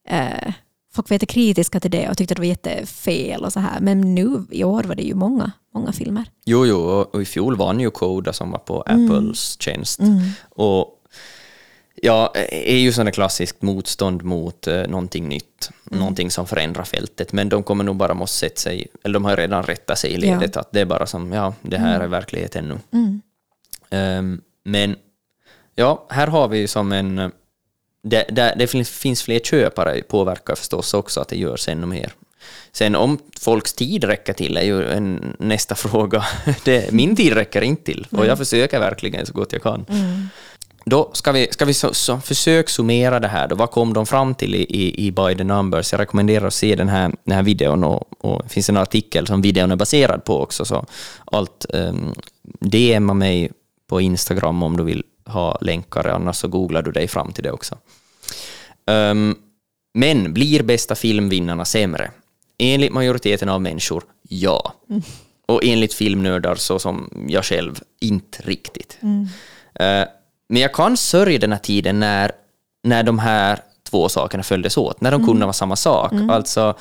eh, 0.09 0.53
folk 1.01 1.11
var 1.11 1.15
jättekritiska 1.15 1.81
till 1.81 1.91
det 1.91 2.09
och 2.09 2.17
tyckte 2.19 2.33
att 2.33 2.37
det 2.37 2.41
var 2.41 2.47
jättefel 2.47 3.45
och 3.45 3.53
så 3.53 3.61
här. 3.61 3.81
Men 3.81 4.15
nu 4.15 4.45
i 4.51 4.65
år 4.65 4.83
var 4.83 4.95
det 4.95 5.03
ju 5.03 5.15
många, 5.15 5.53
många 5.75 5.93
filmer. 5.93 6.25
Jo, 6.45 6.67
jo, 6.67 6.79
och 7.13 7.23
i 7.23 7.25
fjol 7.25 7.57
vann 7.57 7.81
ju 7.81 7.91
Coda 7.91 8.33
som 8.33 8.51
var 8.51 8.59
på 8.59 8.85
mm. 8.87 9.05
Apples 9.05 9.61
tjänst. 9.61 10.01
Mm. 10.01 10.21
Och 10.51 10.97
Ja, 12.03 12.33
är 12.51 12.77
ju 12.77 12.93
sådana 12.93 13.11
klassiskt 13.11 13.63
motstånd 13.63 14.23
mot 14.23 14.67
eh, 14.67 14.87
någonting 14.89 15.29
nytt, 15.29 15.71
mm. 15.91 15.99
någonting 16.01 16.31
som 16.31 16.47
förändrar 16.47 16.85
fältet, 16.85 17.33
men 17.33 17.49
de 17.49 17.63
kommer 17.63 17.85
nog 17.85 17.97
bara 17.97 18.15
måste 18.15 18.37
sätta 18.37 18.57
sig, 18.57 18.87
eller 19.05 19.15
de 19.15 19.25
har 19.25 19.37
redan 19.37 19.63
rättat 19.63 19.99
sig 19.99 20.11
i 20.11 20.17
ledet, 20.17 20.55
ja. 20.55 20.61
att 20.61 20.73
det 20.73 20.81
är 20.81 20.85
bara 20.85 21.07
som, 21.07 21.33
ja, 21.33 21.55
det 21.63 21.79
här 21.79 21.95
mm. 21.95 22.03
är 22.03 22.09
verkligheten 22.09 22.69
nu. 22.69 22.79
Mm. 22.99 23.21
Um, 24.19 24.41
men 24.65 24.97
ja, 25.75 26.07
här 26.09 26.27
har 26.27 26.49
vi 26.49 26.69
som 26.69 26.93
en 26.93 27.33
det, 28.03 28.25
det, 28.29 28.55
det, 28.59 28.67
finns 28.87 29.23
fler 29.23 29.39
köpare 29.39 30.03
påverkar 30.03 30.55
förstås 30.55 30.95
också 30.95 31.21
att 31.21 31.29
det 31.29 31.37
görs 31.37 31.69
ännu 31.69 31.87
mer. 31.87 32.13
Sen 32.73 32.97
om 32.97 33.19
folks 33.41 33.73
tid 33.73 34.05
räcker 34.05 34.33
till 34.33 34.57
är 34.57 34.63
ju 34.63 34.93
en, 34.93 35.37
nästa 35.39 35.75
fråga. 35.75 36.25
Det, 36.65 36.93
min 36.93 37.17
tid 37.17 37.33
räcker 37.33 37.63
inte 37.63 37.85
till 37.85 38.07
och 38.11 38.19
jag 38.19 38.25
mm. 38.25 38.37
försöker 38.37 38.81
verkligen 38.81 39.27
så 39.27 39.33
gott 39.33 39.53
jag 39.53 39.63
kan. 39.63 39.85
Mm. 39.89 40.29
Då 40.85 41.11
ska 41.13 41.33
vi, 41.33 41.49
ska 41.51 41.65
vi 41.65 41.75
så, 41.75 41.95
så 41.95 42.19
försöka 42.19 42.69
summera 42.69 43.21
det 43.21 43.29
här. 43.29 43.49
Då. 43.49 43.57
Vad 43.57 43.71
kom 43.71 43.93
de 43.93 44.07
fram 44.07 44.35
till 44.35 44.55
i, 44.55 44.63
i, 44.63 45.07
i 45.07 45.11
By 45.11 45.35
the 45.37 45.45
Numbers? 45.45 45.93
Jag 45.93 46.01
rekommenderar 46.01 46.47
att 46.47 46.55
se 46.55 46.77
den 46.77 46.89
här, 46.89 47.13
den 47.25 47.37
här 47.37 47.43
videon 47.43 47.85
och, 47.85 48.25
och 48.25 48.43
det 48.43 48.49
finns 48.49 48.69
en 48.69 48.77
artikel 48.77 49.27
som 49.27 49.43
videon 49.43 49.71
är 49.73 49.77
baserad 49.77 50.25
på 50.25 50.43
också. 50.43 50.65
Så 50.65 50.87
allt 51.25 51.67
um, 51.69 51.81
ehm, 51.81 52.15
DMa 52.61 53.15
mig 53.15 53.51
på 53.89 54.01
Instagram 54.01 54.63
om 54.63 54.77
du 54.77 54.85
vill 54.85 55.05
ha 55.31 55.59
länkar, 55.61 56.09
annars 56.09 56.37
så 56.37 56.49
googlar 56.49 56.83
du 56.83 56.93
dig 56.93 57.09
fram 57.09 57.33
till 57.33 57.45
det 57.45 57.53
också. 57.53 57.79
Um, 58.87 59.39
men 59.95 60.33
blir 60.33 60.63
bästa 60.63 60.95
filmvinnarna 60.95 61.65
sämre? 61.65 62.11
Enligt 62.59 62.93
majoriteten 62.93 63.49
av 63.49 63.63
människor, 63.63 64.05
ja. 64.23 64.75
Mm. 64.91 65.03
Och 65.47 65.65
enligt 65.65 65.95
filmnördar, 65.95 66.55
så 66.55 66.79
som 66.79 67.27
jag 67.29 67.45
själv, 67.45 67.81
inte 68.01 68.43
riktigt. 68.43 68.99
Mm. 69.01 69.23
Uh, 69.81 70.09
men 70.49 70.63
jag 70.63 70.73
kan 70.73 70.97
sörja 70.97 71.39
den 71.39 71.53
här 71.53 71.59
tiden 71.59 72.01
när, 72.01 72.33
när 72.83 73.03
de 73.03 73.19
här 73.19 73.61
två 73.91 74.09
sakerna 74.09 74.43
följdes 74.43 74.77
åt, 74.77 75.01
när 75.01 75.11
de 75.11 75.15
mm. 75.15 75.27
kunde 75.27 75.47
vara 75.47 75.53
samma 75.53 75.77
sak. 75.77 76.13
Mm. 76.13 76.31
Alltså, 76.31 76.75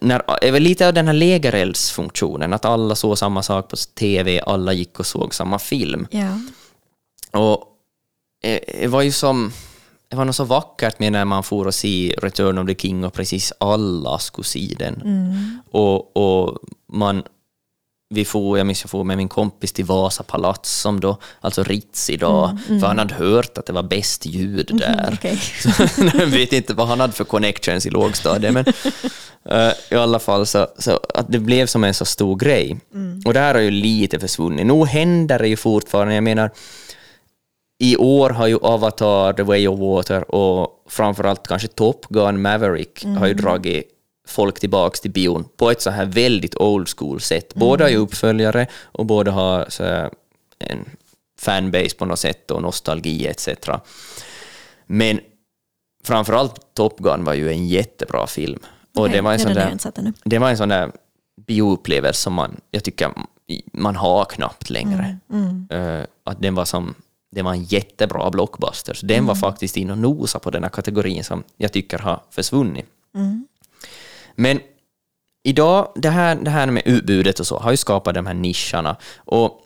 när, 0.00 0.44
är 0.44 0.52
väl 0.52 0.62
lite 0.62 0.88
av 0.88 0.94
den 0.94 1.06
här 1.06 1.14
lägereldsfunktionen, 1.14 2.52
att 2.52 2.64
alla 2.64 2.94
såg 2.94 3.18
samma 3.18 3.42
sak 3.42 3.68
på 3.68 3.76
TV, 3.76 4.40
alla 4.40 4.72
gick 4.72 5.00
och 5.00 5.06
såg 5.06 5.34
samma 5.34 5.58
film. 5.58 6.06
Ja. 6.10 6.40
Och 7.40 7.67
det 8.40 8.88
var 8.88 9.02
ju 9.02 9.12
som... 9.12 9.52
Det 10.10 10.16
var 10.16 10.24
något 10.24 10.36
så 10.36 10.44
vackert 10.44 10.98
med 10.98 11.12
när 11.12 11.24
man 11.24 11.42
får 11.42 11.66
och 11.66 11.74
se 11.74 12.14
Return 12.18 12.58
of 12.58 12.66
the 12.66 12.74
King 12.74 13.04
och 13.04 13.12
precis 13.12 13.52
alla 13.60 14.18
skulle 14.18 14.44
se 14.44 14.74
den. 14.78 14.94
Mm. 14.94 15.58
Och, 15.70 16.16
och 16.16 16.58
man, 16.92 17.22
vi 18.14 18.24
får, 18.24 18.58
jag 18.58 18.66
minns 18.66 18.82
jag 18.82 18.90
får 18.90 19.04
med 19.04 19.16
min 19.16 19.28
kompis 19.28 19.72
till 19.72 19.84
Vasa 19.84 20.22
palats, 20.22 20.80
som 20.80 21.00
då, 21.00 21.18
alltså 21.40 21.62
Ritz 21.62 22.10
idag, 22.10 22.50
mm, 22.50 22.62
mm. 22.68 22.80
för 22.80 22.86
han 22.86 22.98
hade 22.98 23.14
hört 23.14 23.58
att 23.58 23.66
det 23.66 23.72
var 23.72 23.82
bäst 23.82 24.26
ljud 24.26 24.70
mm, 24.70 24.80
där. 24.80 25.02
Mm, 25.02 25.14
okay. 25.14 25.36
så, 25.60 25.70
jag 26.18 26.26
vet 26.26 26.52
inte 26.52 26.74
vad 26.74 26.88
han 26.88 27.00
hade 27.00 27.12
för 27.12 27.24
connections 27.24 27.86
i 27.86 27.90
lågstadiet, 27.90 28.52
men 28.52 28.64
uh, 29.52 29.72
i 29.90 29.94
alla 29.94 30.18
fall 30.18 30.46
så, 30.46 30.66
så 30.78 31.00
att 31.14 31.32
det 31.32 31.38
blev 31.38 31.66
som 31.66 31.84
en 31.84 31.94
så 31.94 32.04
stor 32.04 32.36
grej. 32.36 32.80
Mm. 32.94 33.22
Och 33.24 33.34
det 33.34 33.40
här 33.40 33.54
har 33.54 33.60
ju 33.60 33.70
lite 33.70 34.20
försvunnit. 34.20 34.66
Nu 34.66 34.84
händer 34.84 35.38
det 35.38 35.48
ju 35.48 35.56
fortfarande, 35.56 36.14
jag 36.14 36.24
menar, 36.24 36.50
i 37.78 37.96
år 37.96 38.30
har 38.30 38.46
ju 38.46 38.58
Avatar, 38.62 39.32
The 39.32 39.42
Way 39.42 39.68
of 39.68 39.78
Water 39.78 40.34
och 40.34 40.84
framförallt 40.88 41.48
kanske 41.48 41.68
Top 41.68 42.06
Gun 42.08 42.42
Maverick 42.42 43.04
mm. 43.04 43.16
har 43.16 43.26
ju 43.26 43.34
dragit 43.34 43.84
folk 44.28 44.60
tillbaks 44.60 45.00
till 45.00 45.10
bion 45.10 45.48
på 45.56 45.70
ett 45.70 45.82
så 45.82 45.90
här 45.90 46.04
väldigt 46.04 46.56
old 46.56 46.88
school 46.88 47.20
sätt. 47.20 47.54
Båda 47.54 47.84
är 47.84 47.88
ju 47.88 47.94
mm. 47.94 48.04
uppföljare 48.04 48.66
och 48.82 49.06
båda 49.06 49.30
har 49.30 49.66
så 49.68 49.84
en 50.58 50.84
fanbase 51.40 51.96
på 51.98 52.04
något 52.04 52.18
sätt 52.18 52.50
och 52.50 52.62
nostalgi 52.62 53.26
etc. 53.26 53.48
Men 54.86 55.20
framförallt 56.04 56.74
Top 56.74 56.98
Gun 56.98 57.24
var 57.24 57.34
ju 57.34 57.50
en 57.50 57.68
jättebra 57.68 58.26
film. 58.26 58.58
Och 58.94 59.02
okay, 59.02 59.16
det, 59.16 59.20
var 59.20 59.32
en 59.32 59.38
sån 59.38 59.54
där, 59.54 59.78
det 60.24 60.38
var 60.38 60.50
en 60.50 60.56
sån 60.56 60.68
där 60.68 60.92
bioupplevelse 61.46 62.22
som 62.22 62.34
man, 62.34 62.60
jag 62.70 62.84
tycker 62.84 63.10
man 63.72 63.96
har 63.96 64.24
knappt 64.24 64.70
längre. 64.70 65.18
Mm, 65.32 65.66
mm. 65.70 65.98
Uh, 65.98 66.04
att 66.24 66.42
den 66.42 66.54
var 66.54 66.64
som 66.64 66.94
det 67.30 67.42
var 67.42 67.52
en 67.52 67.64
jättebra 67.64 68.30
blockbuster. 68.30 68.94
Så 68.94 69.06
den 69.06 69.16
mm. 69.16 69.26
var 69.26 69.34
faktiskt 69.34 69.76
in 69.76 69.90
och 69.90 69.98
nosa 69.98 70.38
på 70.38 70.50
den 70.50 70.62
här 70.62 70.70
kategorin 70.70 71.24
som 71.24 71.42
jag 71.56 71.72
tycker 71.72 71.98
har 71.98 72.22
försvunnit. 72.30 72.86
Mm. 73.14 73.46
Men 74.34 74.60
idag, 75.42 75.92
det 75.96 76.10
här, 76.10 76.34
det 76.34 76.50
här 76.50 76.66
med 76.66 76.82
utbudet 76.86 77.40
och 77.40 77.46
så, 77.46 77.58
har 77.58 77.70
ju 77.70 77.76
skapat 77.76 78.14
de 78.14 78.26
här 78.26 78.34
nischerna. 78.34 78.96
Och 79.16 79.60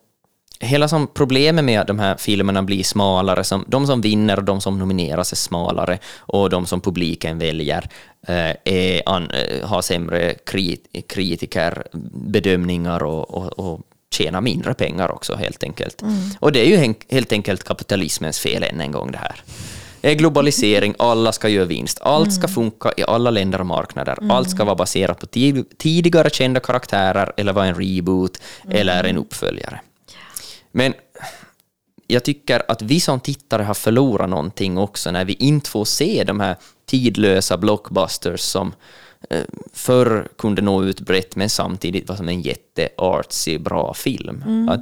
hela 0.60 0.88
som 0.88 1.06
problemet 1.06 1.64
med 1.64 1.80
att 1.80 1.86
de 1.86 1.98
här 1.98 2.16
filmerna 2.16 2.62
blir 2.62 2.84
smalare, 2.84 3.44
som, 3.44 3.64
de 3.68 3.86
som 3.86 4.00
vinner 4.00 4.36
och 4.36 4.44
de 4.44 4.60
som 4.60 4.78
nomineras 4.78 5.32
är 5.32 5.36
smalare 5.36 5.98
och 6.16 6.50
de 6.50 6.66
som 6.66 6.80
publiken 6.80 7.38
väljer 7.38 7.88
eh, 8.28 8.56
är, 8.64 9.02
an, 9.06 9.30
eh, 9.30 9.68
har 9.68 9.82
sämre 9.82 10.34
krit, 10.34 10.86
kritikerbedömningar 11.08 13.02
och, 13.02 13.30
och, 13.30 13.58
och 13.58 13.80
tjäna 14.12 14.40
mindre 14.40 14.74
pengar 14.74 15.10
också 15.10 15.34
helt 15.34 15.64
enkelt. 15.64 16.02
Mm. 16.02 16.30
Och 16.40 16.52
det 16.52 16.60
är 16.60 16.64
ju 16.64 16.94
helt 17.08 17.32
enkelt 17.32 17.64
kapitalismens 17.64 18.38
fel 18.38 18.62
än 18.62 18.80
en 18.80 18.92
gång 18.92 19.12
det 19.12 19.18
här. 19.18 19.42
Det 20.00 20.10
är 20.10 20.14
globalisering, 20.14 20.94
alla 20.98 21.32
ska 21.32 21.48
göra 21.48 21.64
vinst. 21.64 21.98
Allt 22.00 22.32
ska 22.32 22.44
mm. 22.44 22.54
funka 22.54 22.92
i 22.96 23.02
alla 23.02 23.30
länder 23.30 23.60
och 23.60 23.66
marknader. 23.66 24.18
Mm. 24.18 24.30
Allt 24.30 24.50
ska 24.50 24.64
vara 24.64 24.76
baserat 24.76 25.20
på 25.20 25.26
tidigare 25.78 26.30
kända 26.30 26.60
karaktärer 26.60 27.32
eller 27.36 27.52
vara 27.52 27.66
en 27.66 27.74
reboot 27.74 28.40
mm. 28.64 28.76
eller 28.76 29.04
en 29.04 29.18
uppföljare. 29.18 29.80
Men 30.72 30.94
jag 32.06 32.24
tycker 32.24 32.62
att 32.68 32.82
vi 32.82 33.00
som 33.00 33.20
tittare 33.20 33.62
har 33.62 33.74
förlorat 33.74 34.28
någonting 34.28 34.78
också 34.78 35.10
när 35.10 35.24
vi 35.24 35.32
inte 35.32 35.70
får 35.70 35.84
se 35.84 36.24
de 36.24 36.40
här 36.40 36.56
tidlösa 36.86 37.56
blockbusters 37.56 38.40
som 38.40 38.74
förr 39.72 40.28
kunde 40.38 40.62
nå 40.62 40.84
ut 40.84 41.00
brett 41.00 41.36
men 41.36 41.50
samtidigt 41.50 42.08
var 42.08 42.16
som 42.16 42.28
en 42.28 42.40
jätteartsy, 42.40 43.58
bra 43.58 43.94
film. 43.94 44.42
Mm. 44.46 44.68
Att, 44.68 44.80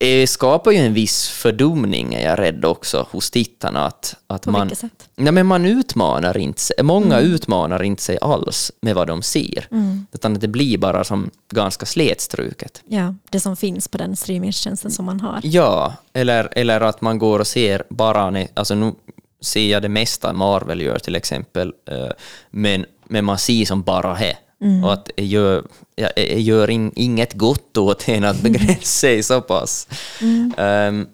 det 0.00 0.26
skapar 0.26 0.70
ju 0.70 0.78
en 0.78 0.94
viss 0.94 1.28
fördumning, 1.28 2.14
är 2.14 2.28
jag 2.28 2.38
rädd 2.38 2.64
också, 2.64 3.06
hos 3.10 3.30
tittarna. 3.30 3.86
Att, 3.86 4.16
att 4.26 4.42
På 4.42 4.50
man, 4.50 4.60
vilket 4.60 4.78
sätt? 4.78 5.08
Nej, 5.16 5.32
men 5.32 5.46
man 5.46 5.66
utmanar 5.66 6.36
inte 6.36 6.82
Många 6.82 7.18
mm. 7.18 7.32
utmanar 7.32 7.82
inte 7.82 8.02
sig 8.02 8.18
alls 8.20 8.72
med 8.80 8.94
vad 8.94 9.06
de 9.06 9.22
ser. 9.22 9.68
Mm. 9.70 10.06
Utan 10.12 10.34
det 10.34 10.48
blir 10.48 10.78
bara 10.78 11.04
som 11.04 11.30
ganska 11.50 11.86
slätstruket. 11.86 12.82
Ja, 12.86 13.14
det 13.30 13.40
som 13.40 13.56
finns 13.56 13.88
på 13.88 13.98
den 13.98 14.16
streamingtjänsten 14.16 14.90
som 14.90 15.04
man 15.04 15.20
har. 15.20 15.40
Ja, 15.42 15.94
eller, 16.12 16.48
eller 16.52 16.80
att 16.80 17.00
man 17.00 17.18
går 17.18 17.38
och 17.38 17.46
ser 17.46 17.82
bara... 17.88 18.46
Alltså 18.54 18.74
nu 18.74 18.92
ser 19.40 19.70
jag 19.70 19.82
det 19.82 19.88
mesta 19.88 20.32
Marvel 20.32 20.80
gör 20.80 20.98
till 20.98 21.16
exempel, 21.16 21.72
eh, 21.86 22.08
men 22.50 22.86
men 23.10 23.24
man 23.24 23.38
ser 23.38 23.64
som 23.64 23.82
bara 23.82 24.14
det. 24.14 24.36
Mm. 24.60 24.84
Och 24.84 24.92
att 24.92 25.10
det 25.16 25.24
gör, 25.24 25.64
jag, 25.94 26.10
jag 26.16 26.40
gör 26.40 26.70
in, 26.70 26.92
inget 26.96 27.32
gott 27.32 27.76
åt 27.76 28.08
en 28.08 28.24
att 28.24 28.40
begränsa 28.42 28.80
sig 28.82 29.22
så 29.22 29.40
pass. 29.40 29.88
Mm. 30.20 30.54
Um, 30.58 31.08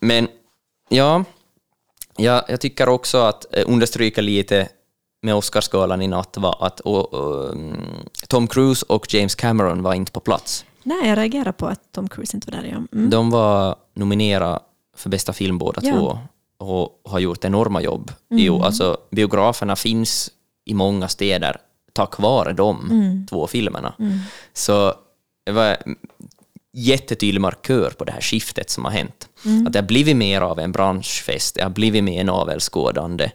men 0.00 0.28
ja, 0.88 1.24
ja, 2.16 2.44
jag 2.48 2.60
tycker 2.60 2.88
också 2.88 3.18
att 3.18 3.56
eh, 3.56 3.64
understryka 3.66 4.20
lite 4.20 4.68
med 5.22 5.34
Oscarsgalan 5.34 6.02
i 6.02 6.08
natt 6.08 6.36
var 6.36 6.56
att 6.60 6.80
och, 6.80 7.14
och, 7.14 7.52
mm, 7.52 7.76
Tom 8.28 8.46
Cruise 8.46 8.86
och 8.88 9.14
James 9.14 9.34
Cameron 9.34 9.82
var 9.82 9.94
inte 9.94 10.12
på 10.12 10.20
plats. 10.20 10.64
Nej, 10.82 11.08
jag 11.08 11.18
reagerar 11.18 11.52
på 11.52 11.66
att 11.66 11.92
Tom 11.92 12.08
Cruise 12.08 12.36
inte 12.36 12.50
var 12.50 12.62
där. 12.62 12.68
Ja. 12.68 12.98
Mm. 12.98 13.10
De 13.10 13.30
var 13.30 13.76
nominerade 13.94 14.60
för 14.96 15.10
bästa 15.10 15.32
film 15.32 15.58
båda 15.58 15.80
ja. 15.84 15.92
två 15.92 16.18
och 16.66 17.00
har 17.04 17.18
gjort 17.18 17.44
enorma 17.44 17.82
jobb. 17.82 18.12
Mm. 18.30 18.44
Jo, 18.44 18.62
alltså, 18.62 18.96
biograferna 19.10 19.76
finns 19.76 20.30
i 20.70 20.74
många 20.74 21.08
städer 21.08 21.56
tack 21.92 22.18
vare 22.18 22.52
de 22.52 22.90
mm. 22.90 23.26
två 23.26 23.46
filmerna. 23.46 23.94
Mm. 23.98 24.18
Så 24.52 24.94
det 25.46 25.52
var 25.52 25.76
jättetydlig 26.72 27.40
markör 27.40 27.90
på 27.90 28.04
det 28.04 28.12
här 28.12 28.20
skiftet 28.20 28.70
som 28.70 28.84
har 28.84 28.92
hänt. 28.92 29.28
Mm. 29.44 29.66
Att 29.66 29.72
det 29.72 29.78
har 29.78 29.86
blivit 29.86 30.16
mer 30.16 30.40
av 30.40 30.58
en 30.58 30.72
branschfest, 30.72 31.54
det 31.54 31.62
har 31.62 31.70
blivit 31.70 32.04
mer 32.04 32.24
navelskådande. 32.24 33.30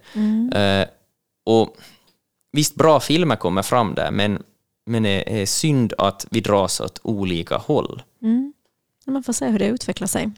Uh, 0.56 0.86
och 1.46 1.78
visst, 2.52 2.76
bra 2.76 3.00
filmer 3.00 3.36
kommer 3.36 3.62
fram 3.62 3.96
där, 3.96 4.12
men 4.12 4.44
men 4.86 5.04
det 5.04 5.42
är 5.42 5.46
synd 5.46 5.94
att 5.98 6.28
vi 6.32 6.42
dras 6.42 6.80
åt 6.80 7.00
olika 7.04 7.58
håll. 7.58 8.02
Mm. 8.22 8.54
Man 9.06 9.24
får 9.24 9.34
se 9.34 9.48
hur 9.48 9.60
det 9.60 9.68
utvecklar 9.68 10.08
sig 10.08 10.32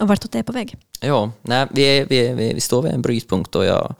och 0.00 0.08
vartåt 0.08 0.32
det 0.32 0.38
är 0.38 0.42
på 0.42 0.52
väg. 0.52 0.76
Ja, 1.00 1.32
nej, 1.42 1.66
vi, 1.70 1.82
är, 1.82 2.06
vi, 2.06 2.26
är, 2.26 2.34
vi 2.34 2.60
står 2.60 2.82
vid 2.82 2.92
en 2.92 3.02
brytpunkt 3.02 3.54
och 3.54 3.64
jag, 3.64 3.94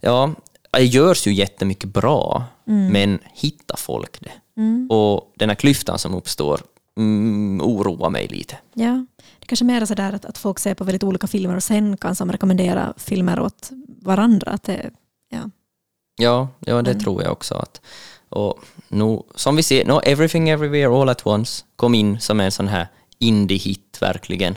ja, 0.00 0.34
det 0.70 0.84
görs 0.84 1.26
ju 1.26 1.32
jättemycket 1.32 1.92
bra, 1.92 2.44
men 2.64 3.18
hittar 3.34 3.76
folk 3.76 4.20
det? 4.20 4.32
Och 4.94 5.32
den 5.36 5.48
här 5.48 5.56
klyftan 5.56 5.98
som 5.98 6.14
uppstår 6.14 6.60
mm, 6.98 7.60
oroar 7.62 8.10
mig 8.10 8.26
lite. 8.28 8.58
Ja, 8.74 9.06
det 9.38 9.46
kanske 9.46 9.64
mer 9.64 9.82
är 9.82 9.86
sådär 9.86 10.12
att, 10.12 10.24
att 10.24 10.38
folk 10.38 10.58
ser 10.58 10.74
på 10.74 10.84
väldigt 10.84 11.04
olika 11.04 11.26
filmer 11.26 11.56
och 11.56 11.62
sen 11.62 11.96
kan 11.96 12.16
som 12.16 12.32
rekommendera 12.32 12.94
filmer 12.96 13.40
åt 13.40 13.70
varandra. 14.02 14.50
Att 14.50 14.62
det, 14.62 14.90
ja. 15.28 15.50
Ja, 16.16 16.48
ja 16.60 16.82
det 16.82 16.94
tror 16.94 17.22
jag 17.22 17.32
också. 17.32 17.54
Att, 17.54 17.80
och 18.28 18.58
nu, 18.88 19.22
som 19.34 19.56
vi 19.56 19.62
ser, 19.62 19.84
no, 19.84 20.00
Everything 20.04 20.48
Everywhere 20.48 21.00
All 21.00 21.08
At 21.08 21.26
Once 21.26 21.64
kom 21.76 21.94
in 21.94 22.20
som 22.20 22.40
en 22.40 22.52
sån 22.52 22.68
här 22.68 22.88
indie-hit 23.18 23.98
verkligen. 24.00 24.56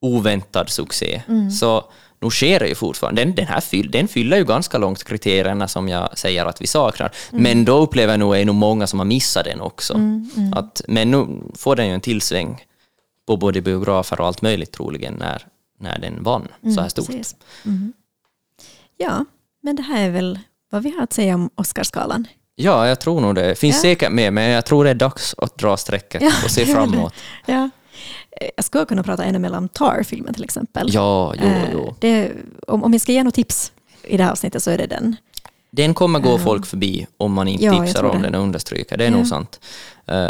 Oväntad 0.00 0.68
succé. 0.68 1.22
Så 1.60 1.84
nu 2.20 2.30
sker 2.30 2.58
det 2.60 2.68
ju 2.68 2.74
fortfarande. 2.74 3.24
Den, 3.24 3.34
den 3.34 3.46
här 3.46 3.60
fyll, 3.60 3.90
den 3.90 4.08
fyller 4.08 4.36
ju 4.36 4.44
ganska 4.44 4.78
långt 4.78 5.04
kriterierna 5.04 5.68
som 5.68 5.88
jag 5.88 6.18
säger 6.18 6.46
att 6.46 6.60
vi 6.62 6.66
saknar. 6.66 7.12
Men 7.30 7.64
då 7.64 7.76
upplever 7.78 8.12
jag 8.12 8.20
nog 8.20 8.36
är 8.36 8.44
nog 8.44 8.54
många 8.54 8.86
som 8.86 8.98
har 8.98 9.06
missat 9.06 9.44
den 9.44 9.60
också. 9.60 10.00
Att, 10.54 10.80
men 10.88 11.10
nu 11.10 11.26
får 11.58 11.76
den 11.76 11.86
ju 11.86 11.94
en 11.94 12.00
tillsväng 12.00 12.64
på 13.26 13.36
både 13.36 13.60
biografer 13.60 14.20
och 14.20 14.26
allt 14.26 14.42
möjligt 14.42 14.72
troligen 14.72 15.14
när, 15.14 15.46
när 15.80 15.98
den 15.98 16.22
vann 16.22 16.48
så 16.74 16.80
här 16.80 16.88
stort. 16.88 17.06
Precis. 17.06 17.36
Mhm. 17.62 17.92
Ja, 18.96 19.24
men 19.62 19.76
det 19.76 19.82
här 19.82 20.02
är 20.06 20.10
väl 20.10 20.38
vad 20.70 20.82
vi 20.82 20.90
har 20.90 21.02
att 21.02 21.12
säga 21.12 21.34
om 21.34 21.50
Oscarsgalan. 21.54 22.26
Ja, 22.54 22.88
jag 22.88 23.00
tror 23.00 23.20
nog 23.20 23.34
det. 23.34 23.54
finns 23.54 23.76
Ja. 23.76 23.82
säkert 23.82 24.12
mer, 24.12 24.30
men 24.30 24.50
jag 24.50 24.64
tror 24.66 24.84
det 24.84 24.90
är 24.90 24.94
dags 24.94 25.34
att 25.38 25.58
dra 25.58 25.76
strecket 25.76 26.22
Ja, 26.22 26.32
och 26.44 26.50
se 26.50 26.66
framåt. 26.66 27.14
Ja. 27.46 27.70
Eh, 28.40 28.48
Jag 28.56 28.64
skulle 28.64 28.84
kunna 28.84 29.02
prata 29.02 29.24
ännu 29.24 29.38
mer 29.38 29.56
om 29.56 29.68
Tar-filmen 29.68 30.34
till 30.34 30.44
exempel. 30.44 30.88
Ja, 30.92 31.34
jo, 31.42 31.46
Eh, 31.46 31.70
jo. 31.72 31.94
Det, 31.98 32.32
om, 32.66 32.84
om 32.84 32.92
jag 32.92 33.00
ska 33.00 33.12
ge 33.12 33.22
något 33.24 33.34
tips 33.34 33.72
i 34.02 34.16
det 34.16 34.24
här 34.24 34.30
avsnittet 34.32 34.62
så 34.62 34.70
är 34.70 34.78
det 34.78 34.86
den. 34.86 35.16
Den 35.70 35.94
kommer 35.94 36.18
gå 36.20 36.38
folk 36.38 36.66
förbi 36.66 37.06
om 37.16 37.32
man 37.32 37.48
inte 37.48 37.64
Ja, 37.64 37.84
tipsar 37.84 38.04
om 38.04 38.16
det. 38.16 38.22
den 38.28 38.34
och 38.34 38.42
understryker. 38.42 38.96
Det 38.96 39.04
är 39.04 39.10
Ja. 39.10 39.16
nog 39.16 39.26
sant. 39.26 39.60
Eh, 40.06 40.28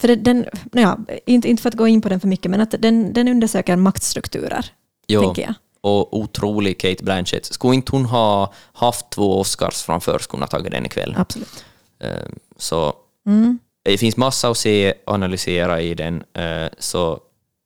För 0.00 0.08
det, 0.08 0.16
den, 0.16 0.46
ja, 0.72 0.98
inte, 1.26 1.48
inte 1.50 1.62
för 1.62 1.68
att 1.68 1.74
gå 1.76 1.88
in 1.88 2.00
på 2.02 2.08
den 2.08 2.20
för 2.20 2.28
mycket, 2.28 2.50
men 2.50 2.60
att 2.60 2.74
den, 2.78 3.12
den 3.12 3.28
undersöker 3.28 3.76
maktstrukturer, 3.76 4.66
jo, 5.08 5.22
tänker 5.22 5.42
jag. 5.42 5.54
och 5.80 6.16
otrolig 6.18 6.80
Kate 6.80 7.04
Blanchett. 7.04 7.44
Skulle 7.46 7.74
inte 7.74 7.92
hon 7.92 8.04
ha 8.04 8.52
haft 8.72 9.10
två 9.10 9.40
Oscars 9.40 9.82
framför 9.82 10.18
skulle 10.18 10.36
hon 10.38 10.42
ha 10.42 10.48
tagit 10.48 10.72
den 10.72 10.86
ikväll. 10.86 11.14
Absolut. 11.18 11.64
Eh, 12.00 12.10
så 12.56 12.92
Mm. 13.26 13.58
Det 13.84 13.98
finns 13.98 14.16
massa 14.16 14.48
att 14.50 14.56
se 14.58 14.92
och 15.06 15.14
analysera 15.14 15.80
i 15.80 15.94
den. 15.94 16.22
eh, 16.34 16.68
så 16.78 17.20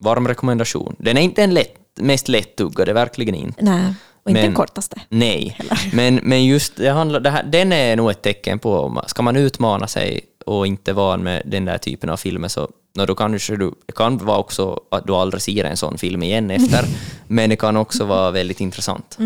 varm 0.05 0.29
rekommendation. 0.29 0.97
Den 0.99 1.17
är 1.17 1.21
inte 1.21 1.41
den 1.41 1.55
lätt, 1.55 1.75
mest 2.01 2.29
lättuggade, 2.29 2.93
verkligen 2.93 3.35
inte. 3.35 3.65
Nej, 3.65 3.95
och 4.23 4.31
inte 4.31 4.41
Men- 4.41 4.51
den 4.51 4.55
kortaste. 4.55 5.01
Nej, 5.09 5.59
men, 5.93 6.21
men 6.23 6.45
just 6.45 6.77
det 6.77 6.89
handlar, 6.91 7.21
det 7.21 7.31
här, 7.31 7.43
den 7.43 7.73
är 7.73 7.97
nog 7.97 8.11
ett 8.11 8.23
tecken 8.23 8.59
på, 8.59 9.03
ska 9.07 9.23
man 9.23 9.37
utmana 9.37 9.87
sig 9.87 10.21
och 10.47 10.67
inte 10.67 10.93
van 10.93 11.23
med 11.23 11.43
den 11.45 11.65
där 11.65 11.79
typen 11.79 12.11
av 12.11 12.17
filmer 12.17 12.49
så 12.49 12.69
no, 12.99 13.07
då 13.07 13.15
kanske 13.15 13.57
du, 13.57 13.73
det 13.87 13.93
kan 13.93 14.19
vara 14.19 14.39
också 14.39 14.81
att 14.91 15.07
du 15.07 15.13
aldrig 15.15 15.43
ser 15.43 15.65
en 15.65 15.77
sån 15.77 15.99
film 15.99 16.23
igen 16.23 16.51
efter, 16.51 16.85
men 17.27 17.51
det 17.51 17.57
kan 17.57 17.77
också 17.77 18.05
vara 18.05 18.31
väldigt 18.31 18.61
intressant. 18.61 19.19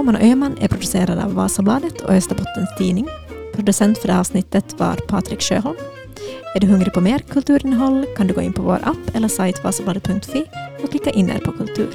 Åman 0.00 0.16
och 0.16 0.22
Öman 0.22 0.58
är 0.60 0.68
producerade 0.68 1.24
av 1.24 1.34
Vasabladet 1.34 2.00
och 2.00 2.10
Österbottens 2.10 2.76
Tidning. 2.78 3.08
Producent 3.54 3.98
för 3.98 4.06
det 4.06 4.12
här 4.12 4.20
avsnittet 4.20 4.74
var 4.78 4.94
Patrik 4.94 5.42
Sjöholm. 5.42 5.76
Är 6.54 6.60
du 6.60 6.66
hungrig 6.66 6.92
på 6.92 7.00
mer 7.00 7.18
kulturinnehåll 7.18 8.06
kan 8.16 8.26
du 8.26 8.34
gå 8.34 8.40
in 8.40 8.52
på 8.52 8.62
vår 8.62 8.80
app 8.82 9.14
eller 9.14 9.28
sajt 9.28 9.64
vasabladet.fi 9.64 10.46
och 10.82 10.90
klicka 10.90 11.10
in 11.10 11.30
er 11.30 11.38
på 11.38 11.52
kultur. 11.52 11.90